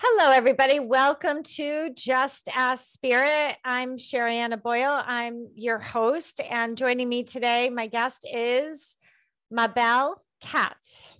Hello, 0.00 0.30
everybody. 0.30 0.78
Welcome 0.78 1.42
to 1.42 1.90
Just 1.92 2.48
Ask 2.54 2.92
Spirit. 2.92 3.56
I'm 3.64 3.96
Sherianna 3.96 4.62
Boyle. 4.62 5.02
I'm 5.04 5.48
your 5.56 5.80
host, 5.80 6.40
and 6.48 6.78
joining 6.78 7.08
me 7.08 7.24
today, 7.24 7.68
my 7.68 7.88
guest 7.88 8.24
is 8.32 8.96
Mabel 9.50 10.22
Katz. 10.40 11.14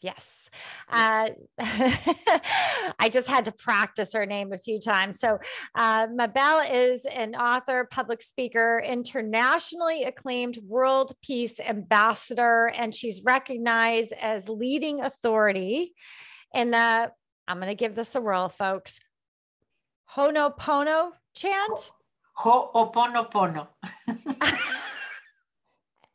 Yes. 0.00 0.48
Uh, 0.90 1.28
I 1.58 3.10
just 3.10 3.26
had 3.28 3.44
to 3.44 3.52
practice 3.52 4.14
her 4.14 4.24
name 4.24 4.54
a 4.54 4.58
few 4.58 4.80
times. 4.80 5.20
So, 5.20 5.38
uh, 5.74 6.06
Mabel 6.10 6.60
is 6.72 7.04
an 7.04 7.34
author, 7.34 7.86
public 7.90 8.22
speaker, 8.22 8.82
internationally 8.82 10.04
acclaimed 10.04 10.56
world 10.66 11.12
peace 11.22 11.60
ambassador, 11.60 12.72
and 12.74 12.94
she's 12.94 13.22
recognized 13.22 14.14
as 14.18 14.48
leading 14.48 15.02
authority 15.02 15.92
in 16.54 16.70
the 16.70 17.12
I'm 17.50 17.58
going 17.58 17.66
to 17.66 17.74
give 17.74 17.96
this 17.96 18.14
a 18.14 18.20
whirl, 18.20 18.48
folks. 18.48 19.00
Ho'oponopono 20.14 21.10
chant. 21.34 21.90
Ho'oponopono. 22.38 23.66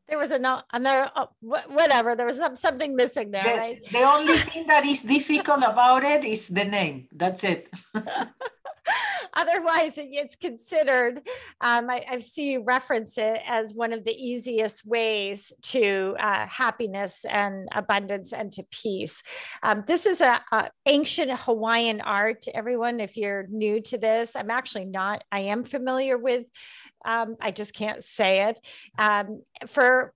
there 0.07 0.17
was 0.17 0.31
a 0.31 0.39
no, 0.39 0.61
another 0.71 1.11
uh, 1.13 1.25
whatever. 1.41 2.15
There 2.15 2.25
was 2.25 2.37
some, 2.37 2.55
something 2.55 2.95
missing 2.95 3.31
there, 3.31 3.43
the, 3.43 3.57
right? 3.57 3.81
The 3.91 4.03
only 4.03 4.37
thing 4.37 4.65
that 4.67 4.85
is 4.85 5.01
difficult 5.03 5.63
about 5.63 6.05
it 6.05 6.23
is 6.23 6.47
the 6.47 6.63
name. 6.63 7.09
That's 7.11 7.43
it. 7.43 7.69
Otherwise, 9.33 9.93
it's 9.97 10.35
considered, 10.35 11.27
um, 11.61 11.89
I, 11.89 12.05
I, 12.09 12.19
see 12.19 12.51
you 12.51 12.63
reference 12.63 13.17
it 13.17 13.41
as 13.45 13.73
one 13.73 13.93
of 13.93 14.03
the 14.03 14.13
easiest 14.13 14.85
ways 14.85 15.51
to 15.63 16.15
uh, 16.19 16.47
happiness 16.47 17.25
and 17.29 17.67
abundance 17.73 18.33
and 18.33 18.51
to 18.53 18.63
peace. 18.71 19.21
Um, 19.63 19.83
this 19.87 20.05
is 20.05 20.21
a, 20.21 20.41
a, 20.51 20.69
ancient 20.85 21.31
Hawaiian 21.31 22.01
art. 22.01 22.45
Everyone, 22.53 22.99
if 22.99 23.17
you're 23.17 23.47
new 23.49 23.81
to 23.81 23.97
this, 23.97 24.35
I'm 24.35 24.51
actually 24.51 24.85
not, 24.85 25.23
I 25.31 25.41
am 25.41 25.63
familiar 25.63 26.17
with, 26.17 26.45
um, 27.03 27.35
I 27.41 27.51
just 27.51 27.73
can't 27.73 28.03
say 28.03 28.49
it. 28.49 28.59
Um, 28.97 29.43
for 29.67 30.13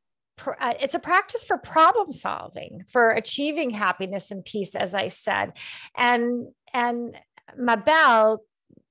uh, 0.59 0.73
it's 0.79 0.95
a 0.95 0.99
practice 0.99 1.43
for 1.43 1.57
problem 1.57 2.13
solving 2.13 2.85
for 2.87 3.09
achieving 3.09 3.71
happiness 3.71 4.31
and 4.31 4.45
peace 4.45 4.73
as 4.73 4.95
i 4.95 5.09
said 5.09 5.51
and 5.97 6.47
and 6.73 7.19
mabel 7.57 8.41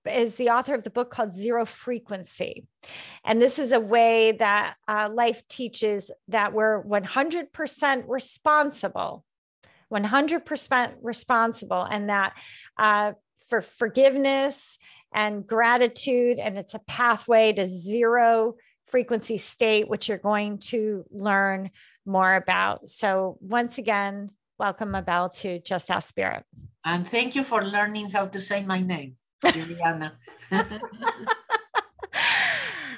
is 0.09 0.37
the 0.37 0.51
author 0.51 0.75
of 0.75 0.85
the 0.85 0.91
book 0.91 1.11
called 1.11 1.33
Zero 1.33 1.65
Frequency. 1.65 2.67
And 3.25 3.41
this 3.41 3.59
is 3.59 3.73
a 3.73 3.81
way 3.81 4.33
that 4.33 4.75
uh, 4.87 5.09
life 5.13 5.47
teaches 5.49 6.11
that 6.29 6.53
we're 6.53 6.83
100% 6.83 8.05
responsible, 8.09 9.25
100% 9.93 10.95
responsible, 11.03 11.83
and 11.83 12.09
that 12.09 12.39
uh, 12.77 13.13
for 13.49 13.61
forgiveness 13.61 14.79
and 15.13 15.47
gratitude, 15.47 16.39
and 16.39 16.59
it's 16.59 16.75
a 16.75 16.81
pathway 16.81 17.53
to 17.53 17.67
zero 17.67 18.57
frequency 18.87 19.37
state, 19.37 19.89
which 19.89 20.09
you're 20.09 20.19
going 20.19 20.59
to 20.59 21.05
learn 21.11 21.71
more 22.05 22.35
about. 22.35 22.89
So, 22.89 23.39
once 23.41 23.79
again, 23.79 24.31
welcome, 24.59 24.91
Mabel, 24.91 25.29
to 25.31 25.61
Just 25.61 25.91
Ask 25.91 26.09
Spirit. 26.09 26.45
And 26.85 27.07
thank 27.07 27.35
you 27.35 27.45
for 27.45 27.63
learning 27.63 28.11
how 28.11 28.27
to 28.27 28.41
say 28.41 28.65
my 28.65 28.81
name. 28.81 29.18
Juliana. 29.47 30.19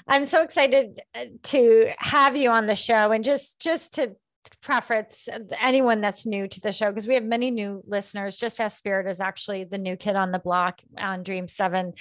I'm 0.08 0.24
so 0.24 0.42
excited 0.42 1.00
uh, 1.14 1.26
to 1.44 1.90
have 1.98 2.36
you 2.36 2.50
on 2.50 2.66
the 2.66 2.74
show 2.74 3.12
and 3.12 3.22
just 3.22 3.60
just 3.60 3.94
to 3.94 4.16
preface 4.62 5.28
anyone 5.60 6.00
that's 6.00 6.26
new 6.26 6.48
to 6.48 6.60
the 6.60 6.72
show 6.72 6.88
because 6.88 7.06
we 7.06 7.14
have 7.14 7.24
many 7.24 7.50
new 7.50 7.82
listeners. 7.86 8.36
Just 8.36 8.60
Ask 8.60 8.78
Spirit 8.78 9.06
is 9.08 9.20
actually 9.20 9.64
the 9.64 9.78
new 9.78 9.96
kid 9.96 10.16
on 10.16 10.32
the 10.32 10.38
block 10.38 10.80
on 10.98 11.22
Dream 11.22 11.46
Seven 11.46 11.92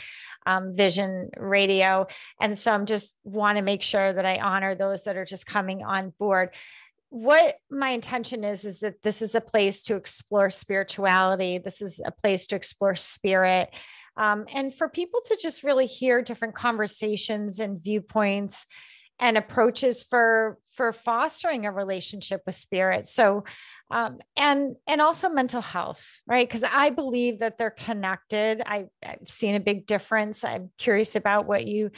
um, 0.45 0.73
Vision 0.73 1.29
Radio, 1.37 2.07
and 2.41 2.57
so 2.57 2.71
I'm 2.71 2.85
just 2.85 3.15
want 3.23 3.57
to 3.57 3.61
make 3.61 3.83
sure 3.83 4.11
that 4.11 4.25
I 4.25 4.39
honor 4.39 4.73
those 4.73 5.03
that 5.03 5.17
are 5.17 5.25
just 5.25 5.45
coming 5.45 5.83
on 5.83 6.13
board 6.17 6.55
what 7.11 7.55
my 7.71 7.89
intention 7.89 8.43
is 8.43 8.65
is 8.65 8.81
that 8.81 9.01
this 9.01 9.23
is 9.23 9.33
a 9.33 9.41
place 9.41 9.83
to 9.83 9.95
explore 9.95 10.51
spirituality 10.51 11.57
this 11.57 11.81
is 11.81 11.99
a 12.05 12.11
place 12.11 12.45
to 12.45 12.55
explore 12.55 12.95
spirit 12.95 13.73
um, 14.19 14.45
and 14.53 14.75
for 14.75 14.89
people 14.89 15.21
to 15.27 15.37
just 15.41 15.63
really 15.63 15.85
hear 15.85 16.21
different 16.21 16.53
conversations 16.53 17.59
and 17.61 17.81
viewpoints 17.81 18.67
and 19.17 19.37
approaches 19.37 20.03
for 20.03 20.59
for 20.73 20.93
fostering 20.93 21.65
a 21.65 21.71
relationship 21.71 22.41
with 22.45 22.55
spirit. 22.55 23.05
So 23.05 23.45
um, 23.91 24.19
and 24.35 24.75
and 24.87 25.01
also 25.01 25.29
mental 25.29 25.61
health 25.61 26.21
right? 26.27 26.47
Because 26.47 26.63
i 26.63 26.89
believe 26.89 27.39
that 27.39 27.57
they're 27.57 27.71
connected. 27.71 28.61
I, 28.65 28.85
i've 29.03 29.29
seen 29.29 29.55
a 29.55 29.59
big 29.59 29.87
difference. 29.87 30.43
I'm 30.43 30.69
curious 30.77 31.15
about 31.15 31.47
what 31.47 31.65
you 31.65 31.91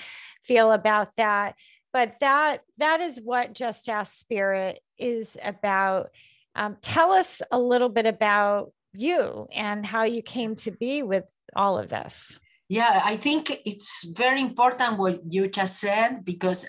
feel 0.44 0.72
about 0.72 1.16
that. 1.18 1.56
But 1.92 2.16
that 2.22 2.62
that 2.78 3.02
is 3.02 3.20
what 3.20 3.54
just 3.54 3.90
ask 3.90 4.14
spirit 4.14 4.80
is 4.98 5.38
about. 5.44 6.10
Um, 6.54 6.78
tell 6.82 7.12
us 7.12 7.42
a 7.52 7.60
little 7.60 7.90
bit 7.90 8.06
about 8.06 8.74
you 8.94 9.48
and 9.54 9.86
how 9.86 10.04
you 10.04 10.22
came 10.22 10.56
to 10.56 10.72
be 10.72 11.04
with 11.04 11.32
all 11.56 11.78
of 11.78 11.90
this. 11.90 12.38
Yeah, 12.70 13.02
I 13.04 13.18
think 13.18 13.62
it's 13.66 14.06
very 14.06 14.42
important 14.42 14.98
what 14.98 15.22
you 15.30 15.48
just 15.48 15.78
said 15.78 16.24
because 16.24 16.66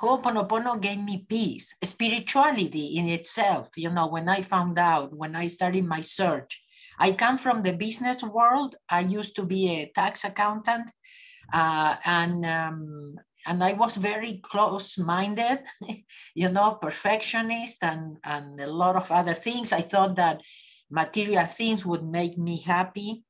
Ho'oponopono 0.00 0.80
gave 0.80 0.98
me 0.98 1.24
peace, 1.28 1.74
spirituality 1.82 2.96
in 2.96 3.08
itself. 3.08 3.68
You 3.76 3.90
know, 3.90 4.06
when 4.06 4.28
I 4.28 4.42
found 4.42 4.78
out, 4.78 5.16
when 5.16 5.36
I 5.36 5.46
started 5.46 5.84
my 5.84 6.00
search, 6.00 6.60
I 6.98 7.12
come 7.12 7.38
from 7.38 7.62
the 7.62 7.72
business 7.72 8.22
world. 8.22 8.76
I 8.88 9.00
used 9.00 9.36
to 9.36 9.44
be 9.44 9.70
a 9.70 9.92
tax 9.94 10.24
accountant, 10.24 10.90
uh, 11.52 11.96
and 12.04 12.44
um, 12.44 13.16
and 13.46 13.62
I 13.62 13.74
was 13.74 13.96
very 13.96 14.40
close-minded, 14.42 15.60
you 16.34 16.48
know, 16.50 16.78
perfectionist, 16.80 17.82
and 17.82 18.18
and 18.24 18.60
a 18.60 18.66
lot 18.66 18.96
of 18.96 19.10
other 19.10 19.34
things. 19.34 19.72
I 19.72 19.82
thought 19.82 20.16
that 20.16 20.40
material 20.90 21.46
things 21.46 21.84
would 21.84 22.04
make 22.04 22.38
me 22.38 22.60
happy. 22.60 23.24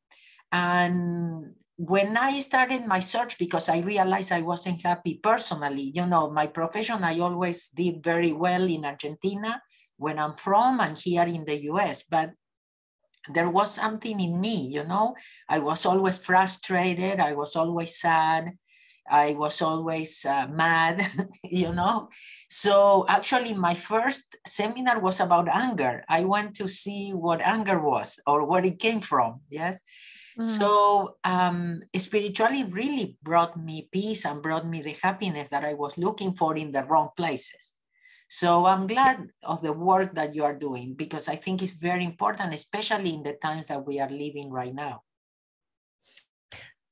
And 0.52 1.54
when 1.76 2.16
I 2.16 2.40
started 2.40 2.86
my 2.86 3.00
search, 3.00 3.38
because 3.38 3.68
I 3.68 3.80
realized 3.80 4.32
I 4.32 4.42
wasn't 4.42 4.82
happy 4.82 5.18
personally, 5.22 5.90
you 5.94 6.06
know, 6.06 6.30
my 6.30 6.46
profession, 6.46 7.02
I 7.02 7.18
always 7.18 7.68
did 7.68 8.02
very 8.02 8.32
well 8.32 8.62
in 8.62 8.84
Argentina 8.84 9.60
when 9.96 10.18
I'm 10.18 10.34
from 10.34 10.80
and 10.80 10.96
here 10.96 11.24
in 11.24 11.44
the 11.44 11.64
US. 11.72 12.02
But 12.02 12.32
there 13.32 13.50
was 13.50 13.74
something 13.74 14.20
in 14.20 14.40
me, 14.40 14.68
you 14.68 14.84
know, 14.84 15.14
I 15.48 15.58
was 15.58 15.86
always 15.86 16.18
frustrated, 16.18 17.20
I 17.20 17.32
was 17.32 17.56
always 17.56 17.98
sad. 17.98 18.52
I 19.08 19.34
was 19.34 19.60
always 19.62 20.24
uh, 20.24 20.46
mad, 20.48 21.06
you 21.44 21.72
know. 21.72 22.08
So 22.48 23.04
actually, 23.08 23.54
my 23.54 23.74
first 23.74 24.36
seminar 24.46 25.00
was 25.00 25.20
about 25.20 25.48
anger. 25.48 26.04
I 26.08 26.24
went 26.24 26.56
to 26.56 26.68
see 26.68 27.10
what 27.10 27.40
anger 27.40 27.80
was 27.80 28.20
or 28.26 28.44
where 28.44 28.64
it 28.64 28.78
came 28.78 29.00
from. 29.00 29.40
Yes. 29.50 29.80
Mm. 30.38 30.42
So 30.42 31.16
um, 31.24 31.82
spirituality 31.96 32.64
really 32.64 33.16
brought 33.22 33.56
me 33.56 33.88
peace 33.92 34.24
and 34.24 34.42
brought 34.42 34.66
me 34.66 34.82
the 34.82 34.96
happiness 35.02 35.48
that 35.48 35.64
I 35.64 35.74
was 35.74 35.96
looking 35.98 36.34
for 36.34 36.56
in 36.56 36.72
the 36.72 36.84
wrong 36.84 37.10
places. 37.16 37.74
So 38.28 38.66
I'm 38.66 38.86
glad 38.86 39.28
of 39.44 39.62
the 39.62 39.72
work 39.72 40.14
that 40.14 40.34
you 40.34 40.44
are 40.44 40.58
doing 40.58 40.94
because 40.94 41.28
I 41.28 41.36
think 41.36 41.62
it's 41.62 41.72
very 41.72 42.04
important, 42.04 42.54
especially 42.54 43.14
in 43.14 43.22
the 43.22 43.34
times 43.34 43.66
that 43.68 43.86
we 43.86 44.00
are 44.00 44.10
living 44.10 44.50
right 44.50 44.74
now. 44.74 45.02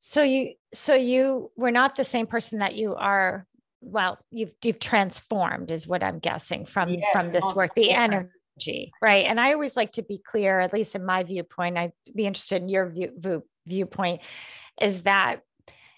So 0.04 0.24
you 0.24 0.54
so 0.74 0.96
you 0.96 1.52
were 1.56 1.70
not 1.70 1.94
the 1.94 2.02
same 2.02 2.26
person 2.26 2.58
that 2.58 2.74
you 2.74 2.96
are 2.96 3.46
well 3.80 4.18
you've 4.32 4.50
you've 4.60 4.80
transformed 4.80 5.70
is 5.70 5.86
what 5.86 6.02
I'm 6.02 6.18
guessing 6.18 6.66
from 6.66 6.88
yes, 6.88 7.06
from 7.12 7.30
this 7.30 7.44
work 7.54 7.72
the 7.76 7.92
energy 7.92 8.92
right? 9.00 9.26
And 9.26 9.38
I 9.38 9.52
always 9.52 9.76
like 9.76 9.92
to 9.92 10.02
be 10.02 10.18
clear 10.18 10.58
at 10.58 10.72
least 10.72 10.96
in 10.96 11.06
my 11.06 11.22
viewpoint 11.22 11.78
I'd 11.78 11.92
be 12.12 12.26
interested 12.26 12.62
in 12.62 12.68
your 12.68 12.90
view, 12.90 13.12
view 13.16 13.44
viewpoint 13.68 14.22
is 14.80 15.02
that 15.02 15.42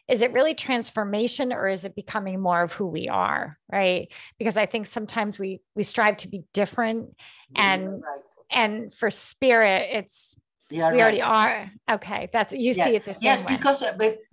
is 0.07 0.21
it 0.21 0.35
really 0.35 0.53
transformation 0.53 1.51
or 1.51 1.67
is 1.67 1.87
it 1.87 1.95
becoming 1.95 2.39
more 2.41 2.61
of 2.63 2.75
who 2.75 2.87
we 2.87 3.09
are 3.09 3.59
right? 3.73 4.13
Because 4.39 4.59
i 4.59 4.67
think 4.67 4.87
sometimes 4.87 5.39
we 5.39 5.63
we 5.75 5.83
strive 5.83 6.19
to 6.19 6.29
be 6.29 6.45
different 6.53 7.17
and 7.57 8.03
right. 8.03 8.21
and 8.51 8.93
for 8.93 9.09
spirit 9.09 9.89
it's 9.93 10.37
we 10.71 10.81
right. 10.81 10.93
already 10.93 11.23
are. 11.23 11.71
Okay, 11.91 12.29
that's 12.33 12.53
you 12.53 12.73
yes. 12.73 12.89
see 12.89 12.97
it 12.97 13.05
the 13.05 13.15
same 13.15 13.23
yes, 13.23 13.41
way. 13.41 13.57
because 13.57 13.85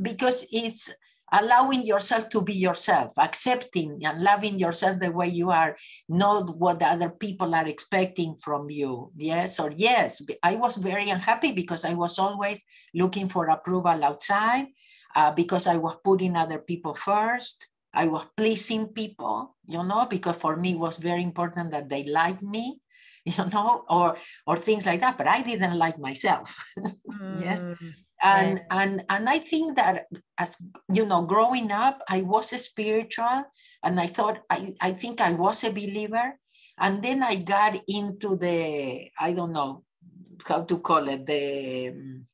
because 0.02 0.46
it's 0.52 0.92
allowing 1.32 1.84
yourself 1.84 2.30
to 2.30 2.42
be 2.42 2.54
yourself, 2.54 3.14
accepting 3.18 4.00
and 4.04 4.22
loving 4.22 4.60
yourself 4.60 5.00
the 5.00 5.12
way 5.12 5.28
you 5.28 5.50
are, 5.50 5.76
not 6.10 6.58
what 6.58 6.84
other 6.84 7.10
people 7.10 7.56
are 7.56 7.68
expecting 7.68 8.36
from 8.36 8.70
you. 8.70 9.12
Yes 9.16 9.60
or 9.60 9.72
yes. 9.76 10.22
I 10.44 10.56
was 10.56 10.76
very 10.76 11.10
unhappy 11.10 11.52
because 11.54 11.86
I 11.86 11.94
was 11.94 12.20
always 12.20 12.64
looking 12.94 13.30
for 13.30 13.48
approval 13.48 14.04
outside, 14.04 14.68
uh, 15.16 15.32
because 15.32 15.68
I 15.68 15.78
was 15.78 15.96
putting 16.04 16.36
other 16.36 16.60
people 16.60 16.94
first. 16.94 17.66
I 17.94 18.08
was 18.08 18.26
pleasing 18.36 18.88
people, 18.88 19.56
you 19.68 19.84
know, 19.84 20.08
because 20.10 20.38
for 20.38 20.56
me 20.56 20.72
it 20.72 20.80
was 20.80 20.98
very 20.98 21.24
important 21.24 21.72
that 21.72 21.90
they 21.90 22.04
like 22.04 22.42
me, 22.42 22.80
you 23.26 23.46
know, 23.54 23.84
or 23.90 24.18
or 24.48 24.58
things 24.58 24.86
like 24.86 25.02
that. 25.02 25.18
But 25.18 25.28
I 25.28 25.42
didn't 25.42 25.78
like 25.78 26.00
myself. 26.00 26.56
mm, 26.80 27.42
yes. 27.42 27.68
And 28.24 28.58
right. 28.58 28.66
and 28.70 29.04
and 29.10 29.30
I 29.30 29.40
think 29.40 29.76
that 29.76 30.06
as 30.38 30.58
you 30.92 31.06
know, 31.06 31.24
growing 31.24 31.72
up, 31.72 32.02
I 32.08 32.22
was 32.22 32.50
spiritual 32.50 33.46
and 33.84 34.00
I 34.00 34.08
thought 34.08 34.42
I, 34.50 34.74
I 34.80 34.92
think 34.92 35.22
I 35.22 35.34
was 35.34 35.64
a 35.64 35.72
believer. 35.72 36.38
And 36.82 37.04
then 37.04 37.22
I 37.22 37.36
got 37.36 37.80
into 37.88 38.36
the, 38.38 39.12
I 39.20 39.34
don't 39.34 39.52
know 39.52 39.84
how 40.48 40.64
to 40.64 40.80
call 40.80 41.08
it, 41.10 41.28
the 41.28 41.90
um, 41.90 42.26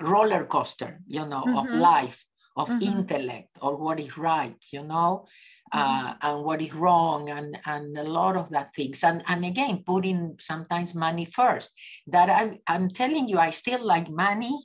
roller 0.00 0.44
coaster, 0.44 1.00
you 1.06 1.24
know, 1.24 1.44
mm-hmm. 1.44 1.56
of 1.56 1.70
life 1.70 2.25
of 2.56 2.68
mm-hmm. 2.68 2.82
intellect 2.82 3.48
or 3.60 3.76
what 3.76 4.00
is 4.00 4.16
right, 4.16 4.56
you 4.72 4.82
know, 4.82 5.26
mm-hmm. 5.74 5.78
uh, 5.78 6.14
and 6.22 6.44
what 6.44 6.62
is 6.62 6.72
wrong, 6.72 7.28
and 7.28 7.58
and 7.66 7.96
a 7.98 8.02
lot 8.02 8.36
of 8.36 8.48
that 8.50 8.74
things. 8.74 9.04
And 9.04 9.22
and 9.28 9.44
again, 9.44 9.84
putting 9.86 10.36
sometimes 10.40 10.94
money 10.94 11.26
first. 11.26 11.72
That 12.06 12.30
I'm 12.30 12.58
I'm 12.66 12.88
telling 12.90 13.28
you, 13.28 13.38
I 13.38 13.50
still 13.50 13.84
like 13.84 14.08
money, 14.10 14.58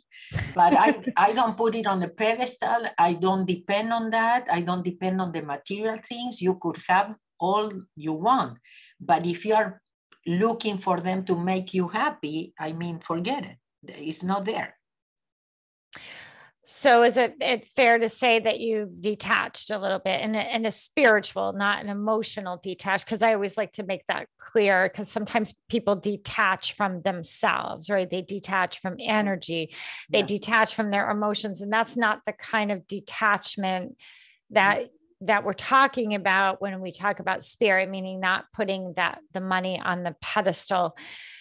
but 0.55 0.73
I 0.73 1.03
I 1.17 1.33
don't 1.33 1.57
put 1.57 1.75
it 1.75 1.85
on 1.85 1.99
the 1.99 2.09
pedestal. 2.09 2.87
I 2.97 3.13
don't 3.13 3.45
depend 3.45 3.91
on 3.91 4.09
that. 4.11 4.47
I 4.49 4.61
don't 4.61 4.83
depend 4.83 5.19
on 5.19 5.31
the 5.31 5.41
material 5.41 5.97
things. 5.97 6.41
You 6.41 6.57
could 6.61 6.77
have 6.87 7.17
all 7.39 7.71
you 7.95 8.13
want, 8.13 8.57
but 8.99 9.25
if 9.25 9.45
you 9.45 9.55
are 9.55 9.81
looking 10.25 10.77
for 10.77 11.01
them 11.01 11.25
to 11.25 11.35
make 11.35 11.73
you 11.73 11.87
happy, 11.87 12.53
I 12.59 12.73
mean, 12.73 12.99
forget 12.99 13.43
it. 13.43 13.57
It's 13.87 14.23
not 14.23 14.45
there. 14.45 14.77
So 16.73 17.03
is 17.03 17.17
it, 17.17 17.35
it 17.41 17.67
fair 17.67 17.99
to 17.99 18.07
say 18.07 18.39
that 18.39 18.61
you 18.61 18.89
detached 18.97 19.71
a 19.71 19.77
little 19.77 19.99
bit 19.99 20.21
in 20.21 20.35
a, 20.35 20.55
in 20.55 20.65
a 20.65 20.71
spiritual, 20.71 21.51
not 21.51 21.83
an 21.83 21.89
emotional 21.89 22.61
detached? 22.63 23.05
Because 23.05 23.21
I 23.21 23.33
always 23.33 23.57
like 23.57 23.73
to 23.73 23.83
make 23.83 24.07
that 24.07 24.29
clear 24.39 24.87
because 24.87 25.09
sometimes 25.09 25.53
people 25.67 25.97
detach 25.97 26.71
from 26.77 27.01
themselves, 27.01 27.89
right? 27.89 28.09
They 28.09 28.21
detach 28.21 28.79
from 28.79 28.95
energy, 29.01 29.75
they 30.09 30.19
yeah. 30.19 30.25
detach 30.25 30.73
from 30.73 30.91
their 30.91 31.11
emotions. 31.11 31.61
And 31.61 31.73
that's 31.73 31.97
not 31.97 32.21
the 32.25 32.31
kind 32.31 32.71
of 32.71 32.87
detachment 32.87 33.97
that 34.51 34.77
mm-hmm. 34.79 35.25
that 35.25 35.43
we're 35.43 35.51
talking 35.51 36.15
about 36.15 36.61
when 36.61 36.79
we 36.79 36.93
talk 36.93 37.19
about 37.19 37.43
spirit 37.43 37.89
meaning 37.89 38.21
not 38.21 38.45
putting 38.53 38.93
that 38.93 39.19
the 39.33 39.41
money 39.41 39.79
on 39.79 40.03
the 40.03 40.15
pedestal 40.21 40.97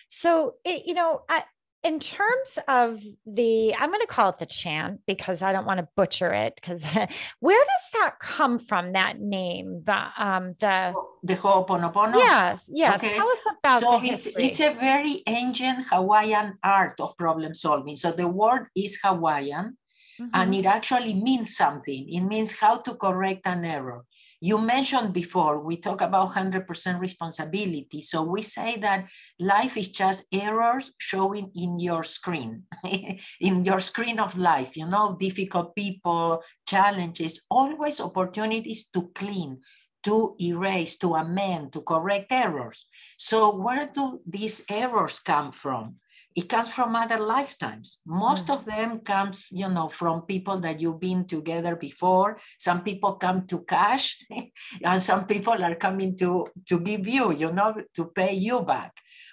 so 0.09 0.55
it, 0.65 0.87
you 0.87 0.95
know 0.95 1.23
I, 1.29 1.43
in 1.83 1.99
terms 1.99 2.59
of 2.69 3.01
the 3.27 3.75
i'm 3.77 3.89
going 3.89 4.01
to 4.01 4.07
call 4.07 4.29
it 4.31 4.39
the 4.39 4.47
chant 4.47 5.01
because 5.07 5.43
i 5.43 5.53
don't 5.53 5.67
want 5.67 5.79
to 5.79 5.89
butcher 5.97 6.33
it 6.33 6.55
because 6.55 6.85
where 7.41 7.65
does 7.65 8.01
that 8.01 8.19
come 8.19 8.59
from 8.59 8.93
that 8.93 9.21
name? 9.21 9.83
The 9.85 10.07
um 10.17 10.55
the 10.61 10.95
the 11.23 11.35
ho'oponopono? 11.35 12.17
Yes 12.17 12.69
yes. 12.73 13.03
Okay. 13.03 13.15
tell 13.15 13.29
us 13.29 13.45
about 13.59 13.81
so 13.81 14.01
it's, 14.03 14.27
it's 14.27 14.61
a 14.61 14.73
very 14.75 15.23
ancient 15.27 15.87
hawaiian 15.91 16.59
art 16.63 17.01
of 17.01 17.17
problem 17.17 17.55
solving. 17.55 17.97
So 17.97 18.13
the 18.13 18.29
word 18.29 18.67
is 18.77 18.99
hawaiian 19.03 19.77
mm-hmm. 20.21 20.29
and 20.33 20.55
it 20.55 20.67
actually 20.67 21.15
means 21.15 21.57
something. 21.57 22.09
It 22.09 22.23
means 22.23 22.59
how 22.59 22.79
to 22.79 22.95
correct 22.95 23.43
an 23.45 23.65
error 23.65 24.05
you 24.41 24.59
mentioned 24.59 25.13
before, 25.13 25.61
we 25.61 25.77
talk 25.77 26.01
about 26.01 26.31
100% 26.31 26.65
responsibility. 26.99 28.01
So 28.01 28.23
we 28.23 28.43
say 28.43 28.77
that 28.79 29.07
life 29.39 29.77
is 29.77 29.89
just 29.93 30.25
errors 30.33 30.93
showing 30.99 31.51
in 31.55 31.79
your 31.79 32.03
screen, 32.03 32.65
in 33.41 33.65
your 33.65 33.81
screen 33.81 34.19
of 34.19 34.39
life, 34.39 34.77
you 34.77 34.87
know, 34.87 35.17
difficult 35.21 35.77
people, 35.77 36.43
challenges, 36.67 37.45
always 37.51 38.01
opportunities 38.01 38.89
to 38.89 39.11
clean, 39.15 39.61
to 40.05 40.35
erase, 40.41 40.97
to 40.99 41.15
amend, 41.15 41.75
to 41.75 41.83
correct 41.83 42.33
errors. 42.33 42.87
So 43.19 43.55
where 43.55 43.91
do 43.93 44.21
these 44.27 44.65
errors 44.71 45.21
come 45.21 45.53
from? 45.53 45.97
It 46.37 46.49
comes 46.49 46.71
from 46.71 46.95
other 46.95 47.19
lifetimes 47.19 47.99
most 48.07 48.47
mm. 48.47 48.55
of 48.55 48.65
them 48.65 49.01
comes 49.01 49.49
you 49.51 49.69
know 49.69 49.89
from 49.89 50.23
people 50.23 50.59
that 50.59 50.81
you've 50.81 51.01
been 51.01 51.25
together 51.27 51.77
before 51.77 52.39
some 52.59 52.83
people 52.83 53.15
come 53.15 53.47
to 53.47 53.63
cash 53.65 54.17
and 54.85 55.03
some 55.03 55.27
people 55.27 55.63
are 55.63 55.75
coming 55.75 56.17
to 56.17 56.47
to 56.67 56.81
give 56.81 57.07
you 57.09 57.33
you 57.33 57.53
know 57.53 57.75
to 57.95 58.07
pay 58.07 58.33
you 58.33 58.61
back 58.61 58.93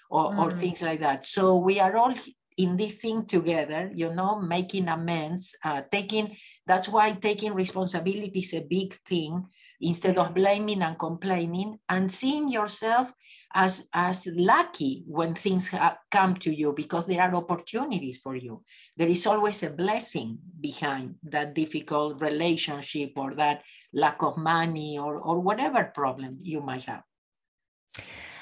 or, 0.09 0.31
mm. 0.31 0.39
or 0.39 0.51
things 0.51 0.81
like 0.81 0.99
that 0.99 1.23
so 1.25 1.57
we 1.57 1.79
are 1.79 1.95
all 1.95 2.13
in 2.57 2.75
this 2.75 2.93
thing 2.93 3.25
together, 3.25 3.91
you 3.93 4.13
know, 4.13 4.41
making 4.41 4.87
amends, 4.87 5.55
uh, 5.63 5.83
taking, 5.91 6.35
that's 6.65 6.89
why 6.89 7.11
taking 7.13 7.53
responsibility 7.53 8.39
is 8.39 8.53
a 8.53 8.65
big 8.67 8.95
thing 9.05 9.45
instead 9.81 10.17
of 10.17 10.33
blaming 10.33 10.81
and 10.81 10.97
complaining 10.97 11.77
and 11.89 12.11
seeing 12.11 12.49
yourself 12.49 13.13
as, 13.53 13.87
as 13.93 14.27
lucky 14.35 15.03
when 15.07 15.35
things 15.35 15.71
come 16.11 16.35
to 16.35 16.53
you 16.53 16.73
because 16.73 17.05
there 17.05 17.21
are 17.21 17.35
opportunities 17.35 18.17
for 18.17 18.35
you. 18.35 18.63
There 18.95 19.07
is 19.07 19.25
always 19.27 19.63
a 19.63 19.69
blessing 19.69 20.39
behind 20.59 21.15
that 21.23 21.53
difficult 21.53 22.21
relationship 22.21 23.13
or 23.15 23.35
that 23.35 23.63
lack 23.93 24.21
of 24.23 24.37
money 24.37 24.97
or, 24.97 25.17
or 25.17 25.39
whatever 25.39 25.83
problem 25.83 26.39
you 26.41 26.61
might 26.61 26.83
have. 26.85 27.03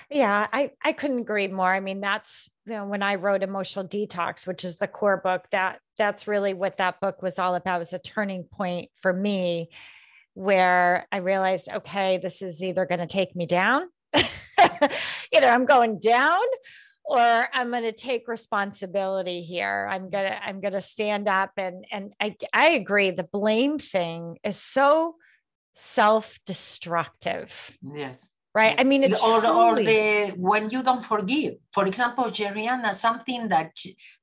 Yeah, 0.10 0.48
I, 0.54 0.72
I 0.84 0.94
couldn't 0.94 1.20
agree 1.20 1.48
more. 1.48 1.74
I 1.74 1.80
mean, 1.80 2.00
that's 2.00 2.50
you 2.66 2.74
know, 2.74 2.86
when 2.86 3.02
I 3.02 3.16
wrote 3.16 3.42
Emotional 3.42 3.88
Detox, 3.88 4.46
which 4.46 4.64
is 4.64 4.78
the 4.78 4.88
core 4.88 5.18
book, 5.18 5.46
that 5.52 5.80
that's 5.98 6.28
really 6.28 6.54
what 6.54 6.78
that 6.78 7.00
book 7.00 7.22
was 7.22 7.40
all 7.40 7.56
about. 7.56 7.78
It 7.78 7.80
was 7.80 7.94
a 7.94 8.00
turning 8.00 8.44
point 8.44 8.90
for 8.98 9.12
me 9.12 9.70
where 10.36 11.08
I 11.12 11.18
realized, 11.18 11.70
okay, 11.72 12.20
this 12.22 12.42
is 12.42 12.64
either 12.64 12.86
going 12.86 13.00
to 13.00 13.08
take 13.08 13.36
me 13.36 13.48
down, 13.48 13.88
either 14.14 15.48
I'm 15.48 15.66
going 15.66 16.00
down 16.00 16.46
or 17.04 17.48
I'm 17.54 17.72
going 17.72 17.84
to 17.84 17.92
take 17.92 18.28
responsibility 18.28 19.42
here. 19.42 19.88
I'm 19.90 20.10
going 20.10 20.32
to, 20.32 20.46
I'm 20.46 20.62
going 20.62 20.74
to 20.74 20.82
stand 20.82 21.28
up 21.28 21.52
and, 21.58 21.86
and 21.92 22.14
I, 22.22 22.36
I 22.54 22.70
agree. 22.70 23.12
The 23.12 23.24
blame 23.24 23.80
thing 23.80 24.38
is 24.44 24.58
so 24.58 25.16
self-destructive. 25.74 27.78
Yes 27.94 28.30
right? 28.56 28.74
I 28.80 28.84
mean, 28.84 29.04
it's 29.04 29.22
or, 29.22 29.42
truly... 29.42 29.56
or 29.56 29.75
the 29.75 30.34
when 30.38 30.69
you 30.69 30.81
don't 30.81 31.04
forgive. 31.04 31.56
For 31.74 31.86
example, 31.86 32.25
Sherianna, 32.25 32.96
something 32.96 33.50
that 33.50 33.72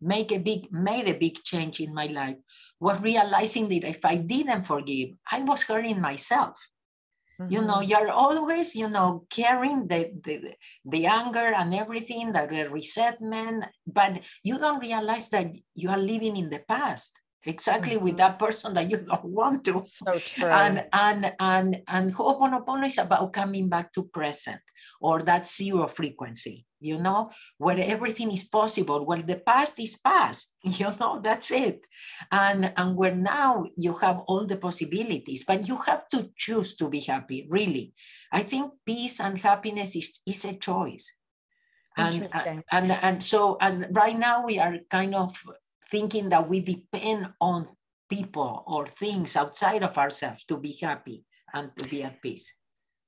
make 0.00 0.32
a 0.32 0.38
big 0.38 0.72
made 0.72 1.06
a 1.06 1.14
big 1.14 1.44
change 1.44 1.78
in 1.80 1.94
my 1.94 2.06
life 2.06 2.38
was 2.80 3.00
realizing 3.00 3.68
that 3.68 3.84
if 3.84 4.04
I 4.04 4.16
didn't 4.16 4.64
forgive, 4.64 5.10
I 5.30 5.42
was 5.42 5.62
hurting 5.62 6.00
myself. 6.00 6.56
Mm-hmm. 7.40 7.52
You 7.52 7.60
know, 7.62 7.76
mm-hmm. 7.76 7.90
you're 7.90 8.10
always, 8.10 8.74
you 8.74 8.88
know, 8.88 9.24
carrying 9.30 9.86
the, 9.86 10.10
the 10.24 10.54
the 10.84 11.06
anger 11.06 11.52
and 11.54 11.74
everything, 11.74 12.32
that 12.32 12.50
the 12.50 12.68
resentment, 12.70 13.66
but 13.86 14.20
you 14.42 14.58
don't 14.58 14.80
realize 14.80 15.28
that 15.28 15.52
you 15.74 15.90
are 15.90 15.98
living 15.98 16.36
in 16.36 16.48
the 16.50 16.60
past 16.66 17.21
exactly 17.44 17.96
mm-hmm. 17.96 18.04
with 18.04 18.16
that 18.18 18.38
person 18.38 18.74
that 18.74 18.90
you 18.90 18.96
don't 19.08 19.24
want 19.24 19.64
to. 19.64 19.82
So 19.86 20.12
true. 20.18 20.48
And 20.48 20.86
and 20.92 21.32
and 21.38 21.82
and 21.88 22.14
Ho'oponopono 22.14 22.86
is 22.86 22.98
about 22.98 23.32
coming 23.32 23.68
back 23.68 23.92
to 23.94 24.04
present 24.04 24.60
or 25.00 25.22
that 25.22 25.46
zero 25.46 25.88
frequency, 25.88 26.66
you 26.80 26.98
know, 26.98 27.30
where 27.58 27.78
everything 27.78 28.30
is 28.32 28.44
possible. 28.44 29.04
Well, 29.06 29.22
the 29.24 29.36
past 29.36 29.78
is 29.80 29.96
past, 29.96 30.56
you 30.62 30.86
know, 31.00 31.20
that's 31.22 31.50
it. 31.50 31.86
And 32.30 32.72
and 32.76 32.96
where 32.96 33.14
now 33.14 33.64
you 33.76 33.94
have 33.94 34.20
all 34.26 34.46
the 34.46 34.56
possibilities, 34.56 35.44
but 35.44 35.68
you 35.68 35.76
have 35.86 36.08
to 36.10 36.30
choose 36.36 36.76
to 36.76 36.88
be 36.88 37.00
happy, 37.00 37.46
really. 37.48 37.94
I 38.30 38.42
think 38.42 38.72
peace 38.86 39.20
and 39.20 39.38
happiness 39.38 39.96
is, 39.96 40.20
is 40.26 40.44
a 40.44 40.54
choice. 40.54 41.16
And, 41.94 42.26
and 42.72 42.90
and 42.90 43.22
so 43.22 43.58
and 43.60 43.88
right 43.92 44.18
now 44.18 44.46
we 44.46 44.58
are 44.58 44.78
kind 44.88 45.14
of 45.14 45.36
thinking 45.92 46.30
that 46.30 46.48
we 46.48 46.58
depend 46.60 47.28
on 47.40 47.68
people 48.10 48.64
or 48.66 48.86
things 48.86 49.36
outside 49.36 49.82
of 49.82 49.96
ourselves 49.96 50.42
to 50.44 50.56
be 50.56 50.76
happy 50.80 51.24
and 51.54 51.70
to 51.76 51.86
be 51.88 52.02
at 52.02 52.20
peace. 52.22 52.52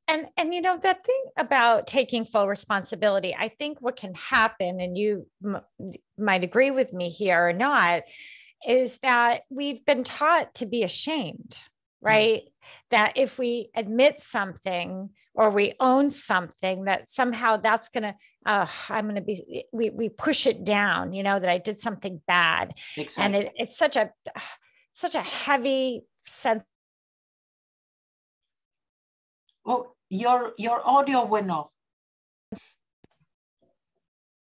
And 0.07 0.27
and 0.37 0.55
you 0.55 0.61
know 0.61 0.77
that 0.77 1.03
thing 1.03 1.25
about 1.39 1.87
taking 1.87 2.27
full 2.27 2.47
responsibility, 2.47 3.35
I 3.37 3.49
think 3.49 3.81
what 3.81 3.97
can 3.97 4.13
happen, 4.15 4.79
and 4.81 4.99
you 4.99 5.27
m- 5.43 5.63
might 6.19 6.45
agree 6.45 6.71
with 6.71 6.93
me 6.93 7.09
here 7.09 7.49
or 7.49 7.55
not, 7.55 8.03
is 8.69 8.99
that 8.99 9.43
we've 9.49 9.83
been 9.87 10.05
taught 10.05 10.55
to 10.57 10.67
be 10.67 10.83
ashamed, 10.83 11.57
right? 12.03 12.43
Mm-hmm. 12.43 12.54
That 12.91 13.13
if 13.17 13.39
we 13.39 13.71
admit 13.75 14.21
something 14.21 15.11
or 15.35 15.51
we 15.51 15.75
own 15.81 16.11
something, 16.11 16.85
that 16.85 17.11
somehow 17.11 17.57
that's 17.57 17.89
going 17.89 18.05
to 18.05 18.15
uh, 18.47 18.67
I'm 18.89 19.05
going 19.05 19.15
to 19.17 19.23
be, 19.23 19.65
we, 19.73 19.91
we 19.91 20.09
push 20.09 20.47
it 20.47 20.65
down, 20.65 21.13
you 21.13 21.23
know, 21.23 21.39
that 21.39 21.49
I 21.49 21.59
did 21.59 21.79
something 21.79 22.21
bad. 22.27 22.75
And 23.19 23.35
it, 23.35 23.53
it's 23.57 23.77
such 23.77 23.97
a, 23.97 24.11
such 24.93 25.15
a 25.15 25.23
heavy 25.23 26.03
sense. 26.27 26.63
Oh, 29.67 29.93
your, 30.11 30.53
your 30.59 30.87
audio 30.87 31.25
went 31.25 31.51
off. 31.51 31.69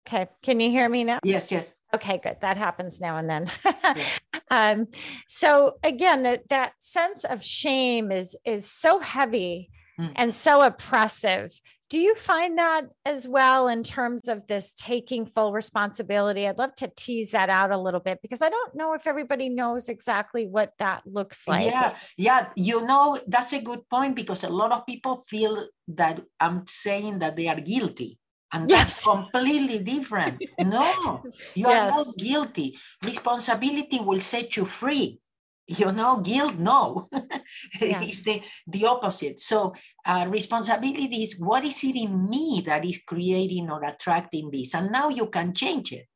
Okay. 0.08 0.28
Can 0.42 0.60
you 0.60 0.70
hear 0.70 0.88
me 0.88 1.04
now? 1.04 1.20
Yes, 1.24 1.52
yes. 1.52 1.74
Okay, 1.94 2.20
good. 2.24 2.38
That 2.42 2.58
happens 2.58 3.02
now 3.02 3.18
and 3.18 3.30
then. 3.30 3.52
Um, 4.52 4.88
so 5.28 5.78
again, 5.84 6.24
that 6.24 6.48
that 6.50 6.74
sense 6.80 7.24
of 7.24 7.44
shame 7.44 8.12
is 8.12 8.38
is 8.46 8.70
so 8.70 9.00
heavy 9.00 9.72
mm. 10.00 10.12
and 10.16 10.34
so 10.34 10.62
oppressive. 10.62 11.60
Do 11.90 12.00
you 12.00 12.16
find 12.16 12.58
that 12.58 12.86
as 13.06 13.28
well 13.28 13.68
in 13.68 13.84
terms 13.84 14.30
of 14.30 14.48
this 14.48 14.74
taking 14.74 15.26
full 15.26 15.52
responsibility? 15.52 16.48
I'd 16.48 16.58
love 16.58 16.74
to 16.76 16.90
tease 16.96 17.32
that 17.32 17.50
out 17.50 17.72
a 17.72 17.78
little 17.78 18.00
bit 18.00 18.20
because 18.22 18.42
I 18.42 18.50
don't 18.50 18.76
know 18.76 18.94
if 18.94 19.08
everybody 19.08 19.50
knows 19.50 19.90
exactly 19.90 20.48
what 20.48 20.72
that 20.80 21.04
looks 21.06 21.50
like. 21.50 21.66
Yeah, 21.66 21.96
yeah. 22.18 22.48
You 22.56 22.86
know, 22.86 23.20
that's 23.28 23.52
a 23.52 23.62
good 23.62 23.90
point 23.90 24.16
because 24.16 24.46
a 24.46 24.50
lot 24.50 24.72
of 24.72 24.86
people 24.86 25.18
feel 25.18 25.68
that 25.90 26.22
I'm 26.40 26.66
saying 26.66 27.20
that 27.20 27.36
they 27.36 27.50
are 27.50 27.60
guilty. 27.60 28.18
And 28.54 28.70
yes. 28.70 28.80
that's 28.80 29.04
completely 29.04 29.80
different. 29.80 30.44
No, 30.60 31.24
you 31.56 31.68
yes. 31.68 31.70
are 31.70 31.90
not 31.90 32.18
guilty. 32.18 32.78
Responsibility 33.04 34.00
will 34.00 34.20
set 34.20 34.56
you 34.58 34.66
free 34.66 35.20
you 35.68 35.92
know 35.92 36.18
guilt 36.18 36.56
no 36.58 37.08
yeah. 37.82 38.02
it's 38.02 38.24
the 38.24 38.42
the 38.68 38.86
opposite 38.86 39.40
so 39.40 39.74
uh, 40.06 40.26
responsibility 40.30 41.24
is 41.24 41.40
what 41.40 41.64
is 41.64 41.84
it 41.84 41.96
in 41.96 42.30
me 42.30 42.62
that 42.66 42.84
is 42.84 43.02
creating 43.08 43.70
or 43.70 43.84
attracting 43.84 44.50
this 44.52 44.74
and 44.74 44.92
now 44.92 45.08
you 45.08 45.28
can 45.28 45.54
change 45.54 45.94
it 45.94 46.08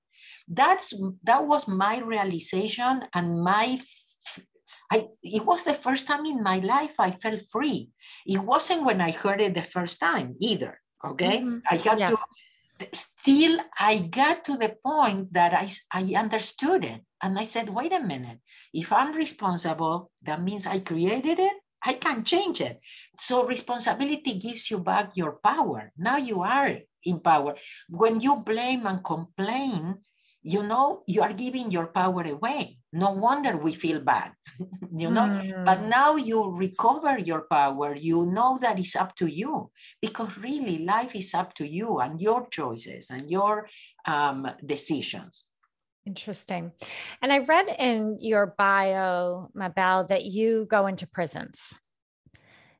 that's 0.47 0.93
that 1.23 1.45
was 1.45 1.67
my 1.67 1.99
realization 1.99 3.01
and 3.13 3.41
my 3.41 3.79
I, 4.91 5.07
it 5.23 5.43
was 5.45 5.63
the 5.63 5.73
first 5.73 6.05
time 6.05 6.25
in 6.25 6.43
my 6.43 6.57
life 6.57 6.99
I 6.99 7.09
felt 7.09 7.41
free. 7.51 7.89
It 8.27 8.37
wasn't 8.37 8.85
when 8.85 9.01
I 9.01 9.09
heard 9.09 9.41
it 9.41 9.55
the 9.55 9.63
first 9.63 9.99
time 9.99 10.35
either. 10.39 10.79
Okay. 11.03 11.39
Mm-hmm. 11.39 11.59
I 11.69 11.75
had 11.75 11.99
yeah. 11.99 12.07
to 12.07 12.17
still 12.91 13.59
I 13.79 13.99
got 13.99 14.43
to 14.45 14.57
the 14.57 14.75
point 14.83 15.33
that 15.33 15.53
I, 15.53 15.67
I 15.91 16.13
understood 16.15 16.83
it. 16.83 17.01
And 17.21 17.39
I 17.39 17.43
said, 17.43 17.69
wait 17.69 17.93
a 17.93 17.99
minute, 17.99 18.39
if 18.73 18.91
I'm 18.91 19.15
responsible, 19.15 20.11
that 20.23 20.41
means 20.41 20.67
I 20.67 20.79
created 20.79 21.39
it. 21.39 21.53
I 21.83 21.93
can 21.93 22.23
change 22.23 22.61
it. 22.61 22.79
So 23.19 23.45
responsibility 23.45 24.39
gives 24.39 24.69
you 24.71 24.79
back 24.79 25.11
your 25.15 25.39
power. 25.43 25.91
Now 25.97 26.17
you 26.17 26.41
are 26.41 26.77
in 27.03 27.19
power. 27.19 27.55
When 27.89 28.19
you 28.19 28.37
blame 28.37 28.85
and 28.87 29.03
complain, 29.03 30.04
you 30.45 30.61
know, 30.61 31.01
you 31.07 31.23
are 31.23 31.33
giving 31.33 31.71
your 31.71 31.87
power 31.87 32.21
away. 32.21 32.77
No 32.93 33.09
wonder 33.11 33.57
we 33.57 33.73
feel 33.73 33.99
bad, 33.99 34.31
you 34.95 35.09
know. 35.09 35.25
Mm. 35.25 35.65
But 35.65 35.81
now 35.81 36.17
you 36.17 36.51
recover 36.51 37.17
your 37.17 37.47
power. 37.49 37.95
You 37.95 38.27
know 38.27 38.59
that 38.61 38.77
it's 38.77 38.95
up 38.95 39.15
to 39.15 39.25
you 39.25 39.71
because 40.01 40.37
really 40.37 40.85
life 40.85 41.15
is 41.15 41.33
up 41.33 41.55
to 41.55 41.67
you 41.67 41.97
and 41.97 42.21
your 42.21 42.47
choices 42.49 43.09
and 43.09 43.29
your 43.29 43.67
um, 44.05 44.47
decisions. 44.63 45.45
Interesting. 46.05 46.71
And 47.23 47.33
I 47.33 47.39
read 47.39 47.75
in 47.79 48.19
your 48.21 48.53
bio, 48.55 49.49
Mabel, 49.55 50.05
that 50.09 50.25
you 50.25 50.67
go 50.69 50.85
into 50.85 51.07
prisons. 51.07 51.73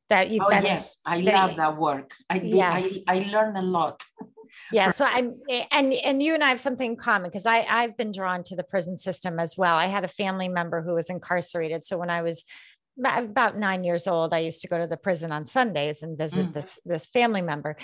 That 0.09 0.29
you. 0.29 0.39
Oh 0.45 0.51
yes, 0.51 0.97
I 1.03 1.17
love 1.17 1.55
that 1.55 1.77
work. 1.77 2.13
I, 2.29 2.35
yes. 2.45 2.99
I 3.07 3.15
I 3.15 3.31
learn 3.31 3.57
a 3.57 3.63
lot. 3.63 4.03
yeah 4.71 4.91
so 4.91 5.05
i'm 5.05 5.35
and 5.71 5.93
and 5.93 6.21
you 6.21 6.33
and 6.33 6.43
i 6.43 6.47
have 6.47 6.61
something 6.61 6.91
in 6.91 6.97
common 6.97 7.29
because 7.29 7.45
i 7.45 7.65
i've 7.69 7.95
been 7.97 8.11
drawn 8.11 8.43
to 8.43 8.55
the 8.55 8.63
prison 8.63 8.97
system 8.97 9.39
as 9.39 9.57
well. 9.57 9.75
I 9.75 9.87
had 9.87 10.03
a 10.03 10.09
family 10.09 10.47
member 10.47 10.81
who 10.81 10.93
was 10.93 11.09
incarcerated 11.09 11.85
so 11.85 11.97
when 11.97 12.09
i 12.09 12.21
was 12.21 12.45
about 12.97 13.57
nine 13.57 13.83
years 13.83 14.07
old 14.07 14.33
i 14.33 14.39
used 14.39 14.61
to 14.61 14.67
go 14.67 14.77
to 14.77 14.87
the 14.87 14.97
prison 14.97 15.31
on 15.31 15.45
sundays 15.45 16.01
and 16.03 16.17
visit 16.17 16.47
mm. 16.47 16.53
this 16.53 16.79
this 16.85 17.05
family 17.05 17.41
member. 17.41 17.75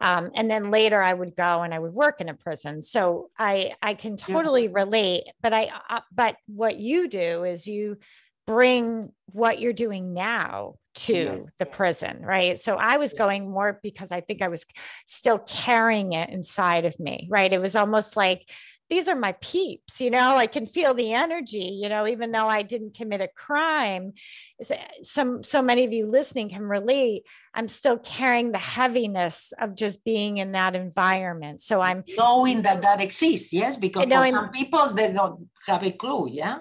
Um, 0.00 0.30
and 0.34 0.50
then 0.50 0.70
later 0.70 1.02
i 1.02 1.12
would 1.12 1.36
go 1.36 1.62
and 1.62 1.72
i 1.74 1.78
would 1.78 1.92
work 1.92 2.20
in 2.20 2.28
a 2.28 2.34
prison. 2.34 2.82
So 2.82 3.30
i 3.38 3.74
i 3.82 3.94
can 3.94 4.16
totally 4.16 4.68
relate 4.68 5.24
but 5.42 5.52
i 5.52 5.70
uh, 5.90 6.00
but 6.12 6.36
what 6.46 6.76
you 6.76 7.08
do 7.08 7.44
is 7.44 7.66
you 7.66 7.98
bring 8.46 9.12
what 9.26 9.60
you're 9.60 9.72
doing 9.72 10.12
now 10.12 10.74
to 10.94 11.14
yes. 11.14 11.46
the 11.58 11.66
prison, 11.66 12.20
right? 12.22 12.58
So 12.58 12.76
I 12.76 12.96
was 12.96 13.14
going 13.14 13.50
more 13.50 13.78
because 13.82 14.12
I 14.12 14.20
think 14.20 14.42
I 14.42 14.48
was 14.48 14.64
still 15.06 15.38
carrying 15.38 16.12
it 16.12 16.30
inside 16.30 16.84
of 16.84 16.98
me, 17.00 17.28
right? 17.30 17.52
It 17.52 17.60
was 17.60 17.76
almost 17.76 18.16
like 18.16 18.50
these 18.90 19.08
are 19.08 19.16
my 19.16 19.32
peeps, 19.40 20.02
you 20.02 20.10
know, 20.10 20.36
I 20.36 20.46
can 20.46 20.66
feel 20.66 20.92
the 20.92 21.14
energy, 21.14 21.78
you 21.82 21.88
know, 21.88 22.06
even 22.06 22.30
though 22.30 22.46
I 22.46 22.60
didn't 22.60 22.94
commit 22.94 23.22
a 23.22 23.28
crime. 23.28 24.12
Eh, 24.68 24.76
some 25.02 25.42
so 25.42 25.62
many 25.62 25.84
of 25.86 25.94
you 25.94 26.06
listening 26.06 26.50
can 26.50 26.62
relate. 26.62 27.22
I'm 27.54 27.68
still 27.68 27.96
carrying 27.98 28.52
the 28.52 28.58
heaviness 28.58 29.54
of 29.58 29.76
just 29.76 30.04
being 30.04 30.36
in 30.36 30.52
that 30.52 30.76
environment. 30.76 31.62
So 31.62 31.80
I'm 31.80 32.04
knowing 32.18 32.62
that 32.62 32.82
that 32.82 33.00
exists, 33.00 33.50
yes, 33.50 33.76
because 33.78 34.04
for 34.04 34.26
some 34.28 34.50
people 34.50 34.90
they 34.90 35.10
don't 35.10 35.48
have 35.66 35.82
a 35.82 35.92
clue, 35.92 36.28
yeah. 36.30 36.58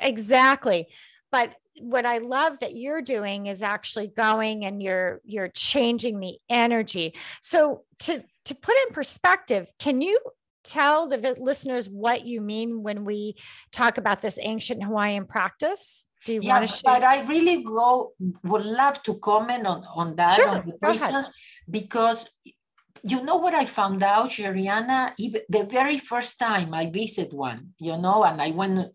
Exactly 0.00 0.88
but 1.30 1.52
what 1.80 2.06
I 2.06 2.18
love 2.18 2.58
that 2.60 2.76
you're 2.76 3.02
doing 3.02 3.46
is 3.46 3.62
actually 3.62 4.08
going 4.08 4.64
and 4.64 4.82
you're 4.82 5.20
you're 5.24 5.48
changing 5.48 6.20
the 6.20 6.38
energy. 6.48 7.14
So 7.40 7.84
to 8.00 8.22
to 8.46 8.54
put 8.54 8.74
in 8.86 8.94
perspective, 8.94 9.70
can 9.78 10.00
you 10.00 10.18
tell 10.64 11.08
the 11.08 11.36
listeners 11.38 11.88
what 11.88 12.26
you 12.26 12.40
mean 12.40 12.82
when 12.82 13.04
we 13.04 13.36
talk 13.72 13.98
about 13.98 14.20
this 14.20 14.38
ancient 14.40 14.84
Hawaiian 14.84 15.26
practice? 15.26 16.06
Do 16.26 16.34
you 16.34 16.40
yeah, 16.42 16.58
want 16.58 16.68
to 16.68 16.76
share? 16.76 16.94
But 16.94 17.04
I 17.04 17.22
really 17.22 17.62
go 17.62 18.12
would 18.44 18.64
love 18.64 19.02
to 19.04 19.14
comment 19.14 19.66
on, 19.66 19.84
on 19.94 20.16
that 20.16 20.36
sure, 20.36 20.48
on 20.48 20.66
the 20.66 20.72
prisons 20.72 21.30
because 21.70 22.28
you 23.04 23.22
know 23.22 23.36
what 23.36 23.54
I 23.54 23.64
found 23.64 24.02
out, 24.02 24.30
Sherianna? 24.30 25.12
Even 25.18 25.42
the 25.48 25.64
very 25.64 25.98
first 25.98 26.38
time 26.38 26.74
I 26.74 26.86
visit 26.86 27.32
one, 27.32 27.74
you 27.78 27.96
know, 27.96 28.24
and 28.24 28.42
I 28.42 28.50
went 28.50 28.94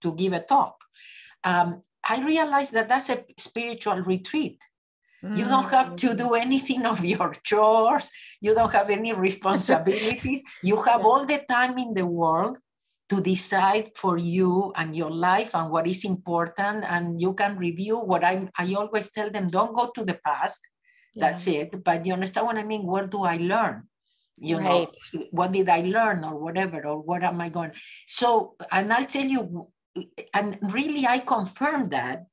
to 0.00 0.12
give 0.14 0.32
a 0.32 0.40
talk 0.40 0.82
um, 1.44 1.82
I 2.04 2.24
realized 2.24 2.72
that 2.74 2.88
that's 2.88 3.10
a 3.10 3.24
spiritual 3.38 4.00
retreat. 4.02 4.60
Mm. 5.24 5.38
You 5.38 5.44
don't 5.44 5.70
have 5.70 5.96
to 5.96 6.14
do 6.14 6.30
mm. 6.30 6.40
anything 6.40 6.84
of 6.86 7.04
your 7.04 7.34
chores. 7.44 8.10
You 8.40 8.54
don't 8.54 8.72
have 8.72 8.90
any 8.90 9.12
responsibilities. 9.12 10.42
you 10.62 10.76
have 10.82 11.04
all 11.04 11.24
the 11.24 11.44
time 11.48 11.78
in 11.78 11.94
the 11.94 12.06
world 12.06 12.58
to 13.08 13.20
decide 13.20 13.90
for 13.94 14.18
you 14.18 14.72
and 14.76 14.96
your 14.96 15.10
life 15.10 15.54
and 15.54 15.70
what 15.70 15.86
is 15.86 16.04
important. 16.04 16.84
And 16.88 17.20
you 17.20 17.34
can 17.34 17.56
review 17.56 17.98
what 17.98 18.24
I, 18.24 18.48
I 18.58 18.74
always 18.74 19.12
tell 19.12 19.30
them 19.30 19.50
don't 19.50 19.74
go 19.74 19.90
to 19.94 20.04
the 20.04 20.18
past. 20.24 20.66
Yeah. 21.14 21.28
That's 21.28 21.46
it. 21.46 21.84
But 21.84 22.06
you 22.06 22.14
understand 22.14 22.46
what 22.46 22.56
I 22.56 22.64
mean? 22.64 22.86
What 22.86 23.10
do 23.10 23.22
I 23.22 23.36
learn? 23.36 23.84
You 24.38 24.58
right. 24.58 24.64
know, 24.64 24.92
what 25.30 25.52
did 25.52 25.68
I 25.68 25.82
learn 25.82 26.24
or 26.24 26.38
whatever, 26.38 26.84
or 26.86 27.00
what 27.00 27.22
am 27.22 27.40
I 27.40 27.50
going? 27.50 27.72
So, 28.06 28.56
and 28.72 28.92
I'll 28.92 29.04
tell 29.04 29.26
you 29.26 29.68
and 30.32 30.58
really 30.62 31.06
I 31.06 31.18
confirm 31.18 31.90
that 31.90 32.26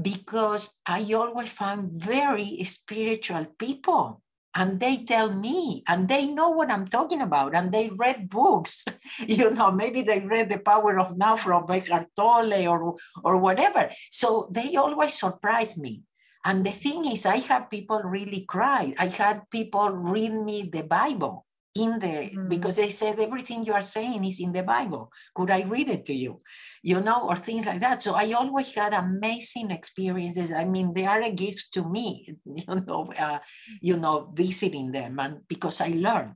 because 0.00 0.70
I 0.84 1.12
always 1.14 1.50
found 1.50 1.92
very 1.92 2.62
spiritual 2.64 3.46
people 3.58 4.22
and 4.54 4.80
they 4.80 5.04
tell 5.04 5.32
me 5.32 5.84
and 5.86 6.08
they 6.08 6.26
know 6.26 6.48
what 6.48 6.70
I'm 6.70 6.86
talking 6.86 7.20
about 7.20 7.54
and 7.54 7.72
they 7.72 7.90
read 7.90 8.28
books. 8.28 8.84
you 9.20 9.50
know, 9.52 9.70
maybe 9.70 10.02
they 10.02 10.20
read 10.20 10.50
The 10.50 10.60
Power 10.60 10.98
of 10.98 11.16
Now 11.16 11.36
from 11.36 11.70
Eckhart 11.70 12.08
Tolle 12.16 12.66
or, 12.66 12.96
or 13.22 13.36
whatever. 13.36 13.90
So 14.10 14.48
they 14.50 14.76
always 14.76 15.14
surprise 15.14 15.76
me. 15.76 16.02
And 16.44 16.64
the 16.64 16.70
thing 16.70 17.04
is, 17.04 17.26
I 17.26 17.38
had 17.38 17.70
people 17.70 18.00
really 18.02 18.44
cry. 18.46 18.94
I 18.98 19.08
had 19.08 19.50
people 19.50 19.90
read 19.90 20.32
me 20.32 20.70
the 20.72 20.82
Bible 20.82 21.45
in 21.76 21.98
the 21.98 22.30
mm. 22.32 22.48
because 22.48 22.76
they 22.76 22.88
said 22.88 23.18
everything 23.18 23.64
you 23.64 23.72
are 23.72 23.82
saying 23.82 24.24
is 24.24 24.40
in 24.40 24.52
the 24.52 24.62
bible 24.62 25.12
could 25.34 25.50
i 25.50 25.62
read 25.62 25.88
it 25.88 26.04
to 26.04 26.14
you 26.14 26.40
you 26.82 27.00
know 27.00 27.28
or 27.28 27.36
things 27.36 27.66
like 27.66 27.80
that 27.80 28.00
so 28.00 28.14
i 28.14 28.32
always 28.32 28.72
had 28.74 28.92
amazing 28.92 29.70
experiences 29.70 30.52
i 30.52 30.64
mean 30.64 30.92
they 30.94 31.06
are 31.06 31.22
a 31.22 31.30
gift 31.30 31.68
to 31.72 31.88
me 31.88 32.36
you 32.44 32.80
know 32.86 33.12
uh, 33.18 33.38
you 33.80 33.96
know 33.96 34.32
visiting 34.34 34.90
them 34.92 35.18
and 35.20 35.40
because 35.48 35.80
i 35.80 35.88
learned 35.88 36.34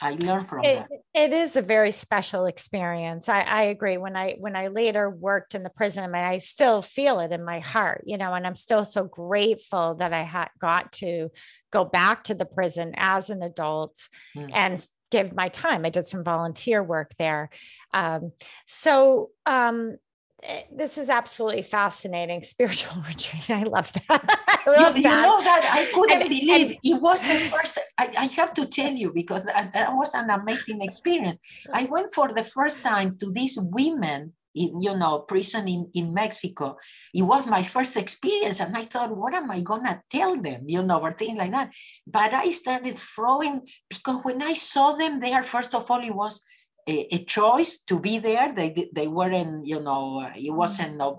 I 0.00 0.12
learned 0.12 0.48
from 0.48 0.64
it, 0.64 0.86
that. 0.88 0.88
It 1.12 1.32
is 1.32 1.56
a 1.56 1.62
very 1.62 1.90
special 1.90 2.46
experience. 2.46 3.28
I, 3.28 3.40
I 3.40 3.62
agree. 3.64 3.98
When 3.98 4.16
I 4.16 4.36
when 4.38 4.54
I 4.54 4.68
later 4.68 5.10
worked 5.10 5.56
in 5.56 5.64
the 5.64 5.70
prison, 5.70 6.04
I, 6.04 6.06
mean, 6.06 6.22
I 6.22 6.38
still 6.38 6.82
feel 6.82 7.18
it 7.18 7.32
in 7.32 7.44
my 7.44 7.58
heart, 7.58 8.04
you 8.06 8.16
know, 8.16 8.32
and 8.32 8.46
I'm 8.46 8.54
still 8.54 8.84
so 8.84 9.04
grateful 9.04 9.96
that 9.96 10.12
I 10.12 10.22
had 10.22 10.50
got 10.60 10.92
to 10.92 11.30
go 11.70 11.84
back 11.84 12.24
to 12.24 12.34
the 12.34 12.44
prison 12.44 12.92
as 12.96 13.30
an 13.30 13.42
adult 13.42 14.08
mm. 14.36 14.50
and 14.52 14.84
give 15.10 15.34
my 15.34 15.48
time. 15.48 15.84
I 15.84 15.90
did 15.90 16.06
some 16.06 16.24
volunteer 16.24 16.82
work 16.82 17.12
there. 17.18 17.50
Um, 17.92 18.32
so 18.66 19.30
um, 19.46 19.96
Eh, 20.44 20.62
this 20.70 20.98
is 20.98 21.08
absolutely 21.08 21.62
fascinating 21.62 22.44
spiritual 22.44 23.02
retreat 23.08 23.50
i 23.50 23.64
love 23.64 23.92
that 23.92 24.38
I 24.66 24.70
love 24.70 24.96
you, 24.96 25.02
that. 25.02 25.16
you, 25.16 25.26
know 25.26 25.42
that 25.42 25.68
i 25.72 25.86
couldn't 25.92 26.22
and, 26.22 26.28
believe 26.28 26.70
and, 26.70 26.78
it 26.84 27.02
was 27.02 27.22
the 27.24 27.50
first 27.50 27.76
I, 27.98 28.12
I, 28.16 28.26
have 28.26 28.54
to 28.54 28.66
tell 28.66 28.92
you 28.92 29.12
because 29.12 29.42
that, 29.44 29.72
that, 29.72 29.92
was 29.94 30.14
an 30.14 30.30
amazing 30.30 30.80
experience 30.82 31.66
i 31.72 31.84
went 31.86 32.14
for 32.14 32.28
the 32.32 32.44
first 32.44 32.84
time 32.84 33.18
to 33.18 33.32
these 33.32 33.58
women 33.60 34.32
in 34.58 34.80
you 34.80 34.96
know 34.96 35.20
prison 35.20 35.68
in, 35.68 35.90
in 35.94 36.12
mexico. 36.12 36.76
It 37.14 37.22
was 37.22 37.46
my 37.46 37.62
first 37.62 37.96
experience 37.96 38.60
and 38.60 38.76
i 38.76 38.84
thought 38.84 39.16
what 39.16 39.34
am 39.34 39.50
i 39.50 39.60
gonna 39.60 40.02
tell 40.10 40.36
them 40.36 40.64
you 40.66 40.82
know 40.82 41.00
or 41.00 41.12
things 41.12 41.38
like 41.38 41.52
that. 41.52 41.72
But 42.06 42.34
i 42.34 42.50
started 42.50 42.98
throwing 42.98 43.62
because 43.88 44.24
when 44.24 44.42
i 44.42 44.52
saw 44.52 44.92
them 44.92 45.20
there 45.20 45.42
first 45.42 45.74
of 45.74 45.90
all 45.90 46.02
it 46.02 46.14
was 46.14 46.42
a, 46.88 47.14
a, 47.14 47.24
choice 47.24 47.84
to 47.84 48.00
be 48.00 48.18
there. 48.18 48.52
They 48.56 48.88
they 48.92 49.08
weren't, 49.08 49.66
you 49.66 49.80
know, 49.80 50.20
it 50.34 50.48
mm-hmm. 50.48 50.56
wasn't 50.56 51.00
uh, 51.00 51.12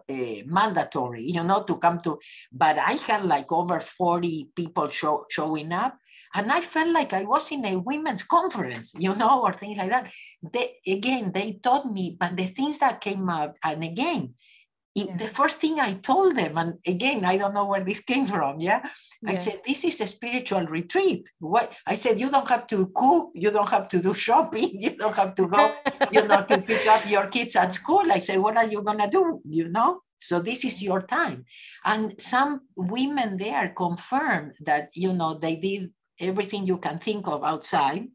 mandatory, 0.45 1.23
you 1.23 1.43
know, 1.43 1.63
to 1.63 1.77
come 1.77 1.99
to. 2.01 2.19
But 2.51 2.79
I 2.79 2.93
had 2.93 3.23
like 3.25 3.51
over 3.51 3.79
40 3.79 4.49
people 4.55 4.89
show, 4.89 5.25
showing 5.29 5.71
up. 5.71 5.97
And 6.33 6.51
I 6.51 6.61
felt 6.61 6.89
like 6.89 7.13
I 7.13 7.23
was 7.23 7.51
in 7.51 7.65
a 7.65 7.75
women's 7.77 8.23
conference, 8.23 8.93
you 8.97 9.13
know, 9.15 9.41
or 9.43 9.53
things 9.53 9.77
like 9.77 9.89
that. 9.89 10.11
They, 10.41 10.77
again, 10.87 11.31
they 11.31 11.59
taught 11.61 11.91
me, 11.91 12.17
but 12.19 12.35
the 12.35 12.47
things 12.47 12.79
that 12.79 13.01
came 13.01 13.29
up, 13.29 13.55
and 13.63 13.83
again, 13.83 14.33
yeah. 14.95 15.15
the 15.17 15.27
first 15.27 15.57
thing 15.59 15.79
I 15.79 15.93
told 15.93 16.35
them, 16.35 16.57
and 16.57 16.73
again, 16.85 17.25
I 17.25 17.37
don't 17.37 17.53
know 17.53 17.65
where 17.65 17.83
this 17.83 17.99
came 17.99 18.25
from. 18.25 18.59
Yeah? 18.59 18.81
yeah. 19.21 19.31
I 19.31 19.33
said, 19.35 19.61
this 19.65 19.83
is 19.85 20.01
a 20.01 20.07
spiritual 20.07 20.65
retreat. 20.65 21.29
What 21.39 21.73
I 21.85 21.95
said, 21.95 22.19
you 22.19 22.29
don't 22.29 22.47
have 22.47 22.67
to 22.67 22.87
cook, 22.95 23.31
you 23.35 23.51
don't 23.51 23.69
have 23.69 23.87
to 23.89 24.01
do 24.01 24.13
shopping, 24.13 24.71
you 24.81 24.95
don't 24.95 25.15
have 25.15 25.35
to 25.35 25.47
go, 25.47 25.73
you 26.11 26.27
know, 26.27 26.43
to 26.43 26.61
pick 26.61 26.85
up 26.87 27.09
your 27.09 27.27
kids 27.27 27.55
at 27.55 27.73
school. 27.73 28.11
I 28.11 28.17
said, 28.19 28.39
what 28.39 28.57
are 28.57 28.67
you 28.67 28.81
gonna 28.81 29.09
do? 29.09 29.41
You 29.47 29.69
know? 29.69 30.01
So 30.21 30.41
this 30.41 30.65
is 30.65 30.83
your 30.83 31.01
time. 31.01 31.45
And 31.85 32.19
some 32.19 32.61
women 32.75 33.37
there 33.37 33.69
confirmed 33.69 34.53
that, 34.65 34.89
you 34.93 35.13
know, 35.13 35.35
they 35.35 35.55
did 35.55 35.91
everything 36.19 36.65
you 36.65 36.77
can 36.77 36.99
think 36.99 37.27
of 37.27 37.43
outside 37.43 38.07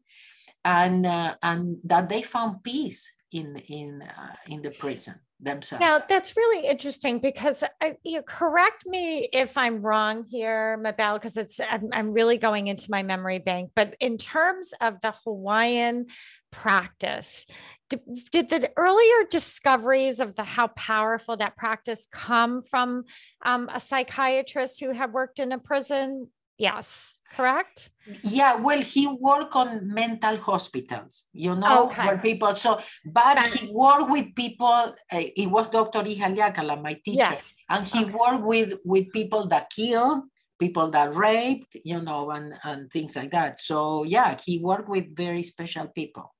and 0.63 1.05
uh, 1.05 1.35
and 1.41 1.77
that 1.83 2.09
they 2.09 2.21
found 2.21 2.63
peace 2.63 3.13
in 3.31 3.55
in 3.67 4.01
uh, 4.01 4.35
in 4.47 4.61
the 4.61 4.71
prison 4.71 5.15
themselves. 5.39 5.81
Now 5.81 6.01
that's 6.07 6.37
really 6.37 6.67
interesting 6.67 7.19
because 7.19 7.63
I, 7.81 7.95
you 8.03 8.17
know, 8.17 8.23
correct 8.23 8.85
me 8.85 9.27
if 9.33 9.57
I'm 9.57 9.81
wrong 9.81 10.25
here, 10.29 10.77
Mabel, 10.77 11.15
because 11.15 11.37
it's 11.37 11.59
I'm, 11.59 11.89
I'm, 11.91 12.11
really 12.13 12.37
going 12.37 12.67
into 12.67 12.89
my 12.89 13.03
memory 13.03 13.39
bank. 13.39 13.71
But 13.75 13.95
in 13.99 14.17
terms 14.17 14.73
of 14.79 15.01
the 15.01 15.13
Hawaiian 15.23 16.07
practice, 16.51 17.45
did, 17.89 18.01
did 18.31 18.49
the 18.49 18.71
earlier 18.77 19.27
discoveries 19.29 20.19
of 20.19 20.35
the 20.35 20.43
how 20.43 20.67
powerful 20.67 21.37
that 21.37 21.57
practice 21.57 22.07
come 22.11 22.63
from 22.63 23.03
um, 23.43 23.69
a 23.73 23.79
psychiatrist 23.79 24.79
who 24.79 24.91
had 24.91 25.11
worked 25.11 25.39
in 25.39 25.51
a 25.51 25.59
prison? 25.59 26.29
Yes, 26.57 27.17
correct? 27.35 27.89
Yeah, 28.23 28.55
well, 28.55 28.81
he 28.81 29.07
worked 29.07 29.55
on 29.55 29.93
mental 29.93 30.37
hospitals, 30.37 31.23
you 31.33 31.55
know, 31.55 31.87
okay. 31.87 32.05
where 32.05 32.17
people, 32.17 32.55
so, 32.55 32.79
but 33.05 33.39
he 33.39 33.69
worked 33.71 34.09
with 34.09 34.33
people, 34.35 34.67
uh, 34.67 34.93
it 35.11 35.47
was 35.47 35.69
Dr. 35.69 36.03
Ihaleakala, 36.03 36.81
my 36.81 36.93
teacher, 36.93 37.17
yes. 37.17 37.55
and 37.69 37.85
he 37.85 38.03
okay. 38.03 38.11
worked 38.11 38.43
with, 38.43 38.73
with 38.85 39.11
people 39.11 39.47
that 39.47 39.69
kill, 39.69 40.23
people 40.59 40.89
that 40.91 41.13
raped, 41.13 41.75
you 41.83 42.01
know, 42.01 42.31
and, 42.31 42.53
and 42.63 42.89
things 42.89 43.15
like 43.15 43.31
that. 43.31 43.59
So 43.59 44.03
yeah, 44.03 44.37
he 44.43 44.59
worked 44.59 44.87
with 44.87 45.15
very 45.15 45.43
special 45.43 45.87
people. 45.87 46.33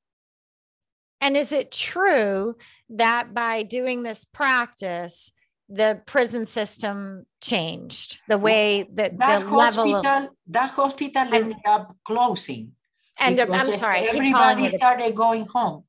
And 1.19 1.35
is 1.35 1.51
it 1.51 1.71
true 1.71 2.55
that 2.89 3.33
by 3.33 3.63
doing 3.63 4.03
this 4.03 4.25
practice, 4.25 5.31
the 5.69 6.01
prison 6.05 6.45
system 6.45 7.25
changed 7.41 8.19
the 8.27 8.37
way 8.37 8.83
that, 8.93 9.17
that 9.17 9.39
the 9.39 9.47
hospital, 9.47 9.91
level 9.91 10.11
of 10.11 10.29
that 10.47 10.69
hospital 10.71 11.21
ended 11.33 11.57
up 11.65 11.95
closing 12.03 12.71
and 13.19 13.39
i'm 13.39 13.71
sorry 13.71 14.07
everybody 14.07 14.69
started 14.69 15.15
going 15.15 15.45
home. 15.45 15.83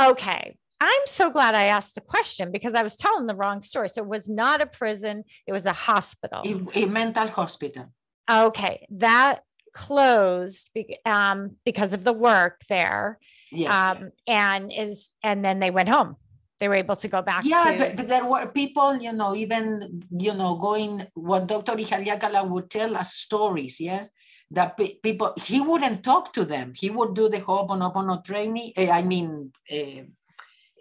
Okay 0.00 0.56
i'm 0.80 1.06
so 1.06 1.30
glad 1.30 1.54
i 1.54 1.66
asked 1.66 1.94
the 1.94 2.00
question 2.00 2.50
because 2.50 2.74
i 2.74 2.82
was 2.82 2.96
telling 2.96 3.26
the 3.26 3.34
wrong 3.36 3.62
story. 3.62 3.88
So 3.88 4.02
it 4.02 4.08
was 4.08 4.28
not 4.28 4.60
a 4.60 4.66
prison 4.66 5.24
it 5.46 5.52
was 5.52 5.66
a 5.66 5.72
hospital. 5.72 6.42
A, 6.44 6.82
a 6.82 6.86
mental 6.86 7.28
hospital. 7.28 7.92
Okay 8.28 8.86
that 8.90 9.42
closed 9.72 10.70
um, 11.04 11.56
because 11.64 11.94
of 11.94 12.04
the 12.04 12.12
work 12.12 12.62
there. 12.68 13.18
Yes. 13.52 13.72
um, 13.72 14.10
and 14.26 14.72
is 14.76 15.12
and 15.22 15.44
then 15.44 15.60
they 15.60 15.70
went 15.70 15.88
home 15.88 16.16
they 16.60 16.68
were 16.68 16.74
able 16.74 16.96
to 16.96 17.08
go 17.08 17.20
back 17.20 17.44
yeah 17.44 17.72
to... 17.72 17.78
but, 17.78 17.96
but, 17.96 18.08
there 18.08 18.24
were 18.24 18.46
people 18.46 18.96
you 18.96 19.12
know 19.12 19.34
even 19.34 20.02
you 20.10 20.34
know 20.34 20.54
going 20.54 21.06
what 21.14 21.46
dr 21.46 21.72
ihaleakala 21.72 22.48
would 22.48 22.70
tell 22.70 22.96
us 22.96 23.14
stories 23.14 23.80
yes 23.80 24.10
that 24.54 24.76
pe- 24.76 24.94
people 25.02 25.32
he 25.36 25.60
wouldn't 25.60 26.02
talk 26.02 26.32
to 26.32 26.44
them. 26.44 26.72
He 26.74 26.90
would 26.90 27.14
do 27.14 27.28
the 27.28 27.38
ho'oponopono 27.38 28.24
training 28.24 28.72
uh, 28.76 28.90
i 28.90 29.02
mean 29.02 29.52
uh, 29.72 30.02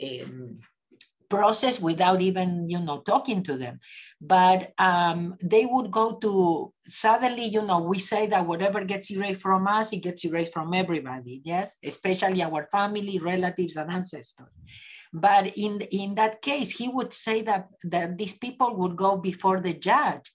um, 0.06 0.60
process 1.30 1.82
without 1.82 2.22
even 2.22 2.70
you 2.70 2.80
know 2.80 3.00
talking 3.00 3.42
to 3.44 3.58
them. 3.58 3.80
But 4.22 4.72
um, 4.78 5.36
they 5.42 5.66
would 5.66 5.90
go 5.90 6.18
to 6.18 6.74
suddenly 6.86 7.46
you 7.46 7.64
know 7.64 7.82
we 7.82 8.00
say 8.00 8.28
that 8.28 8.46
whatever 8.46 8.84
gets 8.84 9.12
erased 9.12 9.42
from 9.42 9.68
us 9.68 9.94
it 9.94 10.04
gets 10.04 10.26
erased 10.26 10.54
from 10.54 10.74
everybody 10.74 11.42
yes 11.46 11.76
especially 11.84 12.44
our 12.44 12.68
family 12.72 13.20
relatives 13.20 13.78
and 13.78 13.90
ancestors 13.90 14.54
but 15.14 15.56
in, 15.56 15.82
in 15.92 16.16
that 16.16 16.42
case, 16.42 16.72
he 16.72 16.88
would 16.88 17.14
say 17.14 17.44
that, 17.44 17.68
that 17.84 18.18
these 18.18 18.34
people 18.34 18.76
would 18.78 18.96
go 18.96 19.16
before 19.16 19.62
the 19.62 19.74
judge 19.74 20.32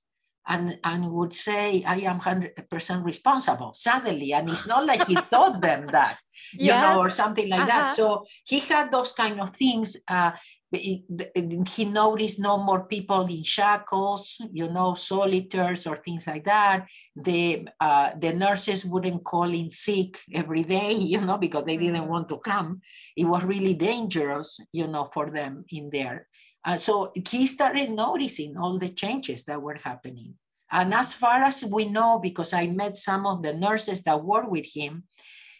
and, 0.46 0.78
and 0.84 1.10
would 1.12 1.34
say, 1.34 1.82
I 1.84 1.96
am 1.96 2.20
100% 2.20 3.04
responsible 3.04 3.74
suddenly. 3.74 4.32
And 4.32 4.48
it's 4.48 4.66
not 4.66 4.86
like 4.86 5.06
he 5.06 5.14
taught 5.30 5.60
them 5.60 5.88
that, 5.88 6.18
you 6.52 6.66
yes. 6.66 6.80
know, 6.80 7.00
or 7.00 7.10
something 7.10 7.48
like 7.48 7.60
uh-huh. 7.60 7.68
that. 7.68 7.96
So 7.96 8.24
he 8.46 8.60
had 8.60 8.92
those 8.92 9.12
kind 9.12 9.40
of 9.40 9.50
things. 9.50 9.96
Uh, 10.06 10.30
he 10.70 11.84
noticed 11.86 12.38
no 12.38 12.58
more 12.58 12.84
people 12.84 13.24
in 13.26 13.42
shackles, 13.42 14.36
you 14.52 14.68
know, 14.68 14.94
solitaires 14.94 15.86
or 15.86 15.96
things 15.96 16.26
like 16.26 16.44
that. 16.44 16.86
The 17.16 17.68
uh, 17.80 18.10
the 18.18 18.34
nurses 18.34 18.84
wouldn't 18.84 19.24
call 19.24 19.50
in 19.50 19.70
sick 19.70 20.18
every 20.32 20.62
day, 20.62 20.92
you 21.12 21.20
know, 21.20 21.38
because 21.38 21.64
they 21.64 21.76
didn't 21.76 22.02
mm-hmm. 22.02 22.10
want 22.10 22.28
to 22.28 22.38
come. 22.38 22.80
It 23.16 23.24
was 23.24 23.44
really 23.44 23.74
dangerous, 23.74 24.60
you 24.72 24.86
know, 24.86 25.08
for 25.12 25.30
them 25.30 25.64
in 25.70 25.90
there. 25.90 26.28
Uh, 26.64 26.76
so 26.76 27.12
he 27.28 27.46
started 27.46 27.90
noticing 27.90 28.56
all 28.58 28.78
the 28.78 28.90
changes 28.90 29.44
that 29.44 29.62
were 29.62 29.78
happening. 29.82 30.34
And 30.70 30.92
as 30.92 31.14
far 31.14 31.42
as 31.44 31.64
we 31.64 31.86
know, 31.86 32.18
because 32.18 32.52
I 32.52 32.66
met 32.66 32.98
some 32.98 33.26
of 33.26 33.42
the 33.42 33.54
nurses 33.54 34.02
that 34.02 34.22
work 34.22 34.50
with 34.50 34.66
him, 34.66 35.04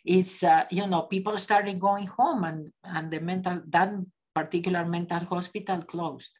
is 0.04 0.42
uh, 0.42 0.64
you 0.70 0.86
know 0.86 1.02
people 1.02 1.36
started 1.38 1.78
going 1.78 2.06
home 2.06 2.44
and 2.44 2.72
and 2.84 3.10
the 3.10 3.20
mental 3.20 3.60
that 3.68 3.92
particular 4.38 4.84
mental 4.84 5.22
hospital 5.34 5.82
closed. 5.82 6.32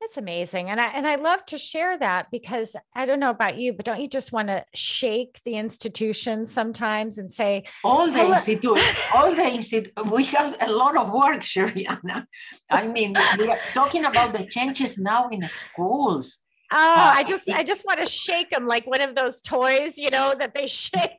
That's 0.00 0.18
amazing. 0.18 0.70
And 0.70 0.78
I 0.80 0.88
and 0.96 1.06
I 1.06 1.16
love 1.16 1.44
to 1.46 1.58
share 1.58 1.98
that 1.98 2.30
because 2.30 2.76
I 2.94 3.06
don't 3.06 3.18
know 3.18 3.30
about 3.30 3.56
you, 3.58 3.72
but 3.72 3.84
don't 3.86 4.00
you 4.00 4.08
just 4.08 4.30
want 4.30 4.48
to 4.48 4.64
shake 4.74 5.40
the 5.44 5.54
institutions 5.54 6.52
sometimes 6.52 7.18
and 7.18 7.32
say 7.32 7.64
all 7.82 8.06
the 8.18 8.24
institutions, 8.34 8.98
all 9.14 9.34
the 9.34 9.48
institute 9.58 9.92
we 10.12 10.24
have 10.36 10.54
a 10.60 10.70
lot 10.70 10.94
of 10.96 11.06
work, 11.12 11.40
Sherianna. 11.52 12.26
I 12.70 12.86
mean, 12.86 13.16
we 13.38 13.48
are 13.48 13.58
talking 13.72 14.04
about 14.04 14.32
the 14.36 14.44
changes 14.46 14.98
now 14.98 15.28
in 15.30 15.40
the 15.40 15.48
schools. 15.48 16.26
Oh, 16.70 16.76
uh, 16.76 17.12
I 17.20 17.22
just 17.24 17.48
I 17.48 17.62
just 17.62 17.84
want 17.88 18.00
to 18.00 18.06
shake 18.06 18.50
them 18.50 18.66
like 18.66 18.86
one 18.86 19.00
of 19.00 19.14
those 19.14 19.40
toys, 19.40 19.98
you 19.98 20.10
know, 20.10 20.34
that 20.38 20.54
they 20.54 20.66
shake 20.84 21.14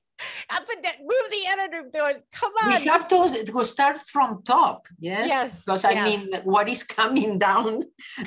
up 0.49 0.63
and 0.73 0.83
down, 0.83 0.93
move 1.01 1.27
the 1.31 1.43
editor 1.47 1.89
doing. 1.91 2.21
Come 2.31 2.51
on. 2.63 2.81
We 2.81 2.87
have 2.87 3.07
to, 3.09 3.45
to 3.45 3.65
start 3.65 4.01
from 4.07 4.43
top. 4.43 4.87
Yes. 4.99 5.27
Yes. 5.27 5.63
Because 5.63 5.85
I 5.85 5.91
yes. 5.91 6.05
mean, 6.05 6.41
what 6.43 6.69
is 6.69 6.83
coming 6.83 7.39
down 7.47 7.83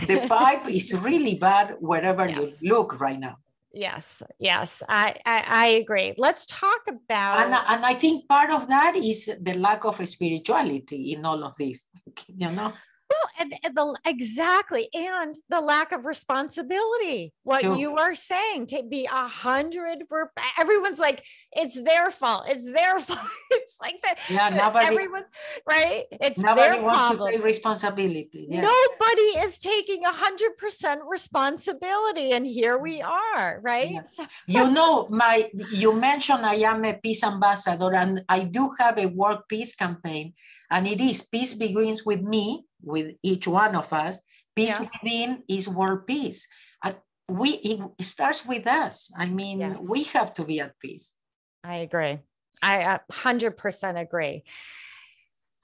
the 0.06 0.26
pipe 0.28 0.68
is 0.68 0.94
really 0.94 1.36
bad 1.36 1.76
wherever 1.80 2.28
yes. 2.28 2.38
you 2.60 2.70
look 2.70 3.00
right 3.00 3.18
now. 3.18 3.36
Yes, 3.72 4.20
yes, 4.40 4.82
I, 4.88 5.14
I, 5.24 5.44
I 5.46 5.66
agree. 5.68 6.14
Let's 6.18 6.44
talk 6.46 6.80
about 6.88 7.38
and, 7.38 7.54
and 7.54 7.86
I 7.86 7.94
think 7.94 8.28
part 8.28 8.50
of 8.50 8.66
that 8.66 8.96
is 8.96 9.30
the 9.40 9.54
lack 9.54 9.84
of 9.84 10.06
spirituality 10.08 11.12
in 11.12 11.24
all 11.24 11.44
of 11.44 11.56
this. 11.56 11.86
You 12.26 12.50
know, 12.50 12.72
well, 13.10 13.30
and, 13.40 13.54
and, 13.64 13.74
the 13.74 13.98
exactly, 14.06 14.88
and 14.94 15.34
the 15.48 15.60
lack 15.60 15.90
of 15.92 16.06
responsibility. 16.06 17.32
What 17.42 17.62
sure. 17.62 17.76
you 17.76 17.96
are 17.96 18.14
saying 18.14 18.66
to 18.66 18.82
be 18.88 19.06
a 19.10 19.26
hundred 19.26 20.04
for 20.08 20.30
everyone's 20.58 20.98
like 20.98 21.24
it's 21.52 21.80
their 21.82 22.10
fault. 22.10 22.44
It's 22.46 22.70
their 22.70 22.98
fault. 23.08 23.18
It's 23.50 23.76
like 23.80 24.00
that. 24.02 24.20
Yeah, 24.30 24.50
nobody. 24.50 24.86
Everyone, 24.86 25.24
right? 25.68 26.04
It's 26.12 26.38
nobody 26.38 26.80
wants 26.80 27.02
problem. 27.02 27.26
to 27.26 27.36
take 27.36 27.44
responsibility. 27.44 28.46
Yeah. 28.48 28.60
Nobody 28.60 29.28
is 29.42 29.58
taking 29.58 30.04
a 30.04 30.12
hundred 30.12 30.56
percent 30.56 31.00
responsibility, 31.08 32.30
and 32.30 32.46
here 32.46 32.78
we 32.78 33.00
mm. 33.00 33.10
are, 33.10 33.60
right? 33.62 33.90
Yeah. 33.90 34.02
So, 34.04 34.24
you 34.46 34.70
know, 34.70 35.08
my 35.10 35.50
you 35.72 35.92
mentioned 35.92 36.46
I 36.46 36.62
am 36.62 36.84
a 36.84 36.94
peace 36.94 37.24
ambassador, 37.24 37.92
and 37.92 38.24
I 38.28 38.44
do 38.44 38.70
have 38.78 38.98
a 38.98 39.06
world 39.06 39.40
peace 39.48 39.74
campaign, 39.74 40.34
and 40.70 40.86
it 40.86 41.00
is 41.00 41.22
peace 41.22 41.54
begins 41.54 42.04
with 42.06 42.22
me 42.22 42.69
with 42.82 43.14
each 43.22 43.46
one 43.46 43.74
of 43.74 43.92
us. 43.92 44.18
Peace 44.56 44.80
yeah. 44.80 44.88
within 44.92 45.42
is 45.48 45.68
world 45.68 46.06
peace. 46.06 46.46
Uh, 46.84 46.92
we 47.28 47.50
it 47.98 48.04
starts 48.04 48.44
with 48.44 48.66
us. 48.66 49.10
I 49.16 49.26
mean, 49.26 49.60
yes. 49.60 49.78
we 49.88 50.04
have 50.04 50.32
to 50.34 50.44
be 50.44 50.60
at 50.60 50.78
peace. 50.78 51.14
I 51.62 51.76
agree. 51.76 52.18
I 52.62 52.98
100% 53.12 54.00
agree. 54.00 54.44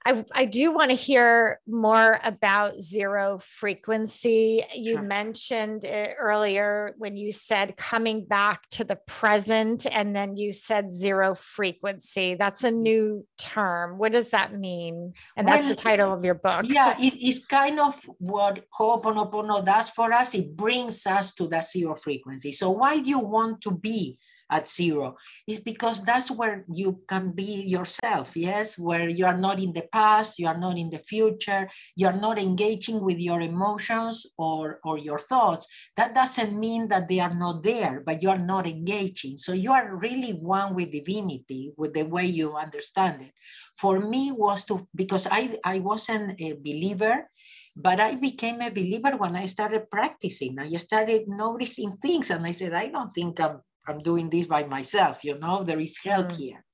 I, 0.07 0.23
I 0.31 0.45
do 0.45 0.71
want 0.71 0.89
to 0.91 0.95
hear 0.95 1.59
more 1.67 2.21
about 2.23 2.81
zero 2.81 3.39
frequency. 3.43 4.63
You 4.73 4.93
sure. 4.93 5.01
mentioned 5.01 5.83
it 5.83 6.15
earlier 6.17 6.95
when 6.97 7.17
you 7.17 7.33
said 7.33 7.75
coming 7.75 8.23
back 8.23 8.69
to 8.69 8.85
the 8.85 8.95
present, 8.95 9.85
and 9.85 10.15
then 10.15 10.37
you 10.37 10.53
said 10.53 10.93
zero 10.93 11.35
frequency. 11.35 12.35
That's 12.35 12.63
a 12.63 12.71
new 12.71 13.27
term. 13.37 13.97
What 13.97 14.13
does 14.13 14.29
that 14.29 14.57
mean? 14.57 15.11
And 15.35 15.45
that's 15.45 15.63
well, 15.63 15.69
the 15.71 15.75
title 15.75 16.13
of 16.13 16.23
your 16.23 16.35
book. 16.35 16.63
Yeah, 16.63 16.95
it 16.97 17.21
is 17.21 17.45
kind 17.45 17.77
of 17.77 18.01
what 18.17 18.63
Ho'oponopono 18.79 19.65
does 19.65 19.89
for 19.89 20.13
us. 20.13 20.33
It 20.35 20.55
brings 20.55 21.05
us 21.05 21.33
to 21.33 21.49
the 21.49 21.59
zero 21.59 21.95
frequency. 21.95 22.53
So, 22.53 22.69
why 22.69 23.01
do 23.01 23.09
you 23.09 23.19
want 23.19 23.59
to 23.63 23.71
be 23.71 24.19
at 24.49 24.67
zero. 24.67 25.15
Is 25.47 25.59
because 25.59 26.03
that's 26.03 26.31
where 26.31 26.65
you 26.71 27.01
can 27.07 27.31
be 27.31 27.63
yourself 27.65 28.35
yes? 28.35 28.77
Where 28.77 29.09
you 29.09 29.25
are 29.25 29.37
not 29.37 29.59
in 29.59 29.73
the 29.73 29.87
past 29.91 30.39
you 30.39 30.47
are 30.47 30.57
not 30.57 30.77
in 30.77 30.89
the 30.89 30.99
future 30.99 31.69
you 31.95 32.07
are 32.07 32.15
not 32.15 32.39
engaging 32.39 33.01
with 33.01 33.19
your 33.19 33.41
emotions 33.41 34.25
or 34.37 34.79
or 34.83 34.97
your 34.97 35.19
thoughts. 35.19 35.67
That 35.95 36.15
doesn't 36.15 36.57
mean 36.57 36.87
that 36.89 37.07
they 37.07 37.19
are 37.19 37.33
not 37.33 37.63
there 37.63 38.03
but 38.05 38.21
you 38.23 38.29
are 38.29 38.39
not 38.39 38.67
engaging. 38.67 39.37
So 39.37 39.53
you 39.53 39.71
are 39.71 39.95
really 39.95 40.31
one 40.31 40.75
with 40.75 40.91
divinity 40.91 41.73
with 41.77 41.93
the 41.93 42.03
way 42.03 42.25
you 42.25 42.55
understand 42.55 43.21
it. 43.21 43.33
For 43.77 43.99
me 43.99 44.31
was 44.31 44.65
to 44.65 44.87
because 44.95 45.27
i 45.31 45.57
i 45.63 45.79
wasn't 45.79 46.39
a 46.39 46.53
believer 46.53 47.29
but 47.77 48.01
I 48.01 48.15
became 48.15 48.59
a 48.61 48.73
believer 48.73 49.15
when 49.17 49.35
I 49.35 49.45
started 49.45 49.85
practicing. 49.91 50.57
I 50.57 50.73
started 50.81 51.29
noticing 51.29 51.97
things, 52.01 52.31
and 52.31 52.43
I 52.43 52.51
said, 52.51 52.73
I 52.73 52.87
don't 52.87 53.13
think 53.13 53.39
I'm 53.39 53.61
I'm 53.87 53.99
doing 53.99 54.29
this 54.29 54.47
by 54.47 54.63
myself, 54.63 55.23
you 55.23 55.37
know, 55.39 55.63
there 55.63 55.79
is 55.79 55.97
help 56.03 56.27
mm. 56.31 56.35
here. 56.35 56.65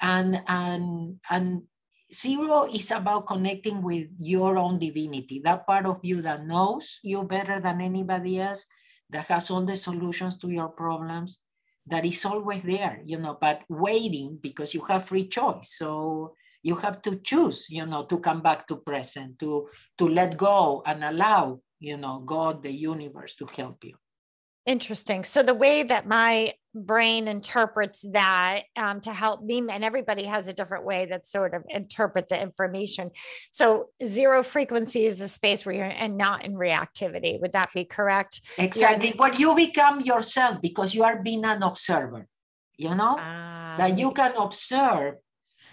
And 0.00 0.42
and 0.46 1.20
and 1.30 1.62
zero 2.12 2.68
is 2.68 2.90
about 2.90 3.26
connecting 3.26 3.82
with 3.82 4.08
your 4.18 4.58
own 4.58 4.78
divinity, 4.78 5.40
that 5.44 5.66
part 5.66 5.86
of 5.86 6.00
you 6.02 6.20
that 6.22 6.46
knows 6.46 7.00
you 7.02 7.22
better 7.22 7.60
than 7.60 7.80
anybody 7.80 8.40
else, 8.40 8.66
that 9.10 9.26
has 9.26 9.50
all 9.50 9.64
the 9.64 9.76
solutions 9.76 10.36
to 10.38 10.48
your 10.50 10.68
problems, 10.68 11.40
that 11.86 12.04
is 12.04 12.24
always 12.24 12.62
there, 12.62 13.00
you 13.04 13.18
know, 13.18 13.38
but 13.40 13.62
waiting 13.68 14.38
because 14.40 14.74
you 14.74 14.82
have 14.82 15.06
free 15.06 15.26
choice. 15.26 15.74
So 15.78 16.34
you 16.62 16.76
have 16.76 17.02
to 17.02 17.16
choose, 17.16 17.66
you 17.70 17.86
know, 17.86 18.04
to 18.04 18.20
come 18.20 18.40
back 18.40 18.66
to 18.68 18.76
present, 18.76 19.38
to 19.40 19.68
to 19.98 20.08
let 20.08 20.36
go 20.36 20.82
and 20.86 21.02
allow, 21.02 21.60
you 21.80 21.96
know, 21.96 22.20
God, 22.20 22.62
the 22.62 22.70
universe 22.70 23.34
to 23.36 23.46
help 23.46 23.84
you. 23.84 23.96
Interesting. 24.64 25.24
So 25.24 25.42
the 25.42 25.54
way 25.54 25.82
that 25.82 26.06
my 26.06 26.54
brain 26.74 27.28
interprets 27.28 28.04
that 28.12 28.62
um, 28.76 29.00
to 29.00 29.12
help 29.12 29.42
me, 29.42 29.58
and 29.58 29.84
everybody 29.84 30.24
has 30.24 30.48
a 30.48 30.52
different 30.52 30.84
way 30.84 31.06
that 31.06 31.26
sort 31.26 31.54
of 31.54 31.64
interpret 31.68 32.28
the 32.28 32.40
information. 32.40 33.10
So 33.50 33.90
zero 34.04 34.42
frequency 34.42 35.06
is 35.06 35.20
a 35.20 35.28
space 35.28 35.66
where 35.66 35.74
you're 35.74 35.84
and 35.84 36.16
not 36.16 36.44
in 36.44 36.54
reactivity. 36.54 37.40
Would 37.40 37.52
that 37.52 37.72
be 37.74 37.84
correct? 37.84 38.40
Exactly. 38.56 39.08
You're, 39.08 39.16
what 39.16 39.38
you 39.38 39.54
become 39.54 40.00
yourself 40.00 40.62
because 40.62 40.94
you 40.94 41.02
are 41.02 41.20
being 41.20 41.44
an 41.44 41.62
observer. 41.62 42.28
You 42.78 42.94
know 42.94 43.18
uh, 43.18 43.76
that 43.76 43.98
you 43.98 44.12
can 44.12 44.32
observe 44.36 45.16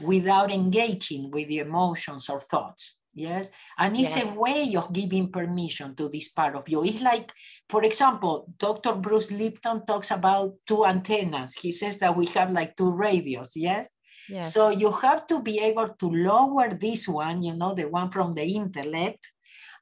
without 0.02 0.52
engaging 0.52 1.32
with 1.32 1.48
the 1.48 1.60
emotions 1.60 2.30
or 2.30 2.40
thoughts 2.40 2.99
yes 3.14 3.50
and 3.78 3.98
it's 3.98 4.16
yes. 4.16 4.26
a 4.26 4.40
way 4.40 4.76
of 4.76 4.94
giving 4.94 5.32
permission 5.32 5.96
to 5.96 6.08
this 6.10 6.30
part 6.30 6.56
of 6.56 6.68
you 6.70 6.84
it's 6.84 7.02
like 7.02 7.34
for 7.68 7.84
example 7.84 8.48
dr 8.58 8.94
bruce 8.96 9.32
lipton 9.32 9.86
talks 9.86 10.12
about 10.12 10.54
two 10.68 10.86
antennas 10.86 11.54
he 11.54 11.72
says 11.72 11.98
that 11.98 12.16
we 12.16 12.26
have 12.26 12.52
like 12.52 12.76
two 12.78 12.92
radios 12.92 13.54
yes 13.56 13.90
Yes. 14.30 14.54
So 14.54 14.70
you 14.70 14.92
have 14.92 15.26
to 15.28 15.42
be 15.42 15.60
able 15.60 15.90
to 15.90 16.08
lower 16.08 16.70
this 16.70 17.08
one, 17.08 17.42
you 17.42 17.56
know, 17.56 17.74
the 17.74 17.90
one 17.90 18.12
from 18.12 18.36
the 18.36 18.44
intellect, 18.44 19.28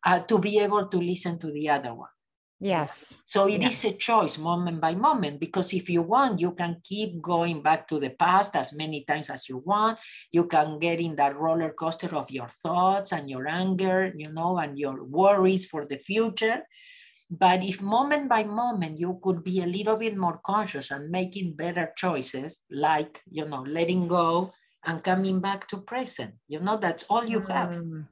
uh, 0.06 0.22
to 0.22 0.40
be 0.40 0.60
able 0.60 0.88
to 0.88 0.98
listen 0.98 1.38
to 1.40 1.52
the 1.52 1.70
other 1.70 1.94
one. 1.94 2.10
Yes. 2.60 3.16
So 3.28 3.48
it 3.48 3.62
is 3.62 3.86
a 3.86 3.94
choice 3.94 4.40
moment 4.40 4.82
by 4.82 4.96
moment 4.96 5.40
because 5.40 5.74
if 5.74 5.90
you 5.90 6.02
want, 6.02 6.40
you 6.40 6.54
can 6.54 6.82
keep 6.84 7.22
going 7.22 7.62
back 7.62 7.88
to 7.90 8.00
the 8.00 8.10
past 8.10 8.56
as 8.56 8.74
many 8.74 9.06
times 9.06 9.30
as 9.30 9.48
you 9.48 9.58
want. 9.58 10.00
You 10.32 10.48
can 10.48 10.80
get 10.80 11.00
in 11.00 11.16
that 11.18 11.38
roller 11.38 11.72
coaster 11.72 12.16
of 12.16 12.32
your 12.32 12.48
thoughts 12.48 13.12
and 13.12 13.30
your 13.30 13.48
anger, 13.48 14.12
you 14.18 14.32
know, 14.34 14.58
and 14.58 14.78
your 14.78 15.04
worries 15.04 15.66
for 15.66 15.86
the 15.86 16.00
future. 16.00 16.64
But 17.30 17.64
if 17.64 17.80
moment 17.80 18.28
by 18.28 18.44
moment 18.44 18.98
you 18.98 19.20
could 19.22 19.44
be 19.44 19.62
a 19.62 19.68
little 19.68 19.98
bit 19.98 20.18
more 20.18 20.40
conscious 20.44 20.90
and 20.90 21.12
making 21.12 21.54
better 21.54 21.94
choices, 21.96 22.64
like, 22.72 23.22
you 23.30 23.46
know, 23.46 23.62
letting 23.68 24.08
go 24.08 24.52
and 24.84 25.04
coming 25.04 25.42
back 25.42 25.68
to 25.68 25.78
present, 25.78 26.34
you 26.48 26.60
know, 26.60 26.78
that's 26.78 27.04
all 27.04 27.26
you 27.26 27.42
have. 27.42 27.70
Mm 27.70 28.08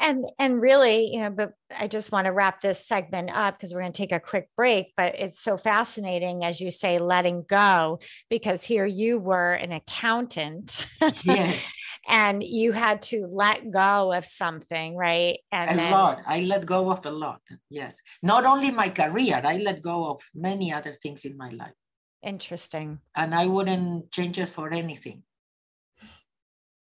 and 0.00 0.24
and 0.38 0.60
really 0.60 1.12
you 1.12 1.20
know 1.20 1.30
but 1.30 1.52
i 1.76 1.86
just 1.86 2.10
want 2.10 2.24
to 2.24 2.32
wrap 2.32 2.60
this 2.60 2.86
segment 2.86 3.30
up 3.32 3.56
because 3.56 3.72
we're 3.72 3.80
going 3.80 3.92
to 3.92 3.96
take 3.96 4.12
a 4.12 4.18
quick 4.18 4.48
break 4.56 4.92
but 4.96 5.14
it's 5.18 5.40
so 5.40 5.56
fascinating 5.56 6.44
as 6.44 6.60
you 6.60 6.70
say 6.70 6.98
letting 6.98 7.44
go 7.48 8.00
because 8.28 8.64
here 8.64 8.86
you 8.86 9.18
were 9.18 9.52
an 9.52 9.72
accountant 9.72 10.86
yes. 11.22 11.70
and 12.08 12.42
you 12.42 12.72
had 12.72 13.02
to 13.02 13.26
let 13.30 13.70
go 13.70 14.12
of 14.12 14.24
something 14.24 14.96
right? 14.96 15.38
And 15.52 15.70
a 15.70 15.74
then, 15.74 15.92
lot. 15.92 16.22
I 16.26 16.40
let 16.40 16.64
go 16.64 16.90
of 16.90 17.04
a 17.04 17.10
lot 17.10 17.40
yes. 17.68 18.00
Not 18.22 18.44
only 18.44 18.70
my 18.70 18.88
career 18.88 19.40
i 19.44 19.58
let 19.58 19.82
go 19.82 20.10
of 20.10 20.22
many 20.34 20.72
other 20.72 20.94
things 20.94 21.24
in 21.24 21.36
my 21.36 21.50
life. 21.50 21.74
Interesting. 22.22 22.98
And 23.14 23.34
i 23.34 23.46
wouldn't 23.46 24.10
change 24.10 24.38
it 24.38 24.48
for 24.48 24.72
anything 24.72 25.22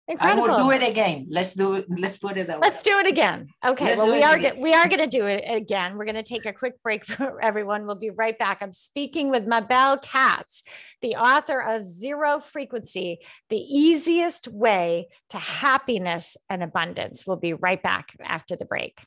Incredible. 0.08 0.44
I 0.44 0.48
will 0.48 0.56
do 0.56 0.70
it 0.70 0.88
again. 0.88 1.26
Let's 1.28 1.52
do 1.52 1.74
it. 1.74 1.86
Let's 1.88 2.16
put 2.16 2.38
it 2.38 2.46
that 2.46 2.60
Let's 2.60 2.80
do 2.80 2.98
it 2.98 3.06
again. 3.06 3.48
Okay. 3.64 3.84
Let's 3.84 3.98
well, 3.98 4.10
we 4.10 4.22
are 4.22 4.54
we 4.56 4.72
are 4.72 4.88
going 4.88 5.00
to 5.00 5.06
do 5.06 5.26
it 5.26 5.44
again. 5.46 5.98
We're 5.98 6.06
going 6.06 6.14
to 6.14 6.22
take 6.22 6.46
a 6.46 6.52
quick 6.52 6.82
break 6.82 7.04
for 7.06 7.42
everyone. 7.42 7.86
We'll 7.86 7.96
be 7.96 8.08
right 8.08 8.38
back. 8.38 8.58
I'm 8.62 8.72
speaking 8.72 9.30
with 9.30 9.46
Mabel 9.46 9.98
Katz, 9.98 10.62
the 11.02 11.16
author 11.16 11.60
of 11.60 11.86
Zero 11.86 12.40
Frequency: 12.40 13.18
The 13.50 13.58
Easiest 13.58 14.48
Way 14.48 15.08
to 15.28 15.36
Happiness 15.36 16.38
and 16.48 16.62
Abundance. 16.62 17.26
We'll 17.26 17.36
be 17.36 17.52
right 17.52 17.82
back 17.82 18.16
after 18.24 18.56
the 18.56 18.64
break. 18.64 19.02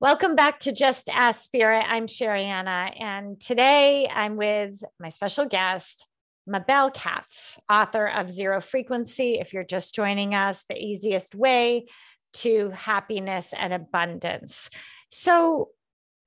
Welcome 0.00 0.36
back 0.36 0.60
to 0.60 0.70
Just 0.70 1.08
Ask 1.08 1.42
Spirit. 1.42 1.84
I'm 1.88 2.06
Sherianna, 2.06 2.94
and 3.02 3.40
today 3.40 4.06
I'm 4.08 4.36
with 4.36 4.80
my 5.00 5.08
special 5.08 5.44
guest, 5.46 6.06
Mabel 6.46 6.92
Katz, 6.92 7.58
author 7.68 8.06
of 8.06 8.30
Zero 8.30 8.60
Frequency. 8.60 9.40
If 9.40 9.52
you're 9.52 9.64
just 9.64 9.96
joining 9.96 10.36
us, 10.36 10.64
the 10.68 10.76
easiest 10.76 11.34
way 11.34 11.86
to 12.34 12.70
happiness 12.70 13.52
and 13.58 13.72
abundance. 13.72 14.70
So, 15.08 15.70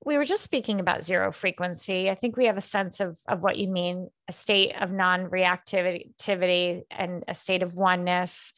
we 0.04 0.18
were 0.18 0.26
just 0.26 0.42
speaking 0.42 0.78
about 0.78 1.04
zero 1.04 1.32
frequency. 1.32 2.10
I 2.10 2.14
think 2.14 2.36
we 2.36 2.46
have 2.46 2.58
a 2.58 2.60
sense 2.60 3.00
of, 3.00 3.16
of 3.26 3.40
what 3.40 3.56
you 3.56 3.68
mean 3.68 4.10
a 4.28 4.32
state 4.32 4.74
of 4.78 4.92
non 4.92 5.30
reactivity 5.30 6.82
and 6.90 7.24
a 7.26 7.34
state 7.34 7.62
of 7.62 7.72
oneness. 7.72 8.52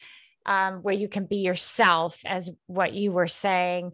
Um, 0.47 0.83
where 0.83 0.93
you 0.93 1.07
can 1.07 1.25
be 1.25 1.37
yourself, 1.37 2.21
as 2.23 2.51
what 2.67 2.93
you 2.93 3.11
were 3.11 3.27
saying 3.27 3.93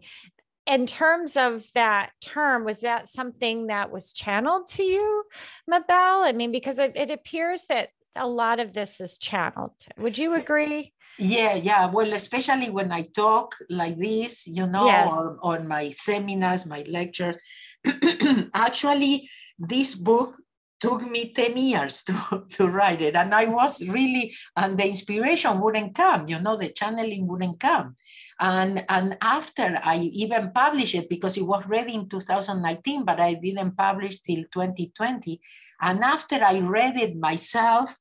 in 0.66 0.86
terms 0.86 1.36
of 1.36 1.64
that 1.74 2.10
term, 2.20 2.64
was 2.64 2.80
that 2.80 3.08
something 3.08 3.66
that 3.66 3.90
was 3.90 4.12
channeled 4.12 4.68
to 4.68 4.82
you, 4.82 5.24
Mabel? 5.66 6.22
I 6.22 6.32
mean, 6.32 6.52
because 6.52 6.78
it, 6.78 6.92
it 6.94 7.10
appears 7.10 7.64
that 7.68 7.90
a 8.14 8.26
lot 8.26 8.60
of 8.60 8.72
this 8.72 9.00
is 9.00 9.18
channeled. 9.18 9.72
Would 9.98 10.18
you 10.18 10.34
agree? 10.34 10.92
Yeah, 11.18 11.54
yeah. 11.54 11.86
Well, 11.86 12.12
especially 12.12 12.70
when 12.70 12.92
I 12.92 13.02
talk 13.02 13.56
like 13.68 13.96
this, 13.96 14.46
you 14.46 14.66
know, 14.66 14.86
yes. 14.86 15.10
or 15.10 15.38
on 15.42 15.66
my 15.66 15.90
seminars, 15.90 16.66
my 16.66 16.84
lectures. 16.88 17.36
Actually, 18.54 19.28
this 19.58 19.94
book 19.94 20.36
took 20.82 21.08
me 21.08 21.32
10 21.32 21.56
years 21.56 22.02
to, 22.02 22.44
to 22.48 22.68
write 22.68 23.00
it. 23.00 23.14
And 23.14 23.32
I 23.32 23.46
was 23.46 23.80
really, 23.86 24.34
and 24.56 24.76
the 24.76 24.84
inspiration 24.84 25.60
wouldn't 25.60 25.94
come, 25.94 26.26
you 26.26 26.40
know, 26.40 26.56
the 26.56 26.70
channeling 26.70 27.28
wouldn't 27.28 27.60
come. 27.60 27.94
And, 28.40 28.84
and 28.88 29.16
after 29.22 29.80
I 29.84 29.98
even 29.98 30.50
published 30.50 30.96
it, 30.96 31.08
because 31.08 31.38
it 31.38 31.46
was 31.46 31.64
ready 31.68 31.94
in 31.94 32.08
2019, 32.08 33.04
but 33.04 33.20
I 33.20 33.34
didn't 33.34 33.76
publish 33.76 34.20
till 34.22 34.42
2020. 34.52 35.40
And 35.80 36.02
after 36.02 36.42
I 36.42 36.58
read 36.58 36.98
it 36.98 37.16
myself 37.16 37.96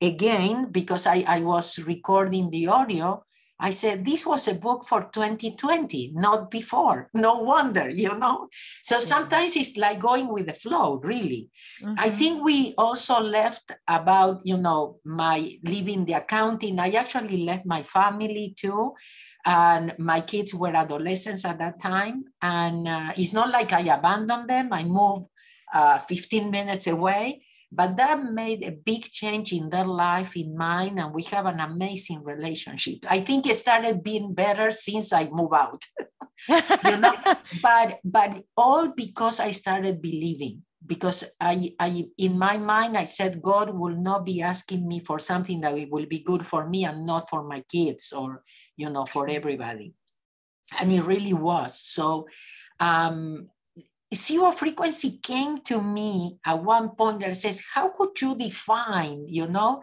again, 0.00 0.68
because 0.70 1.06
I, 1.06 1.22
I 1.28 1.40
was 1.40 1.78
recording 1.80 2.48
the 2.48 2.68
audio, 2.68 3.24
I 3.58 3.70
said, 3.70 4.04
this 4.04 4.26
was 4.26 4.48
a 4.48 4.54
book 4.54 4.86
for 4.86 5.08
2020, 5.12 6.12
not 6.14 6.50
before. 6.50 7.10
No 7.14 7.38
wonder, 7.40 7.88
you 7.88 8.14
know? 8.18 8.48
So 8.82 9.00
sometimes 9.00 9.56
it's 9.56 9.76
like 9.76 10.00
going 10.00 10.28
with 10.28 10.46
the 10.46 10.52
flow, 10.52 11.00
really. 11.02 11.48
Mm-hmm. 11.82 11.94
I 11.98 12.10
think 12.10 12.44
we 12.44 12.74
also 12.76 13.20
left 13.20 13.72
about, 13.88 14.40
you 14.44 14.58
know, 14.58 14.98
my 15.04 15.58
leaving 15.64 16.04
the 16.04 16.14
accounting. 16.14 16.78
I 16.78 16.90
actually 16.90 17.44
left 17.44 17.64
my 17.64 17.82
family 17.82 18.54
too. 18.56 18.92
And 19.46 19.94
my 19.98 20.20
kids 20.20 20.54
were 20.54 20.76
adolescents 20.76 21.44
at 21.44 21.58
that 21.58 21.80
time. 21.80 22.24
And 22.42 22.86
uh, 22.86 23.12
it's 23.16 23.32
not 23.32 23.50
like 23.50 23.72
I 23.72 23.80
abandoned 23.80 24.50
them. 24.50 24.72
I 24.72 24.84
moved 24.84 25.26
uh, 25.72 25.98
15 25.98 26.50
minutes 26.50 26.86
away 26.86 27.45
But 27.72 27.96
that 27.96 28.32
made 28.32 28.62
a 28.62 28.70
big 28.70 29.04
change 29.04 29.52
in 29.52 29.70
their 29.70 29.86
life, 29.86 30.36
in 30.36 30.56
mine, 30.56 30.98
and 30.98 31.12
we 31.12 31.24
have 31.24 31.46
an 31.46 31.60
amazing 31.60 32.22
relationship. 32.22 32.98
I 33.08 33.20
think 33.20 33.46
it 33.46 33.56
started 33.56 34.04
being 34.04 34.34
better 34.34 34.70
since 34.70 35.12
I 35.12 35.28
moved 35.30 35.54
out. 35.54 35.82
you 36.48 36.96
know, 36.96 37.14
but 37.62 37.98
but 38.04 38.44
all 38.56 38.88
because 38.88 39.40
I 39.40 39.50
started 39.50 40.00
believing. 40.00 40.62
Because 40.84 41.24
I, 41.40 41.72
I, 41.80 42.06
in 42.16 42.38
my 42.38 42.58
mind, 42.58 42.96
I 42.96 43.04
said 43.04 43.42
God 43.42 43.76
will 43.76 43.96
not 43.96 44.24
be 44.24 44.40
asking 44.40 44.86
me 44.86 45.00
for 45.00 45.18
something 45.18 45.60
that 45.62 45.74
will 45.90 46.06
be 46.06 46.20
good 46.20 46.46
for 46.46 46.68
me 46.68 46.84
and 46.84 47.04
not 47.04 47.28
for 47.28 47.42
my 47.42 47.64
kids 47.68 48.12
or, 48.12 48.44
you 48.76 48.88
know, 48.88 49.04
for 49.04 49.28
everybody. 49.28 49.94
And 50.78 50.92
it 50.92 51.02
really 51.02 51.32
was. 51.32 51.80
So 51.80 52.28
um, 52.78 53.48
zero 54.14 54.52
frequency 54.52 55.18
came 55.22 55.60
to 55.62 55.80
me 55.80 56.38
at 56.44 56.62
one 56.62 56.90
point 56.90 57.20
that 57.20 57.36
says, 57.36 57.62
how 57.74 57.88
could 57.88 58.20
you 58.20 58.36
define, 58.36 59.26
you 59.28 59.46
know, 59.46 59.82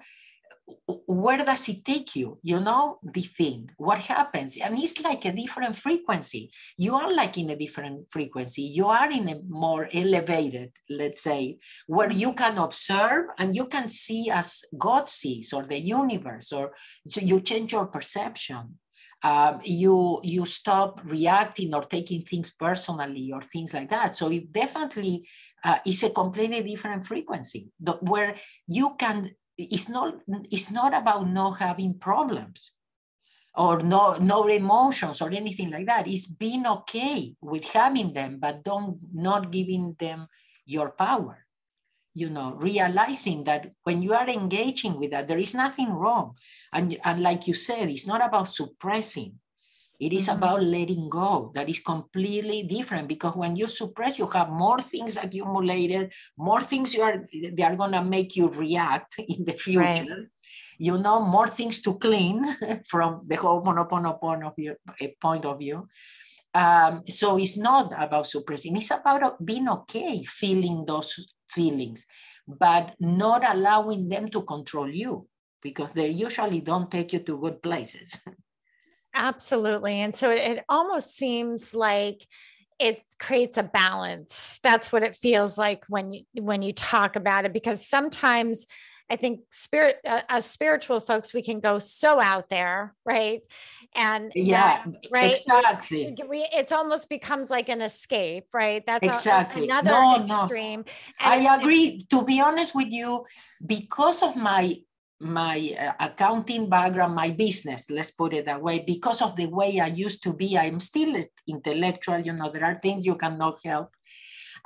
where 0.86 1.38
does 1.38 1.68
it 1.68 1.84
take 1.84 2.16
you? 2.16 2.40
You 2.42 2.62
know, 2.62 3.00
the 3.04 3.22
thing, 3.22 3.70
what 3.78 4.00
happens? 4.00 4.58
And 4.58 4.80
it's 4.80 5.02
like 5.02 5.26
a 5.26 5.34
different 5.34 5.76
frequency. 5.76 6.52
You 6.78 6.96
are 6.96 7.14
like 7.14 7.38
in 7.38 7.50
a 7.50 7.56
different 7.56 8.10
frequency. 8.10 8.62
You 8.62 8.88
are 8.88 9.12
in 9.12 9.28
a 9.28 9.42
more 9.48 9.90
elevated, 9.94 10.72
let's 10.90 11.22
say, 11.22 11.58
where 11.88 12.12
you 12.12 12.30
mm-hmm. 12.30 12.38
can 12.38 12.58
observe 12.58 13.26
and 13.38 13.56
you 13.56 13.66
can 13.66 13.90
see 13.90 14.30
as 14.32 14.62
God 14.78 15.10
sees 15.10 15.52
or 15.52 15.64
the 15.64 15.80
universe, 15.80 16.54
or 16.54 16.72
so 17.10 17.20
you 17.20 17.42
change 17.42 17.74
your 17.74 17.88
perception 17.88 18.80
um, 19.24 19.62
you 19.64 20.20
you 20.24 20.46
stop 20.46 21.02
reacting 21.06 21.74
or 21.74 21.84
taking 21.84 22.24
things 22.24 22.52
personally 22.52 23.32
or 23.32 23.42
things 23.42 23.74
like 23.74 23.90
that. 23.90 24.16
So 24.16 24.30
it 24.30 24.52
definitely 24.52 25.28
uh, 25.64 25.80
is 25.86 26.04
a 26.04 26.10
completely 26.10 26.62
different 26.62 27.06
frequency 27.06 27.72
where 28.02 28.36
you 28.68 28.96
can. 29.00 29.32
It's 29.58 29.88
not. 29.88 30.16
It's 30.52 30.72
not 30.72 30.94
about 30.94 31.30
not 31.30 31.60
having 31.60 32.00
problems 32.00 32.72
or 33.56 33.80
no 33.82 34.18
no 34.18 34.48
emotions 34.48 35.22
or 35.22 35.32
anything 35.32 35.70
like 35.72 35.86
that. 35.86 36.08
It's 36.08 36.26
being 36.26 36.66
okay 36.68 37.36
with 37.42 37.64
having 37.66 38.14
them, 38.14 38.40
but 38.40 38.64
don't 38.64 38.98
not 39.14 39.52
giving 39.52 39.96
them 40.00 40.28
your 40.66 40.90
power 40.90 41.43
you 42.14 42.30
know 42.30 42.54
realizing 42.58 43.44
that 43.44 43.72
when 43.84 44.02
you 44.02 44.14
are 44.14 44.30
engaging 44.30 45.00
with 45.00 45.12
that 45.12 45.28
there 45.28 45.38
is 45.38 45.54
nothing 45.54 45.90
wrong. 45.92 46.36
And, 46.72 46.98
and 47.04 47.22
like 47.22 47.48
you 47.48 47.54
said 47.54 47.90
it's 47.90 48.08
not 48.08 48.26
about 48.26 48.50
suppressing. 48.50 49.40
It 50.00 50.12
is 50.12 50.28
mm-hmm. 50.28 50.38
about 50.38 50.64
letting 50.64 51.08
go. 51.10 51.52
That 51.56 51.70
is 51.70 51.80
completely 51.80 52.64
different 52.64 53.08
because 53.08 53.36
when 53.36 53.56
you 53.56 53.68
suppress 53.68 54.20
you 54.20 54.28
have 54.28 54.50
more 54.50 54.82
things 54.82 55.18
accumulated 55.18 56.12
more 56.38 56.62
things 56.62 56.94
you 56.94 57.02
are 57.02 57.26
they 57.32 57.64
are 57.64 57.76
going 57.76 57.94
to 57.94 58.04
make 58.04 58.36
you 58.36 58.50
react 58.50 59.16
in 59.28 59.46
the 59.46 59.54
future. 59.54 59.80
Right. 59.80 60.28
you 60.80 60.98
know 60.98 61.22
more 61.22 61.48
things 61.48 61.82
to 61.82 61.98
clean 62.00 62.40
from 62.92 63.22
the 63.28 63.38
ho'oponopono 63.38 64.20
point 64.20 64.44
of 64.44 64.56
view 64.56 64.76
eh, 65.00 65.14
point 65.22 65.46
of 65.46 65.60
view. 65.60 65.88
Um, 66.56 67.02
so 67.08 67.38
it's 67.38 67.58
not 67.58 67.94
about 67.98 68.28
suppressing. 68.28 68.78
It's 68.78 68.92
about 68.92 69.44
being 69.44 69.68
okay 69.70 70.24
feeling 70.24 70.86
those 70.86 71.18
feelings, 71.54 72.06
but 72.48 72.96
not 73.00 73.44
allowing 73.56 74.10
them 74.10 74.28
to 74.30 74.42
control 74.42 74.90
you 74.90 75.28
because 75.62 75.92
they 75.92 76.10
usually 76.10 76.62
don't 76.62 76.92
take 76.92 77.14
you 77.14 77.20
to 77.20 77.38
good 77.38 77.62
places. 77.62 78.20
Absolutely. 79.16 79.94
And 79.94 80.16
so 80.16 80.32
it, 80.32 80.64
almost 80.68 81.16
seems 81.16 81.74
like 81.76 82.26
it 82.80 83.02
creates 83.20 83.58
a 83.58 83.64
balance. 83.64 84.60
That's 84.64 84.92
what 84.92 85.04
it 85.04 85.16
feels 85.16 85.58
like 85.58 85.84
when 85.88 86.12
you 86.14 86.24
when 86.34 86.62
you 86.62 86.74
talk 86.74 87.16
about 87.16 87.46
it 87.46 87.54
because 87.54 87.88
sometimes 87.88 88.66
I 89.14 89.16
think 89.16 89.42
spirit 89.52 89.98
uh, 90.06 90.22
as 90.28 90.44
spiritual 90.46 91.00
folks 91.00 91.34
we 91.34 91.44
can 91.44 91.60
go 91.60 91.78
so 91.80 92.20
out 92.20 92.50
there, 92.50 92.96
right? 93.06 93.42
and 93.96 94.32
yeah 94.36 94.82
that, 94.86 95.06
right? 95.12 95.36
exactly. 95.36 96.16
We, 96.28 96.48
it's 96.52 96.72
almost 96.72 97.10
becomes 97.10 97.50
like 97.50 97.70
an 97.70 97.82
escape 97.82 98.48
right? 98.54 98.84
That's 98.86 99.08
exactly 99.08 99.62
a, 99.62 99.66
another 99.66 99.92
no, 99.92 100.26
extreme. 100.26 100.86
No. 100.88 100.94
i 101.20 101.56
agree 101.58 102.06
to 102.10 102.24
be 102.24 102.42
honest 102.42 102.74
with 102.76 102.92
you 102.92 103.26
because 103.66 104.24
of 104.24 104.36
my 104.36 104.76
my 105.20 105.76
uh, 105.80 105.94
accounting 106.00 106.70
background 106.70 107.16
my 107.16 107.30
business 107.32 107.90
let's 107.90 108.12
put 108.12 108.34
it 108.34 108.46
that 108.46 108.62
way 108.62 108.84
because 108.86 109.22
of 109.22 109.36
the 109.36 109.46
way 109.46 109.80
i 109.80 109.88
used 109.88 110.22
to 110.24 110.34
be 110.34 110.58
i'm 110.58 110.80
still 110.80 111.16
intellectual 111.48 112.20
you 112.20 112.34
know 112.34 112.50
there 112.52 112.66
are 112.66 112.76
things 112.76 113.06
you 113.06 113.16
cannot 113.16 113.58
help 113.64 113.90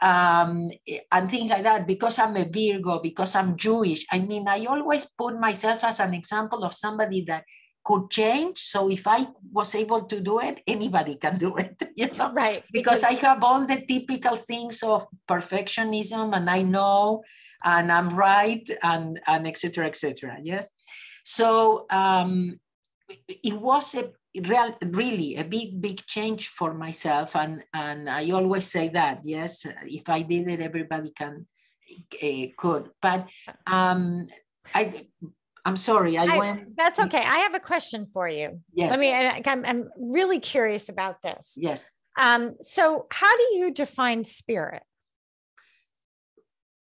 um, 0.02 0.70
and 1.12 1.30
things 1.30 1.50
like 1.50 1.64
that 1.64 1.88
because 1.88 2.20
i'm 2.20 2.36
a 2.38 2.46
virgo 2.46 3.00
because 3.00 3.36
i'm 3.36 3.58
jewish 3.58 4.06
i 4.12 4.20
mean 4.20 4.48
i 4.48 4.64
always 4.66 5.06
put 5.18 5.40
myself 5.40 5.84
as 5.84 6.00
an 6.00 6.14
example 6.14 6.64
of 6.64 6.74
somebody 6.74 7.22
that 7.22 7.44
could 7.88 8.10
change. 8.12 8.60
So 8.60 8.92
if 8.92 9.08
I 9.08 9.28
was 9.50 9.74
able 9.74 10.04
to 10.12 10.20
do 10.20 10.42
it, 10.42 10.60
anybody 10.68 11.16
can 11.16 11.38
do 11.38 11.56
it. 11.56 11.82
You 11.96 12.12
know? 12.12 12.34
Right. 12.34 12.64
Because, 12.72 13.00
because 13.00 13.04
I 13.06 13.14
have 13.26 13.42
all 13.44 13.66
the 13.66 13.82
typical 13.88 14.36
things 14.36 14.84
of 14.84 15.08
perfectionism 15.26 16.36
and 16.36 16.50
I 16.50 16.62
know 16.62 17.24
and 17.64 17.90
I'm 17.90 18.10
right 18.10 18.68
and, 18.84 19.20
and 19.26 19.48
etc. 19.48 19.88
etc. 19.88 20.38
Yes. 20.44 20.68
So 21.24 21.88
um, 21.90 22.60
it 23.28 23.54
was 23.54 23.96
a 23.96 24.12
real, 24.36 24.78
really 24.82 25.36
a 25.36 25.44
big, 25.44 25.82
big 25.82 26.06
change 26.06 26.50
for 26.50 26.74
myself. 26.74 27.36
And, 27.36 27.64
and 27.74 28.10
I 28.10 28.30
always 28.32 28.66
say 28.66 28.90
that, 28.90 29.22
yes, 29.24 29.66
if 29.84 30.10
I 30.10 30.22
did 30.22 30.48
it, 30.48 30.62
everybody 30.62 31.12
can, 31.12 31.48
uh, 32.22 32.46
could. 32.58 32.90
But 33.02 33.28
um, 33.66 34.28
I, 34.74 35.08
I'm 35.68 35.76
sorry, 35.76 36.18
I, 36.18 36.26
I, 36.26 36.38
went. 36.38 36.78
That's 36.78 36.98
okay. 36.98 37.20
I 37.20 37.40
have 37.40 37.54
a 37.54 37.60
question 37.60 38.08
for 38.14 38.26
you. 38.26 38.62
Yes. 38.74 38.90
Let 38.90 39.00
me. 39.02 39.12
I'm, 39.12 39.66
I'm 39.66 39.90
really 39.98 40.40
curious 40.40 40.88
about 40.88 41.22
this. 41.22 41.54
Yes. 41.58 41.90
Um. 42.18 42.56
So, 42.62 43.06
how 43.12 43.36
do 43.36 43.58
you 43.58 43.74
define 43.74 44.24
spirit? 44.24 44.84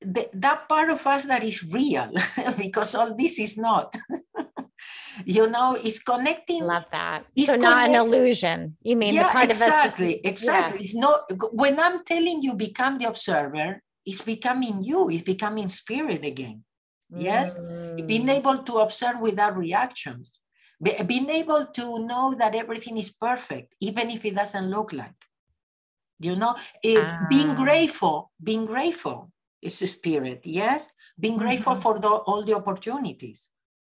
The, 0.00 0.28
that 0.34 0.68
part 0.68 0.90
of 0.90 1.06
us 1.06 1.26
that 1.26 1.44
is 1.44 1.62
real, 1.62 2.10
because 2.58 2.96
all 2.96 3.14
this 3.14 3.38
is 3.38 3.56
not. 3.56 3.94
you 5.24 5.48
know, 5.48 5.74
it's 5.74 5.98
connecting. 5.98 6.64
Love 6.64 6.86
that. 6.92 7.24
It's 7.34 7.50
so 7.50 7.56
not 7.56 7.88
an 7.88 7.94
illusion. 7.94 8.76
You 8.82 8.96
mean 8.96 9.14
yeah, 9.14 9.28
the 9.28 9.32
part 9.32 9.50
exactly, 9.50 10.14
of 10.14 10.20
us? 10.20 10.30
Exactly. 10.30 10.78
Yeah. 10.78 10.84
It's 10.84 10.94
not. 10.94 11.18
When 11.52 11.78
I'm 11.78 12.04
telling 12.04 12.42
you, 12.42 12.54
become 12.54 12.98
the 12.98 13.06
observer. 13.06 13.80
It's 14.04 14.22
becoming 14.22 14.82
you. 14.82 15.10
It's 15.10 15.22
becoming 15.22 15.68
spirit 15.68 16.24
again 16.24 16.64
Yes, 17.14 17.54
mm. 17.54 18.06
being 18.06 18.28
able 18.28 18.58
to 18.58 18.76
observe 18.78 19.20
without 19.20 19.56
reactions, 19.56 20.40
being 21.06 21.28
able 21.28 21.66
to 21.66 21.98
know 22.06 22.34
that 22.38 22.54
everything 22.54 22.96
is 22.96 23.10
perfect, 23.10 23.74
even 23.80 24.10
if 24.10 24.24
it 24.24 24.34
doesn't 24.34 24.70
look 24.70 24.92
like. 24.92 25.14
You 26.18 26.36
know, 26.36 26.56
it, 26.82 27.02
ah. 27.04 27.26
being 27.28 27.54
grateful, 27.54 28.30
being 28.42 28.64
grateful 28.64 29.30
is 29.60 29.82
a 29.82 29.88
spirit. 29.88 30.40
Yes, 30.44 30.88
being 31.18 31.36
grateful 31.36 31.74
mm-hmm. 31.74 31.82
for 31.82 31.98
the, 31.98 32.08
all 32.08 32.44
the 32.44 32.54
opportunities 32.54 33.48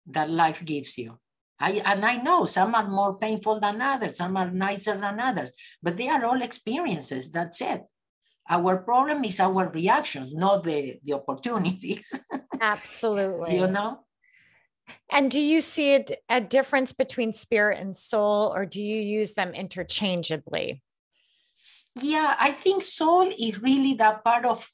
that 0.09 0.31
life 0.31 0.65
gives 0.65 0.99
you. 0.99 1.19
I, 1.61 1.83
and 1.85 2.05
I 2.05 2.17
know 2.17 2.47
some 2.47 2.75
are 2.75 2.87
more 2.87 3.19
painful 3.19 3.61
than 3.61 3.83
others, 3.83 4.17
some 4.19 4.37
are 4.37 4.51
nicer 4.51 4.97
than 4.97 5.19
others, 5.19 5.53
but 5.83 5.97
they 5.97 6.09
are 6.09 6.25
all 6.25 6.41
experiences. 6.41 7.31
That's 7.31 7.61
it. 7.61 7.83
Our 8.49 8.79
problem 8.79 9.25
is 9.25 9.41
our 9.41 9.69
reactions, 9.69 10.33
not 10.33 10.65
the, 10.65 10.99
the 11.05 11.15
opportunities. 11.15 12.19
Absolutely. 12.61 13.57
you 13.57 13.67
know? 13.67 14.01
And 15.11 15.31
do 15.31 15.41
you 15.41 15.61
see 15.61 15.97
a, 15.97 16.05
a 16.29 16.41
difference 16.41 16.93
between 16.93 17.33
spirit 17.33 17.79
and 17.79 17.95
soul, 17.95 18.53
or 18.55 18.65
do 18.65 18.81
you 18.81 19.01
use 19.01 19.35
them 19.35 19.53
interchangeably? 19.53 20.83
Yeah, 22.01 22.37
I 22.39 22.53
think 22.53 22.83
soul 22.83 23.31
is 23.39 23.61
really 23.61 23.95
that 23.95 24.25
part 24.25 24.45
of 24.45 24.67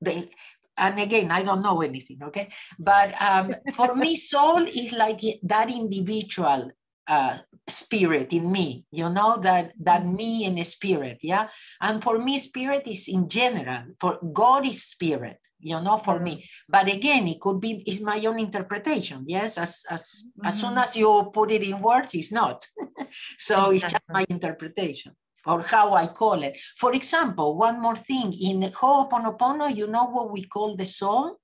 the, 0.00 0.28
and 0.78 0.98
again, 1.00 1.30
I 1.30 1.42
don't 1.42 1.62
know 1.62 1.82
anything, 1.82 2.22
okay? 2.24 2.48
But 2.78 3.20
um, 3.20 3.54
for 3.74 3.94
me, 3.94 4.16
soul 4.16 4.58
is 4.58 4.92
like 4.92 5.20
that 5.42 5.70
individual 5.70 6.70
uh, 7.08 7.38
spirit 7.66 8.32
in 8.32 8.50
me 8.50 8.84
you 8.90 9.08
know 9.08 9.36
that 9.38 9.72
that 9.80 10.02
mm-hmm. 10.02 10.16
me 10.16 10.44
in 10.44 10.58
a 10.58 10.64
spirit 10.64 11.18
yeah 11.22 11.48
and 11.80 12.02
for 12.02 12.18
me 12.18 12.38
spirit 12.38 12.82
is 12.86 13.08
in 13.08 13.28
general 13.28 13.84
for 14.00 14.18
god 14.32 14.66
is 14.66 14.84
spirit 14.84 15.38
you 15.60 15.80
know 15.80 15.98
for 15.98 16.20
me 16.20 16.36
mm-hmm. 16.36 16.68
but 16.68 16.92
again 16.92 17.26
it 17.28 17.40
could 17.40 17.60
be 17.60 17.82
is 17.86 18.00
my 18.00 18.18
own 18.26 18.38
interpretation 18.38 19.24
yes 19.26 19.58
as 19.58 19.84
as 19.90 20.02
mm-hmm. 20.02 20.46
as 20.46 20.60
soon 20.60 20.70
mm-hmm. 20.70 20.88
as 20.88 20.96
you 20.96 21.30
put 21.32 21.50
it 21.50 21.62
in 21.62 21.80
words 21.80 22.14
it's 22.14 22.32
not 22.32 22.66
so 23.38 23.70
exactly. 23.70 23.76
it's 23.76 23.92
just 23.92 24.04
my 24.08 24.24
interpretation 24.28 25.12
or 25.46 25.62
how 25.62 25.94
I 25.94 26.06
call 26.06 26.42
it. 26.42 26.56
For 26.76 26.92
example, 26.92 27.56
one 27.56 27.80
more 27.80 27.96
thing 27.96 28.32
in 28.32 28.62
Ho'oponopono, 28.62 29.74
you 29.74 29.86
know 29.86 30.06
what 30.06 30.32
we 30.32 30.44
call 30.44 30.76
the 30.76 30.84
soul? 30.84 31.38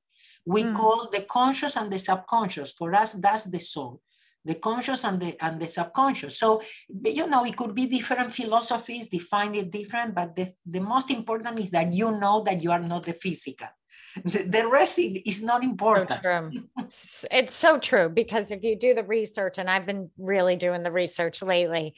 We 0.46 0.64
mm. 0.64 0.74
call 0.74 1.08
the 1.10 1.22
conscious 1.22 1.76
and 1.76 1.90
the 1.90 1.98
subconscious. 1.98 2.72
For 2.72 2.94
us, 2.94 3.14
that's 3.14 3.44
the 3.44 3.60
soul 3.60 4.00
the 4.44 4.56
conscious 4.56 5.04
and 5.04 5.20
the 5.20 5.36
and 5.42 5.60
the 5.60 5.66
subconscious. 5.66 6.38
So 6.38 6.62
you 7.02 7.26
know 7.26 7.44
it 7.44 7.56
could 7.56 7.74
be 7.74 7.86
different 7.86 8.32
philosophies 8.32 9.08
define 9.08 9.54
it 9.54 9.70
different, 9.70 10.14
but 10.14 10.36
the, 10.36 10.52
the 10.66 10.80
most 10.80 11.10
important 11.10 11.58
is 11.58 11.70
that 11.70 11.92
you 11.92 12.10
know 12.12 12.42
that 12.44 12.62
you 12.62 12.70
are 12.70 12.80
not 12.80 13.04
the 13.04 13.14
physical. 13.14 13.68
The, 14.24 14.44
the 14.44 14.68
rest 14.68 14.98
is 14.98 15.42
not 15.42 15.64
important. 15.64 16.20
So 16.90 17.26
it's 17.30 17.56
so 17.56 17.78
true 17.78 18.08
because 18.08 18.50
if 18.50 18.62
you 18.62 18.78
do 18.78 18.94
the 18.94 19.02
research, 19.02 19.58
and 19.58 19.68
I've 19.68 19.86
been 19.86 20.10
really 20.18 20.56
doing 20.56 20.82
the 20.82 20.92
research 20.92 21.42
lately, 21.42 21.94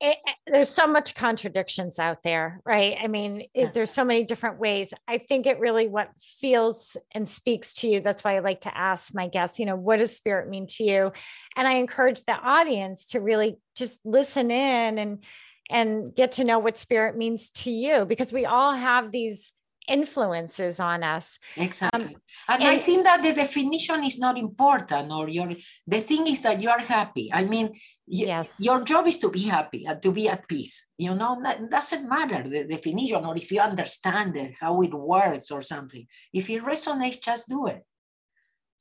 it, 0.00 0.18
there's 0.46 0.68
so 0.68 0.86
much 0.86 1.14
contradictions 1.14 1.98
out 1.98 2.22
there, 2.22 2.60
right? 2.64 2.96
I 3.00 3.06
mean, 3.06 3.46
it, 3.54 3.72
there's 3.74 3.90
so 3.90 4.04
many 4.04 4.24
different 4.24 4.58
ways. 4.58 4.92
I 5.08 5.18
think 5.18 5.46
it 5.46 5.60
really 5.60 5.88
what 5.88 6.10
feels 6.20 6.96
and 7.12 7.28
speaks 7.28 7.74
to 7.76 7.88
you. 7.88 8.00
That's 8.00 8.24
why 8.24 8.36
I 8.36 8.40
like 8.40 8.62
to 8.62 8.76
ask 8.76 9.14
my 9.14 9.28
guests, 9.28 9.58
you 9.58 9.66
know, 9.66 9.76
what 9.76 9.98
does 9.98 10.14
spirit 10.14 10.48
mean 10.48 10.66
to 10.68 10.84
you? 10.84 11.12
And 11.56 11.66
I 11.66 11.74
encourage 11.74 12.24
the 12.24 12.34
audience 12.34 13.06
to 13.08 13.20
really 13.20 13.58
just 13.74 14.00
listen 14.04 14.50
in 14.50 14.98
and 14.98 15.24
and 15.70 16.14
get 16.14 16.32
to 16.32 16.44
know 16.44 16.58
what 16.58 16.76
spirit 16.76 17.16
means 17.16 17.50
to 17.50 17.70
you 17.70 18.04
because 18.04 18.30
we 18.32 18.44
all 18.44 18.74
have 18.74 19.10
these 19.10 19.50
influences 19.88 20.80
on 20.80 21.02
us. 21.02 21.38
Exactly. 21.56 22.14
Um, 22.14 22.20
and, 22.48 22.62
and, 22.62 22.68
I 22.68 22.78
think 22.78 23.04
that 23.04 23.22
the 23.22 23.32
definition 23.32 24.04
is 24.04 24.18
not 24.18 24.38
important 24.38 25.12
or 25.12 25.28
your 25.28 25.50
the 25.86 26.00
thing 26.00 26.26
is 26.26 26.40
that 26.42 26.60
you 26.60 26.70
are 26.70 26.80
happy. 26.80 27.30
I 27.32 27.44
mean, 27.44 27.74
yes. 28.06 28.54
your 28.58 28.82
job 28.82 29.06
is 29.06 29.18
to 29.18 29.30
be 29.30 29.42
happy 29.42 29.84
and 29.86 30.02
to 30.02 30.12
be 30.12 30.28
at 30.28 30.48
peace. 30.48 30.88
You 30.98 31.14
know, 31.14 31.40
that 31.42 31.70
doesn't 31.70 32.08
matter 32.08 32.48
the 32.48 32.64
definition 32.64 33.24
or 33.24 33.36
if 33.36 33.50
you 33.50 33.60
understand 33.60 34.36
it, 34.36 34.54
how 34.60 34.80
it 34.82 34.94
works 34.94 35.50
or 35.50 35.62
something. 35.62 36.06
If 36.32 36.50
it 36.50 36.62
resonates, 36.62 37.22
just 37.22 37.48
do 37.48 37.66
it. 37.66 37.82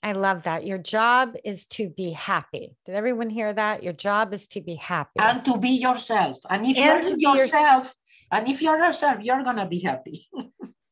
I 0.04 0.12
love 0.12 0.44
that. 0.44 0.66
Your 0.66 0.78
job 0.78 1.36
is 1.46 1.66
to 1.68 1.89
be 1.89 2.12
happy. 2.12 2.76
Did 2.86 2.96
everyone 2.96 3.30
hear 3.30 3.54
that? 3.54 3.84
Your 3.84 3.94
job 3.94 4.34
is 4.34 4.48
to 4.50 4.60
be 4.60 4.76
happy. 4.76 5.18
And 5.18 5.46
to 5.46 5.58
be 5.58 5.70
yourself. 5.70 6.39
And 6.50 6.66
if 6.66 6.76
and 6.76 7.22
you're 7.22 7.38
yourself, 7.38 7.96
your... 8.32 8.39
and 8.39 8.50
if 8.50 8.62
you're 8.62 8.78
yourself, 8.78 9.20
you're 9.22 9.44
gonna 9.44 9.66
be 9.66 9.80
happy. 9.80 10.28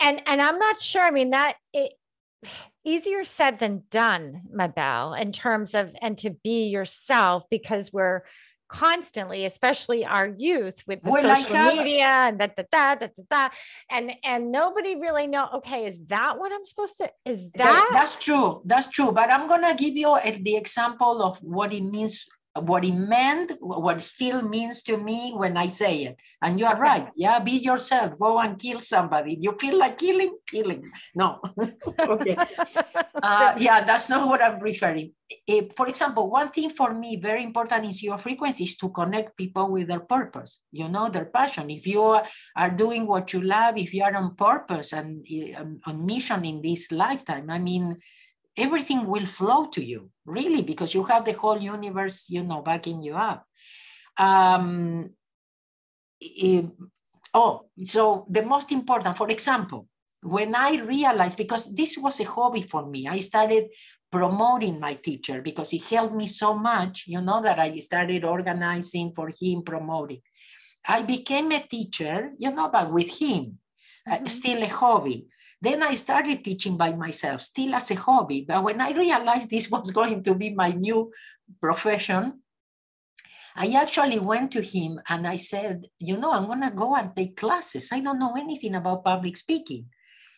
and 0.00 0.22
and 0.26 0.40
I'm 0.40 0.58
not 0.58 0.80
sure. 0.80 1.02
I 1.02 1.10
mean, 1.10 1.30
that 1.30 1.56
it 1.72 1.92
easier 2.84 3.24
said 3.24 3.58
than 3.58 3.84
done, 3.90 4.42
Mabel, 4.50 5.14
in 5.14 5.32
terms 5.32 5.74
of 5.74 5.94
and 6.00 6.16
to 6.18 6.30
be 6.30 6.66
yourself 6.66 7.44
because 7.50 7.92
we're 7.92 8.22
constantly, 8.68 9.44
especially 9.44 10.04
our 10.04 10.26
youth 10.26 10.82
with 10.86 11.00
the 11.00 11.10
well, 11.10 11.22
social 11.22 11.56
have, 11.56 11.76
media 11.76 12.06
and 12.06 12.38
da, 12.38 12.48
da, 12.48 12.64
da, 12.70 13.06
da, 13.06 13.08
da, 13.30 13.48
and 13.90 14.12
and 14.24 14.50
nobody 14.50 14.96
really 14.96 15.26
know. 15.26 15.48
Okay, 15.54 15.86
is 15.86 16.00
that 16.06 16.38
what 16.38 16.52
I'm 16.52 16.64
supposed 16.64 16.96
to? 16.98 17.10
Is 17.24 17.44
that, 17.54 17.58
that 17.58 17.90
that's 17.92 18.16
true? 18.16 18.62
That's 18.64 18.88
true. 18.88 19.12
But 19.12 19.30
I'm 19.30 19.48
gonna 19.48 19.74
give 19.74 19.96
you 19.96 20.16
a, 20.16 20.30
the 20.42 20.56
example 20.56 21.22
of 21.22 21.38
what 21.38 21.72
it 21.72 21.82
means 21.82 22.26
what 22.60 22.84
it 22.84 22.94
meant, 22.94 23.52
what 23.60 23.96
it 23.96 24.02
still 24.02 24.42
means 24.42 24.82
to 24.82 24.96
me 24.96 25.32
when 25.34 25.56
I 25.56 25.66
say 25.66 26.04
it. 26.04 26.16
And 26.40 26.58
you 26.58 26.66
are 26.66 26.78
right. 26.78 27.08
Yeah, 27.16 27.40
be 27.40 27.52
yourself. 27.52 28.18
Go 28.18 28.38
and 28.38 28.58
kill 28.58 28.80
somebody. 28.80 29.36
You 29.40 29.56
feel 29.58 29.78
like 29.78 29.98
killing, 29.98 30.36
killing. 30.48 30.90
No. 31.14 31.40
okay. 31.98 32.36
Uh, 33.22 33.54
yeah, 33.58 33.82
that's 33.82 34.10
not 34.10 34.28
what 34.28 34.42
I'm 34.42 34.60
referring. 34.60 35.12
If, 35.46 35.74
for 35.76 35.88
example, 35.88 36.28
one 36.28 36.50
thing 36.50 36.68
for 36.68 36.92
me 36.92 37.16
very 37.16 37.42
important 37.42 37.86
is 37.86 38.02
your 38.02 38.18
frequency 38.18 38.64
is 38.64 38.76
to 38.78 38.90
connect 38.90 39.36
people 39.38 39.72
with 39.72 39.88
their 39.88 40.00
purpose, 40.00 40.60
you 40.72 40.88
know, 40.90 41.08
their 41.08 41.24
passion. 41.26 41.70
If 41.70 41.86
you 41.86 42.02
are 42.02 42.70
doing 42.70 43.06
what 43.06 43.32
you 43.32 43.40
love, 43.40 43.78
if 43.78 43.94
you 43.94 44.02
are 44.02 44.14
on 44.14 44.34
purpose 44.34 44.92
and 44.92 45.26
um, 45.56 45.80
on 45.86 46.04
mission 46.04 46.44
in 46.44 46.60
this 46.60 46.92
lifetime, 46.92 47.48
I 47.48 47.58
mean, 47.60 47.96
everything 48.56 49.06
will 49.06 49.26
flow 49.26 49.66
to 49.66 49.84
you, 49.84 50.10
really, 50.24 50.62
because 50.62 50.94
you 50.94 51.04
have 51.04 51.24
the 51.24 51.32
whole 51.32 51.58
universe, 51.58 52.26
you 52.28 52.42
know, 52.42 52.62
backing 52.62 53.02
you 53.02 53.14
up. 53.14 53.46
Um, 54.16 55.10
if, 56.20 56.66
oh, 57.32 57.66
so 57.84 58.26
the 58.30 58.42
most 58.42 58.72
important, 58.72 59.16
for 59.16 59.28
example, 59.30 59.88
when 60.22 60.54
I 60.54 60.76
realized, 60.76 61.36
because 61.36 61.74
this 61.74 61.98
was 61.98 62.20
a 62.20 62.24
hobby 62.24 62.62
for 62.62 62.86
me, 62.86 63.08
I 63.08 63.18
started 63.18 63.66
promoting 64.10 64.78
my 64.78 64.94
teacher 64.94 65.42
because 65.42 65.70
he 65.70 65.78
helped 65.78 66.14
me 66.14 66.26
so 66.26 66.54
much, 66.54 67.04
you 67.06 67.20
know, 67.20 67.42
that 67.42 67.58
I 67.58 67.78
started 67.80 68.24
organizing 68.24 69.12
for 69.12 69.30
him, 69.38 69.62
promoting. 69.62 70.20
I 70.86 71.02
became 71.02 71.50
a 71.52 71.60
teacher, 71.60 72.30
you 72.38 72.52
know, 72.52 72.68
but 72.68 72.92
with 72.92 73.08
him, 73.18 73.58
uh, 74.08 74.14
mm-hmm. 74.14 74.26
uh, 74.26 74.28
still 74.28 74.62
a 74.62 74.68
hobby. 74.68 75.26
Then 75.64 75.82
I 75.82 75.94
started 75.94 76.44
teaching 76.44 76.76
by 76.76 76.92
myself, 76.92 77.40
still 77.40 77.74
as 77.74 77.90
a 77.90 77.94
hobby. 77.94 78.44
But 78.46 78.62
when 78.62 78.82
I 78.82 78.92
realized 78.92 79.48
this 79.48 79.70
was 79.70 79.90
going 80.00 80.22
to 80.24 80.34
be 80.34 80.50
my 80.50 80.70
new 80.70 81.10
profession, 81.58 82.42
I 83.56 83.72
actually 83.80 84.18
went 84.18 84.52
to 84.52 84.60
him 84.60 85.00
and 85.08 85.26
I 85.26 85.36
said, 85.36 85.86
you 85.98 86.18
know, 86.18 86.32
I'm 86.32 86.46
going 86.46 86.60
to 86.60 86.70
go 86.70 86.94
and 86.96 87.16
take 87.16 87.36
classes. 87.36 87.88
I 87.92 88.00
don't 88.00 88.18
know 88.18 88.34
anything 88.36 88.74
about 88.74 89.04
public 89.04 89.36
speaking. 89.36 89.86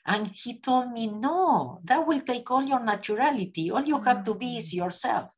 And 0.07 0.29
he 0.29 0.61
told 0.61 0.93
me, 0.93 1.09
no, 1.09 1.81
that 1.85 2.07
will 2.07 2.21
take 2.21 2.49
all 2.51 2.63
your 2.63 2.79
naturality. 2.79 3.73
All 3.73 3.83
you 3.83 3.99
have 3.99 4.23
to 4.25 4.35
be 4.35 4.59
is 4.59 4.71
mm. 4.71 4.77
yourself. 4.77 5.31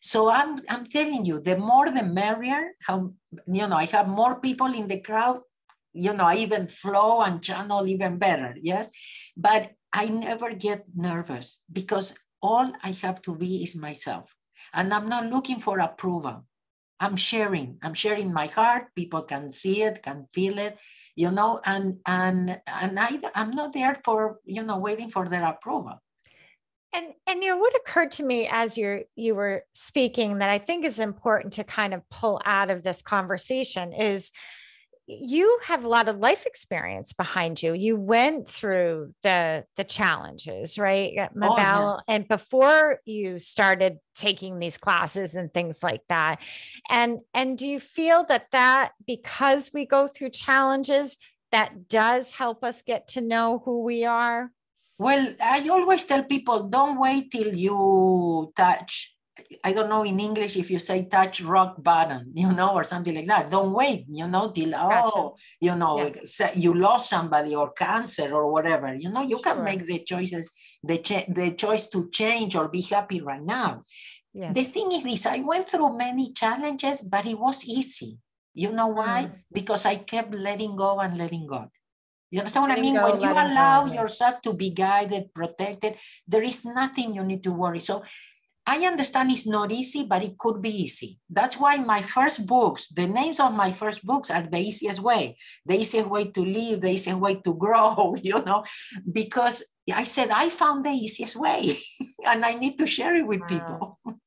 So 0.00 0.30
I'm, 0.30 0.60
I'm 0.68 0.86
telling 0.86 1.24
you, 1.24 1.40
the 1.40 1.56
more 1.56 1.90
the 1.90 2.04
merrier. 2.04 2.76
How, 2.86 3.10
you 3.48 3.66
know, 3.66 3.76
I 3.76 3.86
have 3.86 4.06
more 4.06 4.38
people 4.38 4.72
in 4.72 4.86
the 4.86 5.00
crowd 5.00 5.40
you 5.94 6.12
know, 6.12 6.24
I 6.24 6.36
even 6.36 6.66
flow 6.66 7.22
and 7.22 7.42
channel 7.42 7.86
even 7.86 8.18
better. 8.18 8.54
Yes. 8.60 8.90
But 9.36 9.70
I 9.92 10.06
never 10.06 10.52
get 10.52 10.84
nervous 10.94 11.60
because 11.72 12.18
all 12.42 12.72
I 12.82 12.90
have 13.02 13.22
to 13.22 13.34
be 13.34 13.62
is 13.62 13.76
myself. 13.76 14.34
And 14.72 14.92
I'm 14.92 15.08
not 15.08 15.26
looking 15.26 15.60
for 15.60 15.78
approval. 15.78 16.44
I'm 17.00 17.16
sharing. 17.16 17.78
I'm 17.82 17.94
sharing 17.94 18.32
my 18.32 18.46
heart. 18.46 18.94
People 18.94 19.22
can 19.22 19.50
see 19.50 19.82
it, 19.82 20.02
can 20.02 20.26
feel 20.32 20.58
it, 20.58 20.78
you 21.16 21.30
know, 21.30 21.60
and 21.64 21.98
and 22.06 22.60
and 22.66 22.98
I 22.98 23.18
I'm 23.34 23.50
not 23.50 23.72
there 23.72 23.98
for, 24.04 24.38
you 24.44 24.62
know, 24.62 24.78
waiting 24.78 25.10
for 25.10 25.28
their 25.28 25.44
approval. 25.44 26.00
And 26.92 27.06
and 27.26 27.42
you 27.42 27.50
know 27.50 27.56
what 27.56 27.74
occurred 27.74 28.12
to 28.12 28.22
me 28.22 28.48
as 28.50 28.78
you 28.78 29.04
you 29.16 29.34
were 29.34 29.64
speaking 29.74 30.38
that 30.38 30.50
I 30.50 30.58
think 30.58 30.84
is 30.84 30.98
important 30.98 31.54
to 31.54 31.64
kind 31.64 31.92
of 31.92 32.08
pull 32.10 32.40
out 32.44 32.70
of 32.70 32.82
this 32.82 33.02
conversation 33.02 33.92
is 33.92 34.30
you 35.06 35.58
have 35.64 35.84
a 35.84 35.88
lot 35.88 36.08
of 36.08 36.18
life 36.18 36.46
experience 36.46 37.12
behind 37.12 37.62
you. 37.62 37.74
You 37.74 37.96
went 37.96 38.48
through 38.48 39.14
the 39.22 39.64
the 39.76 39.84
challenges, 39.84 40.78
right, 40.78 41.14
Mabel? 41.34 41.52
Oh, 41.52 41.56
yeah. 41.58 41.96
And 42.08 42.26
before 42.26 43.00
you 43.04 43.38
started 43.38 43.98
taking 44.14 44.58
these 44.58 44.78
classes 44.78 45.34
and 45.34 45.52
things 45.52 45.82
like 45.82 46.02
that, 46.08 46.42
and 46.88 47.18
and 47.34 47.58
do 47.58 47.68
you 47.68 47.80
feel 47.80 48.24
that 48.24 48.50
that 48.52 48.92
because 49.06 49.70
we 49.74 49.84
go 49.84 50.08
through 50.08 50.30
challenges, 50.30 51.18
that 51.52 51.88
does 51.88 52.30
help 52.30 52.64
us 52.64 52.82
get 52.82 53.08
to 53.08 53.20
know 53.20 53.62
who 53.64 53.82
we 53.82 54.04
are? 54.04 54.50
Well, 54.96 55.34
I 55.42 55.68
always 55.68 56.06
tell 56.06 56.22
people, 56.22 56.68
don't 56.68 56.98
wait 57.00 57.30
till 57.30 57.52
you 57.54 58.52
touch 58.56 59.13
I 59.64 59.72
don't 59.72 59.88
know 59.88 60.04
in 60.04 60.20
English 60.20 60.56
if 60.56 60.70
you 60.70 60.78
say 60.78 61.06
touch 61.06 61.40
rock 61.40 61.82
bottom, 61.82 62.30
you 62.34 62.52
know, 62.52 62.74
or 62.74 62.84
something 62.84 63.14
like 63.14 63.26
that. 63.26 63.50
Don't 63.50 63.72
wait, 63.72 64.04
you 64.08 64.28
know, 64.28 64.50
till 64.50 64.70
gotcha. 64.70 65.16
oh, 65.16 65.36
you 65.60 65.74
know, 65.74 65.98
yeah. 66.06 66.52
you 66.54 66.72
lost 66.74 67.10
somebody 67.10 67.54
or 67.54 67.72
cancer 67.72 68.32
or 68.32 68.52
whatever. 68.52 68.94
You 68.94 69.10
know, 69.10 69.22
you 69.22 69.40
sure. 69.42 69.54
can 69.54 69.64
make 69.64 69.86
the 69.86 69.98
choices, 70.00 70.50
the 70.82 70.98
ch- 70.98 71.26
the 71.28 71.54
choice 71.54 71.88
to 71.88 72.08
change 72.10 72.54
or 72.54 72.68
be 72.68 72.82
happy 72.82 73.20
right 73.20 73.42
now. 73.42 73.82
Yes. 74.32 74.54
The 74.54 74.64
thing 74.64 74.92
is 74.92 75.02
this: 75.02 75.26
I 75.26 75.40
went 75.40 75.68
through 75.68 75.96
many 75.96 76.32
challenges, 76.32 77.02
but 77.02 77.26
it 77.26 77.38
was 77.38 77.64
easy. 77.66 78.18
You 78.54 78.70
know 78.70 78.88
why? 78.88 79.26
Mm. 79.26 79.34
Because 79.50 79.84
I 79.84 79.96
kept 79.96 80.32
letting 80.32 80.76
go 80.76 81.00
and 81.00 81.18
letting 81.18 81.46
go. 81.46 81.66
You 82.30 82.40
understand 82.40 82.66
what 82.66 82.78
I 82.78 82.80
mean? 82.80 82.94
Go, 82.94 83.10
when 83.10 83.20
you 83.20 83.30
allow 83.30 83.86
go, 83.86 83.92
yourself 83.94 84.42
to 84.42 84.54
be 84.54 84.70
guided, 84.70 85.34
protected, 85.34 85.94
there 86.26 86.42
is 86.42 86.64
nothing 86.64 87.14
you 87.14 87.22
need 87.22 87.44
to 87.44 87.52
worry. 87.52 87.78
So 87.78 88.02
I 88.66 88.86
understand 88.86 89.30
it's 89.30 89.46
not 89.46 89.72
easy, 89.72 90.04
but 90.04 90.22
it 90.22 90.38
could 90.38 90.62
be 90.62 90.70
easy. 90.70 91.18
That's 91.28 91.58
why 91.58 91.76
my 91.76 92.00
first 92.00 92.46
books, 92.46 92.88
the 92.88 93.06
names 93.06 93.38
of 93.38 93.52
my 93.52 93.72
first 93.72 94.04
books 94.06 94.30
are 94.30 94.42
the 94.42 94.58
easiest 94.58 95.00
way, 95.00 95.36
the 95.66 95.80
easiest 95.80 96.08
way 96.08 96.30
to 96.30 96.40
live, 96.40 96.80
the 96.80 96.90
easiest 96.90 97.18
way 97.18 97.36
to 97.36 97.54
grow, 97.54 98.14
you 98.22 98.42
know, 98.42 98.64
because 99.10 99.62
I 99.92 100.04
said 100.04 100.30
I 100.30 100.48
found 100.48 100.84
the 100.84 100.90
easiest 100.90 101.36
way 101.36 101.76
and 102.26 102.44
I 102.44 102.54
need 102.54 102.78
to 102.78 102.86
share 102.86 103.14
it 103.16 103.26
with 103.26 103.40
wow. 103.40 103.46
people. 103.46 103.98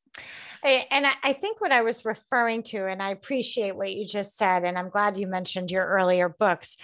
And 0.63 1.05
I 1.23 1.31
think 1.31 1.61
what 1.61 1.71
I 1.71 1.81
was 1.81 2.03
referring 2.03 2.61
to, 2.63 2.87
and 2.87 3.01
I 3.01 3.11
appreciate 3.11 3.73
what 3.73 3.93
you 3.93 4.05
just 4.05 4.35
said, 4.35 4.65
and 4.65 4.77
I'm 4.77 4.89
glad 4.89 5.15
you 5.15 5.25
mentioned 5.25 5.71
your 5.71 5.85
earlier 5.85 6.27
books, 6.27 6.75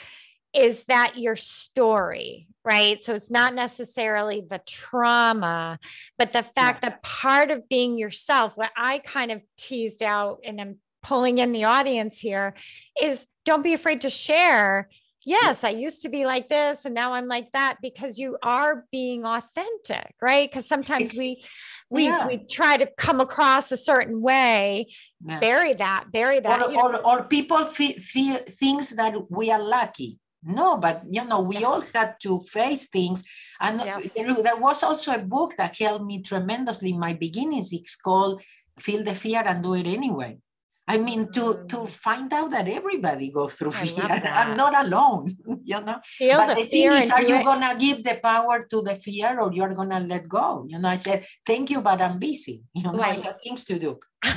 is 0.53 0.83
that 0.83 1.17
your 1.17 1.35
story, 1.35 2.47
right? 2.63 3.01
So 3.01 3.13
it's 3.13 3.31
not 3.31 3.55
necessarily 3.55 4.43
the 4.47 4.61
trauma, 4.65 5.79
but 6.17 6.31
the 6.31 6.43
fact 6.43 6.83
that 6.83 7.01
part 7.01 7.49
of 7.49 7.67
being 7.67 7.97
yourself, 7.97 8.55
what 8.55 8.71
I 8.77 8.99
kind 8.99 9.31
of 9.31 9.41
teased 9.57 10.03
out 10.03 10.39
and 10.43 10.61
I'm 10.61 10.77
pulling 11.01 11.39
in 11.39 11.51
the 11.51 11.65
audience 11.65 12.19
here 12.19 12.53
is 13.01 13.25
don't 13.45 13.63
be 13.63 13.73
afraid 13.73 14.01
to 14.01 14.09
share. 14.09 14.89
Yes, 15.25 15.63
I 15.63 15.69
used 15.69 16.01
to 16.01 16.09
be 16.09 16.25
like 16.25 16.49
this 16.49 16.86
and 16.86 16.93
now 16.93 17.13
I'm 17.13 17.28
like 17.28 17.51
that 17.53 17.78
because 17.82 18.19
you 18.19 18.38
are 18.43 18.86
being 18.91 19.25
authentic, 19.25 20.13
right? 20.21 20.49
Because 20.49 20.67
sometimes 20.67 21.11
it's, 21.11 21.19
we 21.19 21.43
we 21.89 22.05
yeah. 22.05 22.28
we 22.28 22.38
try 22.39 22.75
to 22.78 22.89
come 22.97 23.21
across 23.21 23.71
a 23.71 23.78
certain 23.78 24.21
way, 24.21 24.88
yeah. 25.25 25.39
bury 25.39 25.73
that, 25.75 26.05
bury 26.11 26.41
that. 26.41 26.61
Or, 26.61 26.75
or, 26.75 27.07
or, 27.07 27.23
people 27.23 27.65
feel, 27.65 27.93
feel 27.99 28.38
things 28.38 28.91
that 28.97 29.13
we 29.32 29.49
are 29.49 29.61
lucky 29.61 30.19
No, 30.45 30.77
but 30.77 31.03
you 31.09 31.23
know, 31.25 31.41
we 31.41 31.63
all 31.63 31.81
had 31.81 32.15
to 32.23 32.39
face 32.41 32.87
things. 32.89 33.23
And 33.59 33.81
yes. 33.83 34.09
there 34.15 34.57
was 34.57 34.83
also 34.83 35.13
a 35.13 35.19
book 35.19 35.55
that 35.57 35.77
helped 35.77 36.05
me 36.05 36.21
tremendously 36.21 36.89
in 36.89 36.99
my 36.99 37.13
beginnings. 37.13 37.71
It's 37.71 37.95
called 37.95 38.41
Feel 38.79 39.03
the 39.03 39.15
Fear 39.15 39.43
and 39.45 39.63
Do 39.63 39.73
It 39.73 39.87
Anyway. 39.87 40.39
I 40.85 40.97
mean, 40.97 41.31
to 41.31 41.63
to 41.69 41.77
mm. 41.77 41.89
find 41.89 42.27
out 42.33 42.51
that 42.51 42.67
everybody 42.67 43.31
goes 43.31 43.53
through 43.53 43.71
fear. 43.71 44.03
I'm 44.03 44.57
not 44.57 44.75
alone, 44.85 45.31
you 45.63 45.79
know. 45.79 45.99
Feel 46.03 46.37
but 46.37 46.55
the, 46.55 46.63
the 46.63 46.67
thing 46.67 46.91
is, 46.91 47.09
are 47.09 47.23
you 47.23 47.35
it. 47.35 47.45
gonna 47.45 47.75
give 47.79 48.03
the 48.03 48.19
power 48.21 48.67
to 48.67 48.81
the 48.81 48.95
fear, 48.95 49.39
or 49.39 49.53
you're 49.53 49.73
gonna 49.73 50.01
let 50.01 50.27
go? 50.27 50.65
You 50.67 50.79
know, 50.79 50.89
I 50.89 50.97
said, 50.97 51.25
"Thank 51.45 51.69
you, 51.69 51.79
but 51.79 52.01
I'm 52.01 52.19
busy. 52.19 52.63
You 52.73 52.83
know, 52.83 52.93
right. 52.99 53.17
I 53.17 53.21
have 53.21 53.37
things 53.41 53.63
to 53.65 53.79
do." 53.79 53.97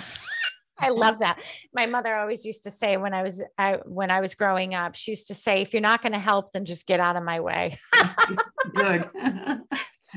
I 0.79 0.91
love 0.91 1.21
that. 1.21 1.43
My 1.73 1.87
mother 1.87 2.15
always 2.15 2.45
used 2.45 2.65
to 2.65 2.71
say 2.71 2.97
when 2.97 3.15
I 3.15 3.23
was 3.23 3.43
I, 3.57 3.79
when 3.85 4.11
I 4.11 4.21
was 4.21 4.35
growing 4.35 4.75
up, 4.75 4.95
she 4.95 5.13
used 5.13 5.29
to 5.29 5.35
say, 5.35 5.63
"If 5.63 5.73
you're 5.73 5.81
not 5.81 6.03
going 6.03 6.13
to 6.13 6.19
help, 6.19 6.53
then 6.53 6.65
just 6.65 6.87
get 6.87 7.01
out 7.01 7.17
of 7.17 7.23
my 7.23 7.41
way." 7.41 7.79
good. 8.75 9.09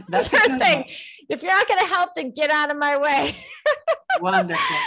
That's 0.07 0.27
her 0.27 0.57
thing. 0.57 0.79
One. 0.79 0.85
If 1.29 1.43
you're 1.43 1.51
not 1.51 1.67
going 1.67 1.79
to 1.79 1.85
help, 1.85 2.11
then 2.15 2.31
get 2.31 2.51
out 2.51 2.71
of 2.71 2.77
my 2.77 2.97
way. 2.97 3.35
Wonderful. 4.21 4.77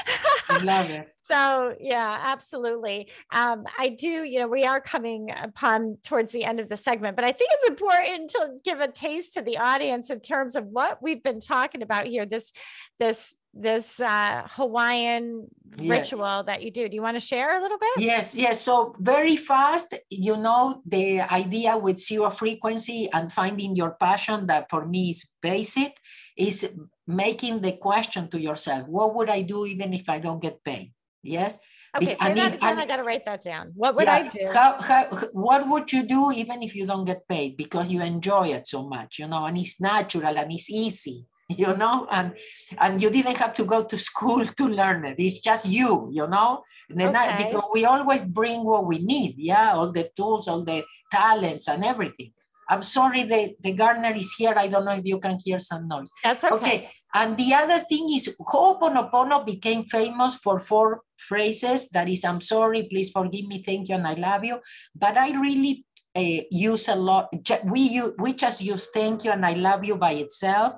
I 0.49 0.59
love 0.63 0.91
it. 0.91 1.09
So 1.25 1.75
yeah, 1.81 2.19
absolutely. 2.25 3.09
Um, 3.33 3.65
I 3.79 3.89
do, 3.89 4.25
you 4.25 4.41
know, 4.41 4.49
we 4.49 4.65
are 4.65 4.81
coming 4.81 5.31
upon 5.31 5.99
towards 6.05 6.33
the 6.33 6.45
end 6.45 6.61
of 6.61 6.69
the 6.69 6.77
segment, 6.77 7.17
but 7.17 7.25
I 7.25 7.33
think 7.33 7.51
it's 7.55 7.71
important 7.71 8.31
to 8.31 8.49
give 8.65 8.81
a 8.81 8.89
taste 8.89 9.35
to 9.35 9.43
the 9.43 9.59
audience 9.59 10.11
in 10.11 10.21
terms 10.21 10.57
of 10.57 10.67
what 10.67 11.03
we've 11.03 11.23
been 11.23 11.41
talking 11.41 11.83
about 11.83 12.07
here. 12.07 12.27
This, 12.27 12.53
this 12.99 13.39
this 13.55 14.01
uh, 14.01 14.47
Hawaiian 14.51 15.49
ritual 15.79 16.43
that 16.45 16.63
you 16.63 16.71
do. 16.71 16.89
Do 16.89 16.95
you 16.95 17.03
want 17.03 17.17
to 17.17 17.21
share 17.21 17.59
a 17.59 17.63
little 17.63 17.79
bit? 17.79 17.91
Yes, 17.99 18.35
yes. 18.35 18.61
So 18.61 18.95
very 18.99 19.37
fast, 19.37 19.95
you 20.11 20.37
know, 20.37 20.83
the 20.87 21.21
idea 21.21 21.77
with 21.77 21.99
zero 21.99 22.31
frequency 22.31 23.09
and 23.13 23.33
finding 23.33 23.77
your 23.77 23.93
passion 23.93 24.47
that 24.47 24.71
for 24.71 24.87
me 24.87 25.11
is 25.11 25.29
basic 25.41 25.97
is 26.37 26.75
making 27.07 27.61
the 27.61 27.73
question 27.73 28.29
to 28.29 28.41
yourself, 28.41 28.89
what 28.89 29.15
would 29.15 29.29
I 29.29 29.43
do 29.43 29.67
even 29.67 29.93
if 29.93 30.09
I 30.09 30.19
don't 30.19 30.41
get 30.41 30.65
paid? 30.65 30.93
Yes. 31.23 31.59
Okay, 31.95 32.15
say 32.15 32.35
that 32.35 32.55
again. 32.55 32.79
I 32.79 32.87
got 32.87 32.97
to 32.97 33.03
write 33.03 33.27
that 33.27 33.43
down. 33.43 33.73
What 33.75 33.95
would 33.97 34.07
yeah, 34.07 34.15
I 34.15 34.29
do? 34.29 34.51
How, 34.53 34.81
how, 34.81 35.05
what 35.33 35.69
would 35.69 35.93
you 35.93 36.05
do 36.05 36.33
even 36.33 36.63
if 36.63 36.75
you 36.75 36.87
don't 36.87 37.05
get 37.05 37.29
paid 37.29 37.59
because 37.59 37.89
you 37.89 38.01
enjoy 38.01 38.49
it 38.49 38.67
so 38.67 38.89
much, 38.89 39.19
you 39.19 39.27
know, 39.27 39.45
and 39.45 39.59
it's 39.59 39.79
natural 39.79 40.39
and 40.39 40.51
it's 40.51 40.71
easy 40.71 41.27
you 41.59 41.77
know, 41.77 42.07
and 42.11 42.35
and 42.79 43.03
you 43.03 43.11
didn't 43.11 43.37
have 43.37 43.55
to 43.55 43.65
go 43.65 43.85
to 43.85 43.99
school 43.99 44.45
to 44.45 44.69
learn 44.69 45.05
it. 45.05 45.17
It's 45.19 45.41
just 45.41 45.67
you, 45.67 46.09
you 46.13 46.27
know. 46.27 46.63
Okay. 46.91 47.07
I, 47.07 47.37
because 47.37 47.65
we 47.73 47.85
always 47.85 48.23
bring 48.23 48.65
what 48.65 48.87
we 48.87 48.99
need, 48.99 49.35
yeah, 49.39 49.73
all 49.75 49.93
the 49.93 50.11
tools, 50.17 50.49
all 50.49 50.65
the 50.65 50.85
talents, 51.11 51.69
and 51.69 51.85
everything. 51.85 52.33
I'm 52.69 52.83
sorry, 52.83 53.25
the, 53.25 53.55
the 53.61 53.73
gardener 53.73 54.15
is 54.15 54.33
here. 54.39 54.55
I 54.57 54.69
don't 54.69 54.85
know 54.85 54.93
if 54.93 55.05
you 55.05 55.19
can 55.19 55.39
hear 55.45 55.59
some 55.59 55.89
noise. 55.89 56.11
That's 56.23 56.45
okay. 56.45 56.55
Okay. 56.55 56.91
And 57.15 57.37
the 57.37 57.53
other 57.53 57.81
thing 57.81 58.09
is, 58.15 58.35
Ho'oponopono 58.41 59.45
became 59.45 59.85
famous 59.85 60.37
for 60.37 60.59
four 60.59 61.03
phrases. 61.19 61.89
That 61.91 62.09
is, 62.09 62.25
I'm 62.25 62.41
sorry, 62.41 62.85
please 62.85 63.11
forgive 63.11 63.47
me, 63.47 63.63
thank 63.63 63.91
you, 63.91 63.97
and 63.97 64.07
I 64.07 64.15
love 64.15 64.45
you. 64.45 64.61
But 64.95 65.19
I 65.19 65.39
really 65.39 65.85
uh, 66.15 66.43
use 66.51 66.89
a 66.89 66.95
lot. 66.95 67.29
We 67.65 68.03
we 68.19 68.35
just 68.35 68.61
use 68.61 68.89
thank 68.93 69.25
you 69.25 69.31
and 69.31 69.47
I 69.47 69.55
love 69.55 69.85
you 69.85 69.97
by 69.97 70.13
itself 70.13 70.75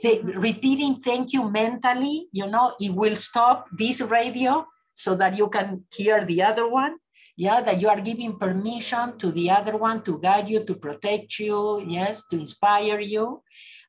th- 0.00 0.22
repeating 0.22 0.96
thank 0.96 1.32
you 1.32 1.50
mentally, 1.50 2.28
you 2.32 2.46
know, 2.46 2.74
it 2.80 2.94
will 2.94 3.16
stop 3.16 3.66
this 3.72 4.00
radio 4.00 4.66
so 4.94 5.14
that 5.14 5.36
you 5.36 5.48
can 5.48 5.84
hear 5.94 6.24
the 6.24 6.42
other 6.42 6.68
one. 6.68 6.96
Yeah, 7.36 7.60
that 7.62 7.80
you 7.82 7.88
are 7.88 8.00
giving 8.00 8.38
permission 8.38 9.18
to 9.18 9.32
the 9.32 9.50
other 9.50 9.76
one 9.76 10.02
to 10.02 10.20
guide 10.20 10.48
you, 10.48 10.62
to 10.64 10.74
protect 10.76 11.40
you, 11.40 11.82
yes, 11.84 12.26
to 12.28 12.38
inspire 12.38 13.00
you. 13.00 13.42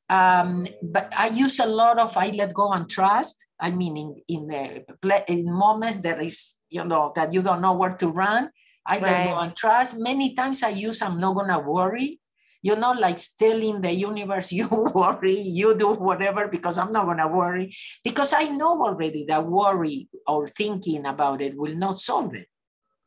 Um, 0.10 0.66
but 0.82 1.14
I 1.16 1.28
use 1.28 1.60
a 1.60 1.68
lot 1.68 2.00
of 2.00 2.18
I 2.18 2.30
let 2.30 2.56
go 2.56 2.72
and 2.72 2.90
trust. 2.90 3.46
I 3.60 3.70
mean, 3.70 3.98
in 3.98 4.16
in, 4.28 4.48
the, 4.48 5.32
in 5.32 5.46
moments 5.46 6.00
there 6.00 6.20
is, 6.22 6.56
you 6.70 6.86
know, 6.86 7.14
that 7.16 7.34
you 7.34 7.44
don't 7.44 7.62
know 7.62 7.74
where 7.74 7.94
to 7.94 8.08
run. 8.10 8.50
I 8.86 8.98
right. 8.98 9.02
let 9.04 9.28
go 9.28 9.38
and 9.38 9.56
trust. 9.56 10.00
Many 10.00 10.34
times 10.34 10.64
I 10.64 10.70
use 10.70 11.04
I'm 11.04 11.20
not 11.20 11.36
gonna 11.36 11.60
worry 11.60 12.20
you 12.66 12.76
know, 12.76 12.94
like 12.94 13.20
telling 13.38 13.80
the 13.80 13.94
universe, 13.94 14.52
you 14.60 14.68
worry, 14.68 15.40
you 15.40 15.78
do 15.78 15.94
whatever, 15.94 16.48
because 16.48 16.80
I'm 16.80 16.92
not 16.92 17.06
going 17.06 17.22
to 17.22 17.28
worry, 17.28 17.70
because 18.04 18.34
I 18.34 18.50
know 18.50 18.82
already 18.82 19.24
that 19.30 19.46
worry 19.46 20.10
or 20.26 20.48
thinking 20.48 21.06
about 21.06 21.42
it 21.42 21.56
will 21.56 21.76
not 21.76 22.00
solve 22.00 22.34
it. 22.34 22.50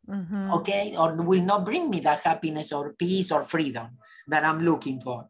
Mm-hmm. 0.09 0.53
Okay, 0.63 0.95
or 0.97 1.13
will 1.17 1.43
not 1.43 1.67
bring 1.67 1.91
me 1.91 1.99
that 2.01 2.23
happiness 2.23 2.73
or 2.73 2.95
peace 2.95 3.33
or 3.33 3.43
freedom 3.43 3.99
that 4.29 4.45
I'm 4.45 4.63
looking 4.63 5.01
for. 5.01 5.29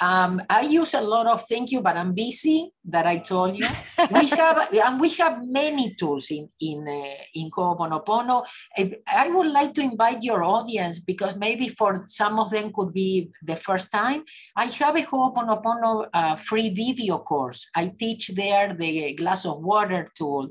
Um, 0.00 0.42
I 0.50 0.62
use 0.62 0.92
a 0.94 1.00
lot 1.00 1.26
of 1.26 1.44
thank 1.48 1.70
you, 1.70 1.80
but 1.80 1.96
I'm 1.96 2.12
busy. 2.12 2.72
That 2.88 3.06
I 3.06 3.18
told 3.18 3.56
you. 3.56 3.66
we 4.12 4.26
have 4.38 4.72
and 4.72 5.00
we 5.00 5.08
have 5.10 5.40
many 5.42 5.94
tools 5.94 6.30
in 6.30 6.48
in 6.60 6.86
uh, 6.86 7.24
in 7.34 7.50
Ho'oponopono. 7.50 8.44
I 8.78 9.28
would 9.28 9.50
like 9.50 9.74
to 9.74 9.80
invite 9.80 10.22
your 10.22 10.44
audience 10.44 11.00
because 11.00 11.34
maybe 11.36 11.68
for 11.68 12.04
some 12.06 12.38
of 12.38 12.50
them 12.50 12.72
could 12.72 12.92
be 12.92 13.30
the 13.42 13.56
first 13.56 13.90
time. 13.90 14.22
I 14.54 14.66
have 14.66 14.96
a 14.96 15.02
Ho'oponopono 15.02 16.08
uh, 16.12 16.36
free 16.36 16.70
video 16.70 17.18
course. 17.18 17.66
I 17.74 17.92
teach 17.98 18.28
there 18.36 18.74
the 18.74 19.14
glass 19.14 19.46
of 19.46 19.62
water 19.62 20.12
tool. 20.16 20.50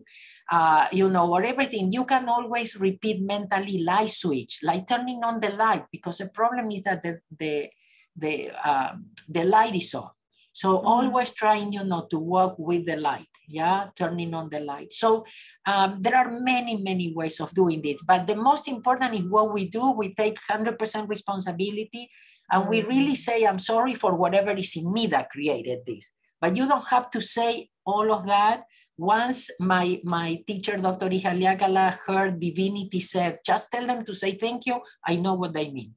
Uh, 0.52 0.86
you 0.92 1.10
know, 1.10 1.34
or 1.34 1.44
everything, 1.44 1.92
you 1.92 2.06
can 2.06 2.30
always 2.30 2.76
repeat 2.76 3.20
mentally 3.20 3.82
light 3.82 4.10
switch, 4.10 4.60
like 4.62 4.88
turning 4.88 5.24
on 5.24 5.40
the 5.40 5.50
light, 5.54 5.86
because 5.92 6.20
the 6.20 6.30
problem 6.30 6.70
is 6.70 6.84
that 6.84 7.02
the, 7.02 7.20
the 7.40 7.68
the 8.16 8.52
um, 8.68 9.06
the 9.28 9.44
light 9.44 9.76
is 9.76 9.94
off. 9.94 10.16
So 10.56 10.78
mm-hmm. 10.78 10.88
always 10.88 11.32
trying, 11.32 11.74
you 11.74 11.84
know, 11.84 12.08
to 12.10 12.18
work 12.18 12.56
with 12.58 12.86
the 12.88 12.96
light, 12.96 13.28
yeah, 13.48 13.92
turning 13.96 14.34
on 14.34 14.50
the 14.50 14.62
light. 14.62 14.94
So 14.94 15.26
um, 15.68 16.00
there 16.00 16.16
are 16.16 16.32
many, 16.32 16.78
many 16.78 17.14
ways 17.14 17.42
of 17.42 17.54
doing 17.54 17.82
this, 17.82 18.00
but 18.08 18.26
the 18.26 18.38
most 18.38 18.70
important 18.70 19.14
is 19.14 19.28
what 19.28 19.52
we 19.52 19.68
do. 19.68 19.92
We 19.92 20.16
take 20.16 20.40
100% 20.50 20.80
responsibility 21.10 22.10
and 22.50 22.64
mm-hmm. 22.64 22.70
we 22.72 22.84
really 22.84 23.16
say, 23.16 23.44
I'm 23.44 23.60
sorry 23.60 23.96
for 23.96 24.16
whatever 24.16 24.52
is 24.52 24.78
in 24.78 24.94
me 24.94 25.08
that 25.08 25.30
created 25.30 25.80
this. 25.86 26.14
But 26.40 26.56
you 26.56 26.68
don't 26.68 26.88
have 26.88 27.12
to 27.12 27.22
say 27.22 27.70
all 27.86 28.14
of 28.14 28.26
that. 28.28 28.64
Once 28.98 29.50
my, 29.60 30.00
my 30.06 30.42
teacher, 30.48 30.78
Dr. 30.78 31.10
Ihaleakala, 31.10 31.98
heard 32.08 32.40
divinity 32.40 33.02
said, 33.02 33.40
just 33.46 33.70
tell 33.70 33.86
them 33.86 34.06
to 34.06 34.14
say 34.14 34.36
thank 34.36 34.66
you, 34.66 34.80
I 35.06 35.18
know 35.18 35.34
what 35.34 35.52
they 35.52 35.70
mean. 35.70 35.96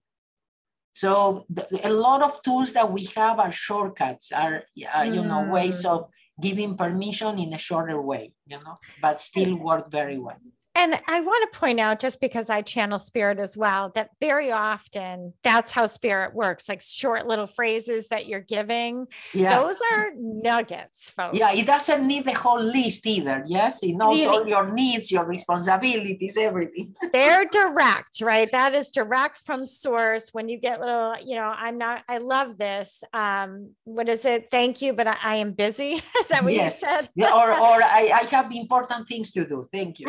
So 0.98 1.46
the, 1.48 1.64
a 1.86 1.92
lot 1.92 2.22
of 2.22 2.42
tools 2.42 2.72
that 2.72 2.90
we 2.90 3.04
have 3.14 3.38
are 3.38 3.52
shortcuts, 3.52 4.32
are 4.32 4.64
uh, 4.92 5.02
you 5.02 5.22
know 5.22 5.46
ways 5.46 5.84
mm. 5.84 5.90
of 5.90 6.10
giving 6.42 6.76
permission 6.76 7.38
in 7.38 7.54
a 7.54 7.58
shorter 7.58 8.02
way, 8.02 8.32
you 8.46 8.58
know, 8.64 8.74
but 9.00 9.20
still 9.20 9.54
work 9.54 9.92
very 9.92 10.18
well. 10.18 10.42
And 10.78 10.94
I 11.08 11.20
want 11.20 11.52
to 11.52 11.58
point 11.58 11.80
out, 11.80 11.98
just 11.98 12.20
because 12.20 12.48
I 12.48 12.62
channel 12.62 13.00
spirit 13.00 13.40
as 13.40 13.56
well, 13.56 13.90
that 13.96 14.10
very 14.20 14.52
often 14.52 15.32
that's 15.42 15.72
how 15.72 15.86
spirit 15.86 16.34
works 16.34 16.68
like 16.68 16.80
short 16.80 17.26
little 17.26 17.48
phrases 17.48 18.06
that 18.08 18.26
you're 18.26 18.38
giving. 18.38 19.08
Yeah. 19.34 19.60
Those 19.60 19.74
are 19.90 20.12
nuggets, 20.16 21.10
folks. 21.10 21.36
Yeah, 21.36 21.52
it 21.52 21.66
doesn't 21.66 22.06
need 22.06 22.26
the 22.26 22.32
whole 22.32 22.62
list 22.62 23.04
either. 23.08 23.42
Yes, 23.48 23.82
it 23.82 23.96
knows 23.96 24.24
all 24.24 24.46
your 24.46 24.70
needs, 24.72 25.10
your 25.10 25.24
responsibilities, 25.24 26.36
everything. 26.36 26.94
They're 27.12 27.46
direct, 27.46 28.20
right? 28.20 28.48
That 28.52 28.72
is 28.72 28.92
direct 28.92 29.38
from 29.38 29.66
source. 29.66 30.32
When 30.32 30.48
you 30.48 30.58
get 30.60 30.78
little, 30.78 31.16
you 31.18 31.34
know, 31.34 31.52
I'm 31.56 31.78
not, 31.78 32.04
I 32.08 32.18
love 32.18 32.56
this. 32.56 33.02
Um, 33.12 33.70
what 33.82 34.08
is 34.08 34.24
it? 34.24 34.48
Thank 34.52 34.80
you, 34.80 34.92
but 34.92 35.08
I, 35.08 35.16
I 35.20 35.36
am 35.38 35.54
busy. 35.54 35.94
is 36.20 36.28
that 36.28 36.44
what 36.44 36.52
yes. 36.52 36.80
you 36.80 36.86
said? 36.86 37.10
yeah, 37.16 37.32
or, 37.34 37.50
or 37.50 37.82
I, 37.82 38.12
I 38.14 38.26
have 38.30 38.52
important 38.52 39.08
things 39.08 39.32
to 39.32 39.44
do. 39.44 39.66
Thank 39.72 39.98
you. 39.98 40.06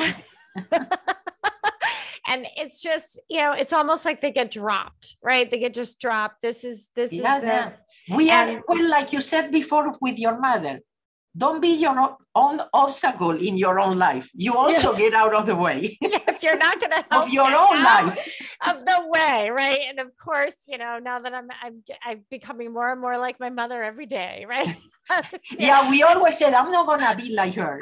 and 2.30 2.46
it's 2.56 2.82
just 2.82 3.20
you 3.30 3.40
know 3.40 3.54
it's 3.54 3.74
almost 3.74 4.06
like 4.06 4.22
they 4.22 4.32
get 4.32 4.52
dropped 4.52 5.18
right? 5.22 5.50
They 5.50 5.60
get 5.60 5.74
just 5.74 6.00
dropped. 6.00 6.42
This 6.42 6.64
is 6.64 6.90
this 6.96 7.12
yeah, 7.12 7.38
is 7.38 7.44
the, 7.44 8.16
we 8.16 8.30
and, 8.30 8.58
are 8.58 8.64
well 8.68 8.90
like 8.90 9.14
you 9.14 9.22
said 9.22 9.52
before 9.52 9.96
with 10.02 10.18
your 10.18 10.40
mother 10.40 10.80
don't 11.38 11.62
be 11.62 11.76
your 11.76 12.18
own 12.36 12.60
obstacle 12.74 13.32
in 13.32 13.56
your 13.56 13.80
own 13.80 14.00
life. 14.00 14.30
You 14.34 14.56
also 14.56 14.90
yes. 14.92 14.98
get 14.98 15.14
out 15.14 15.34
of 15.36 15.46
the 15.46 15.56
way. 15.56 15.98
If 16.40 16.44
you're 16.44 16.58
not 16.58 16.80
going 16.80 16.92
to 16.98 17.06
help 17.12 17.28
of 17.28 17.30
your 17.30 17.48
own 17.48 17.84
life. 17.84 18.58
of 18.66 18.86
the 18.86 19.00
way 19.08 19.50
right? 19.50 19.80
And 19.90 20.00
of 20.00 20.16
course 20.18 20.56
you 20.68 20.78
know 20.78 21.00
now 21.00 21.20
that 21.20 21.34
i'm 21.34 21.50
i'm 21.62 21.84
i'm 22.04 22.26
becoming 22.30 22.74
more 22.74 22.92
and 22.92 23.02
more 23.02 23.18
like 23.18 23.40
my 23.40 23.50
mother 23.50 23.84
every 23.84 24.06
day 24.06 24.46
right? 24.48 24.76
Yeah. 25.10 25.22
yeah 25.60 25.90
we 25.90 26.04
always 26.04 26.38
said 26.38 26.54
i'm 26.54 26.72
not 26.72 26.86
going 26.86 27.02
to 27.02 27.16
be 27.16 27.36
like 27.36 27.56
her 27.56 27.82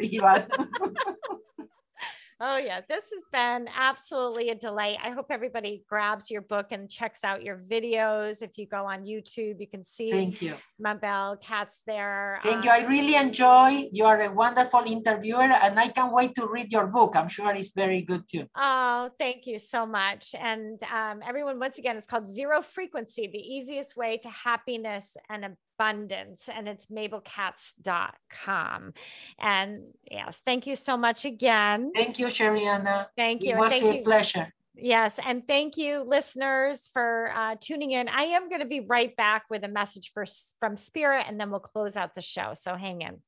Oh, 2.39 2.57
yeah. 2.57 2.81
This 2.87 3.05
has 3.13 3.23
been 3.31 3.67
absolutely 3.75 4.49
a 4.49 4.55
delight. 4.55 4.97
I 5.03 5.09
hope 5.09 5.27
everybody 5.31 5.83
grabs 5.89 6.29
your 6.29 6.41
book 6.41 6.67
and 6.71 6.87
checks 6.89 7.23
out 7.23 7.41
your 7.43 7.57
videos. 7.57 8.43
If 8.43 8.59
you 8.59 8.67
go 8.67 8.85
on 8.85 9.05
YouTube, 9.05 9.59
you 9.59 9.67
can 9.67 9.83
see 9.83 10.11
Thank 10.11 10.41
you. 10.41 10.53
Mabel 10.77 11.37
Katz 11.41 11.81
there. 11.87 12.39
Thank 12.43 12.65
you. 12.65 12.69
I 12.69 12.81
Um, 12.83 12.89
really 12.89 13.15
enjoy. 13.15 13.89
You 13.91 14.05
are 14.05 14.21
a 14.21 14.31
wonderful 14.31 14.83
interviewer, 14.85 15.41
and 15.41 15.79
I 15.79 15.87
can't 15.87 16.13
wait 16.13 16.35
to 16.35 16.45
read 16.47 16.71
your 16.71 16.87
book. 16.87 17.15
I'm 17.15 17.27
sure 17.27 17.53
it's 17.55 17.71
very 17.73 18.01
good 18.03 18.23
too. 18.31 18.45
Oh, 18.55 19.09
thank 19.17 19.47
you 19.47 19.57
so 19.57 19.85
much. 19.87 20.35
And 20.39 20.79
um, 20.93 21.21
everyone, 21.27 21.57
once 21.59 21.79
again, 21.79 21.97
it's 21.97 22.05
called 22.07 22.29
Zero 22.29 22.61
Frequency, 22.61 23.27
the 23.27 23.39
easiest 23.39 23.97
way 23.97 24.17
to 24.19 24.29
happiness 24.29 25.17
and 25.29 25.55
abundance. 25.77 26.49
And 26.53 26.67
it's 26.67 26.87
mabelkatz.com. 26.87 28.93
And 29.39 29.83
yes, 30.09 30.41
thank 30.45 30.67
you 30.67 30.75
so 30.75 30.97
much 30.97 31.23
again. 31.25 31.91
Thank 31.95 32.19
you, 32.19 32.27
Sherianna. 32.27 33.07
Thank 33.15 33.43
you. 33.43 33.51
It 33.51 33.57
was 33.57 33.71
thank 33.71 33.83
a 33.83 33.97
you. 33.97 34.03
pleasure. 34.03 34.53
Yes. 34.75 35.19
And 35.25 35.47
thank 35.47 35.77
you, 35.77 36.03
listeners, 36.03 36.89
for 36.93 37.31
uh, 37.35 37.55
tuning 37.59 37.91
in. 37.91 38.07
I 38.09 38.23
am 38.23 38.49
going 38.49 38.61
to 38.61 38.67
be 38.67 38.81
right 38.81 39.15
back 39.15 39.45
with 39.49 39.63
a 39.63 39.67
message 39.67 40.11
for, 40.13 40.25
from 40.59 40.77
Spirit, 40.77 41.25
and 41.27 41.39
then 41.39 41.49
we'll 41.49 41.59
close 41.59 41.95
out 41.95 42.13
the 42.13 42.21
show. 42.21 42.53
So 42.53 42.75
hang 42.75 43.01
in. 43.01 43.23